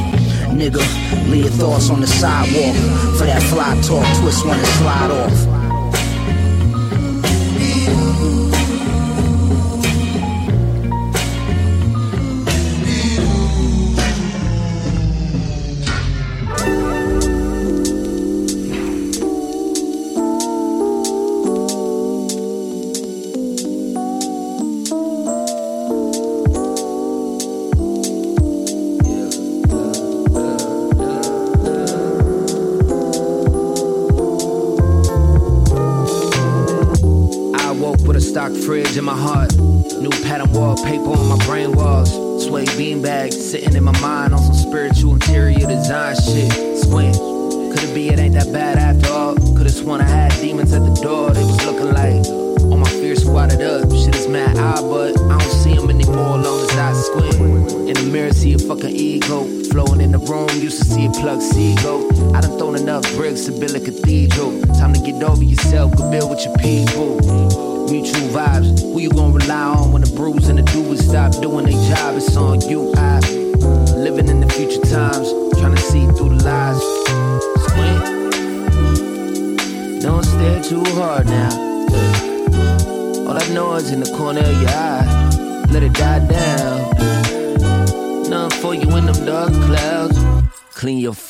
[0.53, 0.81] Nigga,
[1.29, 2.75] leave your thoughts on the sidewalk.
[3.17, 5.58] For that fly talk, twist one and slide off.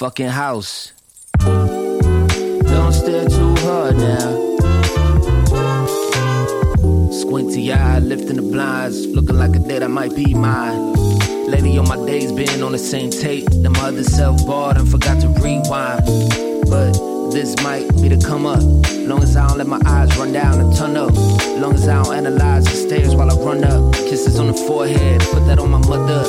[0.09, 0.91] Fucking house.
[1.37, 4.31] Don't stare too hard now.
[7.11, 10.93] Squinty eye, lifting the blinds, looking like a day that might be mine.
[11.45, 13.45] Lately on my days been on the same tape.
[13.51, 16.01] The mother self bought and forgot to rewind.
[16.71, 18.61] But this might be the come up.
[19.07, 21.13] Long as I don't let my eyes run down and turn up.
[21.57, 23.93] Long as I don't analyze the stairs while I run up.
[23.93, 26.23] Kisses on the forehead, put that on my mother.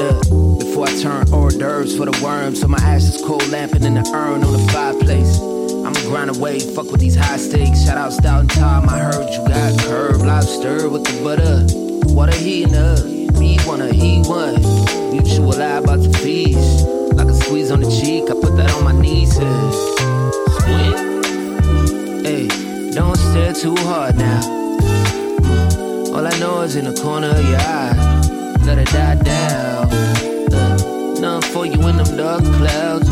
[0.00, 0.18] Yeah.
[0.58, 2.60] Before I turn hors d'oeuvres for the worms.
[2.60, 5.38] So my ashes cold lamping in the urn on the fireplace.
[5.40, 7.84] I'ma grind away, fuck with these high stakes.
[7.84, 11.66] Shout out Stout and Tom, I heard you got curved lobster with the butter.
[12.14, 13.04] Water heating up,
[13.38, 14.60] me wanna eat one.
[15.12, 16.86] Mutual lie about to feast.
[17.14, 19.38] Like a squeeze on the cheek, I put that on my knees.
[19.38, 19.99] Yeah.
[20.70, 22.26] Squint.
[22.26, 22.46] Hey,
[22.92, 24.40] don't stare too hard now.
[26.14, 27.94] All I know is in the corner of your eye.
[28.64, 29.90] Let it die down.
[30.52, 33.08] Uh, nothing for you in them dark clouds.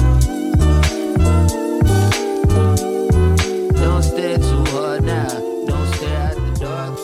[3.81, 5.29] Don't stare too hard now.
[5.67, 6.99] Don't stare at the dark.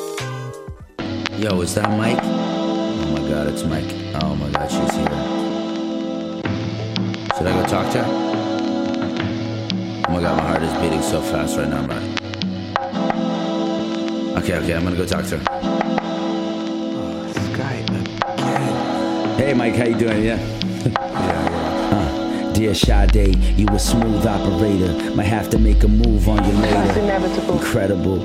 [1.39, 2.21] Yo, is that Mike?
[2.23, 3.93] Oh my god, it's Mike.
[4.23, 5.09] Oh my god, she's here.
[7.37, 8.44] Should I go talk to her?
[10.15, 12.19] Oh my god, my heart is beating so fast right now, man.
[14.39, 15.45] Okay, okay, I'm gonna go talk to her.
[19.37, 20.23] Hey, Mike, how you doing?
[20.23, 20.39] Yeah.
[20.39, 21.51] yeah.
[21.95, 24.93] Uh, Dear Sade, you a smooth operator.
[25.17, 27.53] Might have to make a move on you later.
[27.53, 28.25] Incredible.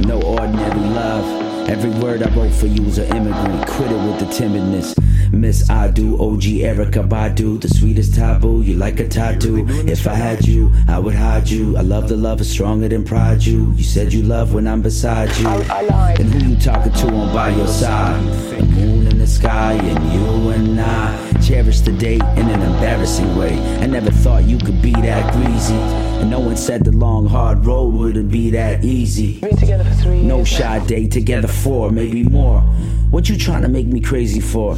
[0.00, 1.68] No ordinary love.
[1.68, 3.64] Every word I wrote for you was an immigrant.
[3.68, 5.07] Quit it with the timidness.
[5.32, 8.62] Miss I do, OG Erykah Badu, the sweetest taboo.
[8.62, 9.66] You like a tattoo.
[9.86, 11.76] If I had you, I would hide you.
[11.76, 13.44] I love the love is stronger than pride.
[13.44, 15.48] You, you said you love when I'm beside you.
[15.48, 18.22] And who you talking to on by your side?
[18.24, 23.36] The moon in the sky and you and I cherish the day in an embarrassing
[23.36, 23.58] way.
[23.80, 25.74] I never thought you could be that greasy.
[26.20, 29.40] And no one said the long hard road wouldn't be that easy.
[29.40, 32.60] together for three No shy day together four, maybe more.
[33.10, 34.76] What you trying to make me crazy for?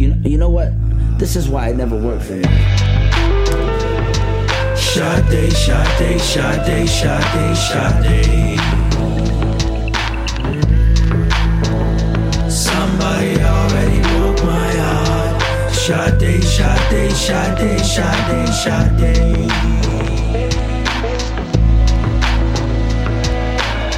[0.00, 0.72] You you know what?
[1.18, 2.42] This is why it never worked for me.
[4.74, 8.58] Sade, Sade, Sade, Sade, Sade.
[12.50, 15.42] Somebody already broke my heart.
[15.70, 19.50] Sade, Sade, Sade, Sade, Sade.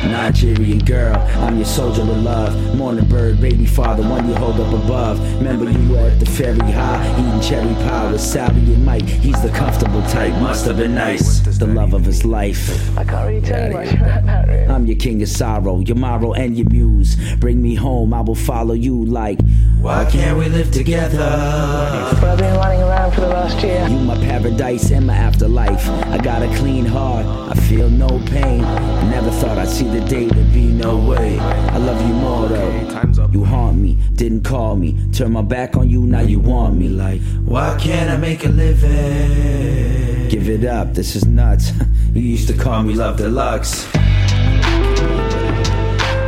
[0.04, 2.76] Nigerian girl, I'm your soldier of love.
[2.76, 5.20] Morning bird, baby father, one you hold up above.
[5.36, 9.02] Remember you were at the ferry high, eating cherry pie with Sally and Mike.
[9.02, 11.40] He's the comfortable type, must have been nice.
[11.58, 12.98] The love of his life.
[12.98, 14.66] I can't really tell you much about that, really.
[14.66, 17.14] I'm your king of sorrow, your morrow and your muse.
[17.36, 19.38] Bring me home, I will follow you like.
[19.80, 21.18] Why can't we live together?
[21.18, 23.86] But I've been running around for the last year.
[23.88, 25.88] You my paradise and my afterlife.
[25.88, 28.64] I got a clean heart, I feel no pain.
[28.64, 31.38] I never thought I'd see the day to be no way.
[31.38, 33.28] I love you more though.
[33.30, 34.98] You haunt me, didn't call me.
[35.12, 36.88] Turn my back on you, now you want me.
[36.88, 40.21] Like, why can't I make a living?
[40.32, 41.72] Give it up, this is nuts.
[42.14, 43.84] you used to call me Love Deluxe.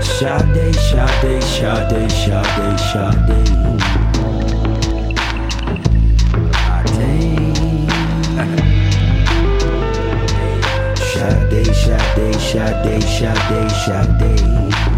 [0.02, 3.48] Sade, Sade, Sade, Sade, Sade.
[11.14, 14.93] Sade, Sade, Sade, Sade, Sade.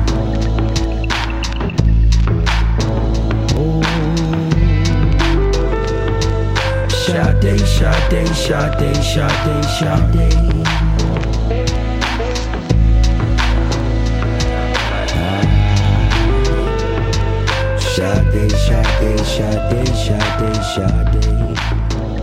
[7.07, 10.27] Sade, Sade, Sade, Sade, Sade.
[17.79, 22.16] Sade, Sade, Sade, Sade, Sade.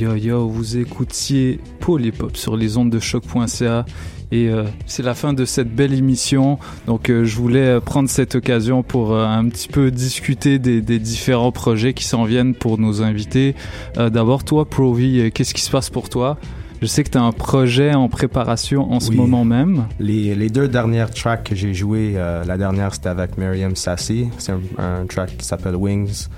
[0.00, 3.84] Yo yo vous écoutiez Polypop sur les ondes de choc.ca
[4.32, 6.58] et euh, c'est la fin de cette belle émission.
[6.86, 10.80] Donc euh, je voulais euh, prendre cette occasion pour euh, un petit peu discuter des,
[10.80, 13.54] des différents projets qui s'en viennent pour nos invités.
[13.96, 16.38] D'abord toi Provi, qu'est-ce qui se passe pour toi?
[16.80, 19.16] Je sais que tu as un projet en préparation en ce Oui.
[19.16, 19.84] moment même.
[19.98, 24.52] Les, les deux dernières tracks que j'ai jouées, la dernière c'était avec Miriam Sassy, c'est
[24.52, 26.28] un, un track qui s'appelle Wings.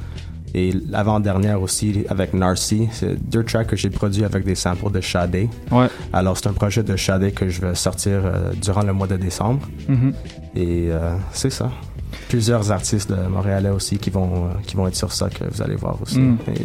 [0.55, 5.00] Et l'avant-dernière aussi avec Narcy, c'est deux tracks que j'ai produits avec des samples de
[5.00, 5.48] Shadé.
[5.70, 5.86] Ouais.
[6.12, 9.16] Alors c'est un projet de Shadé que je vais sortir euh, durant le mois de
[9.16, 9.66] décembre.
[9.89, 10.12] Mhm.
[10.55, 11.70] Et euh, c'est ça.
[12.28, 15.62] Plusieurs artistes de Montréalais aussi qui vont, euh, qui vont être sur ça que vous
[15.62, 16.18] allez voir aussi.
[16.18, 16.39] Mm.
[16.55, 16.60] Et,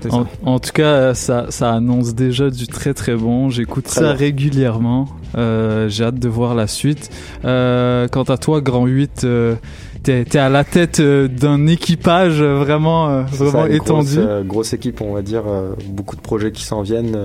[0.00, 0.30] c'est En, ça.
[0.44, 3.50] en tout cas, ça, ça annonce déjà du très très bon.
[3.50, 5.08] J'écoute Très ça régulièrement.
[5.36, 7.10] J'ai hâte de voir la suite.
[7.42, 9.54] Quant à toi, Grand 8, euh,
[10.04, 14.16] t'es es à la tête euh, d'un équipage euh, vraiment, euh, vraiment ça, étendu.
[14.20, 15.42] Grosse, grosse équipe, on va dire.
[15.88, 17.16] beaucoup de projets qui s'en viennent.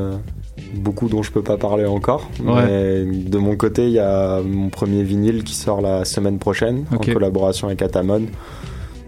[0.76, 2.30] beaucoup dont je peux pas parler encore.
[2.44, 2.66] Ouais.
[2.66, 6.86] Mais de mon côté, il y a mon premier vinyle qui sort la semaine prochaine
[6.92, 8.24] en collaboration avec Atamon.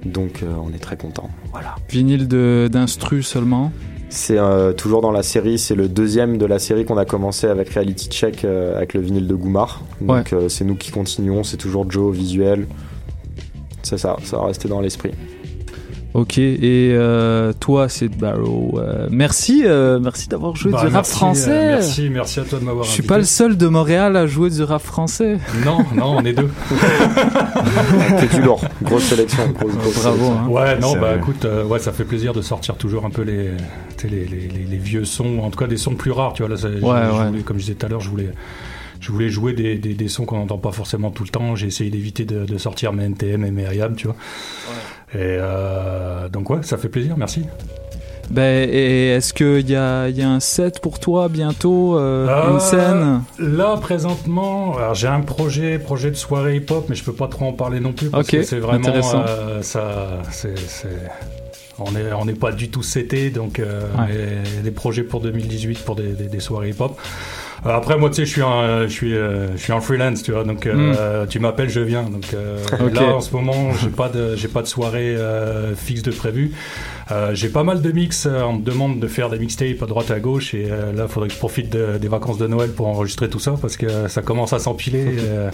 [0.05, 1.29] Donc euh, on est très content.
[1.51, 1.75] Voilà.
[1.89, 3.71] Vinyle de- d'instru seulement.
[4.09, 7.47] C'est euh, toujours dans la série, c'est le deuxième de la série qu'on a commencé
[7.47, 9.81] avec Reality Check euh, avec le vinyle de Goumar.
[10.01, 12.65] Donc c'est nous qui continuons, c'est toujours Joe au visuel.
[13.83, 15.11] C'est ça, ça va rester dans l'esprit.
[16.13, 20.93] Ok, et euh, toi, Sid Barrow, euh, merci, euh, merci d'avoir joué Bah, du rap
[20.93, 21.49] merci, français.
[21.51, 23.07] euh, merci, merci à toi de m'avoir Je suis invité.
[23.07, 25.37] pas le seul de Montréal à jouer du rap français.
[25.63, 26.49] Non, non, on est deux.
[28.19, 29.47] C'est du lourd, grosse sélection.
[29.57, 30.39] Grosse, grosse Bravo, sélection.
[30.39, 30.47] hein.
[30.49, 33.21] Ouais, non, C'est bah écoute, euh, ouais, ça fait plaisir de sortir toujours un peu
[33.21, 33.51] les,
[34.03, 36.53] les, les, les- les vieux sons, en tout cas des sons plus rares, tu vois.
[36.53, 37.27] Là, ouais.
[37.29, 38.31] voulais- comme je disais tout à l'heure, je voulais,
[39.01, 41.55] je voulais jouer des, des, des sons qu'on n'entend pas forcément tout le temps.
[41.55, 44.15] J'ai essayé d'éviter de, de sortir mes NTM et mes Myriam, tu vois.
[45.13, 47.43] Et euh, donc ouais, ça fait plaisir, merci.
[48.29, 52.27] Ben, et est-ce qu'il y a, il y a un set pour toi bientôt, euh,
[52.29, 53.23] Euh, une scène?
[53.39, 57.45] Là, présentement, alors j'ai un projet, projet de soirée hip-hop, mais je peux pas trop
[57.47, 59.25] en parler non plus parce que c'est vraiment intéressant.
[59.27, 60.87] euh, ça, c'est, c'est-
[61.77, 64.05] on est, on n'est pas du tout CT, donc euh, Ouais.
[64.55, 66.97] mais des projets pour 2018 pour des, des, des soirées hip-hop.
[67.65, 70.23] Euh, après, moi, tu sais, je suis un, je suis, euh, je suis en freelance,
[70.23, 72.03] tu vois, donc euh, tu m'appelles, je viens.
[72.03, 72.85] Donc euh, Hmm.
[72.85, 72.93] Ok.
[72.95, 76.51] là, en ce moment, j'ai pas de, j'ai pas de soirée euh, fixe de prévu.
[77.09, 78.25] Euh, j'ai pas mal de mix.
[78.25, 81.05] euh, on me demande de faire des mixtapes à droite à gauche, et euh, là,
[81.07, 83.77] il faudrait que je profite de- des vacances de Noël pour enregistrer tout ça parce
[83.77, 85.05] que ça commence à s'empiler.
[85.19, 85.49] euh,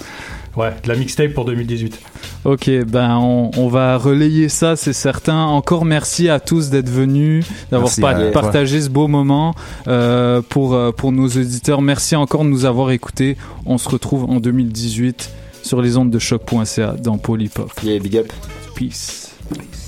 [0.58, 2.00] ouais, de la mixtape pour 2018.
[2.46, 5.46] Ok, ben on, on va relayer ça, c'est certain.
[5.46, 9.54] Encore merci à tous d'être venus, d'avoir pa- partagé ce beau moment
[9.88, 11.82] euh, pour, pour nos auditeurs.
[11.82, 13.38] Merci encore de nous avoir écoutés.
[13.66, 15.30] On se retrouve en 2018
[15.64, 17.72] sur les ondes de choc.ca dans Polypop.
[17.84, 18.32] Yeah, big up.
[18.76, 19.32] Peace.
[19.54, 19.87] Peace.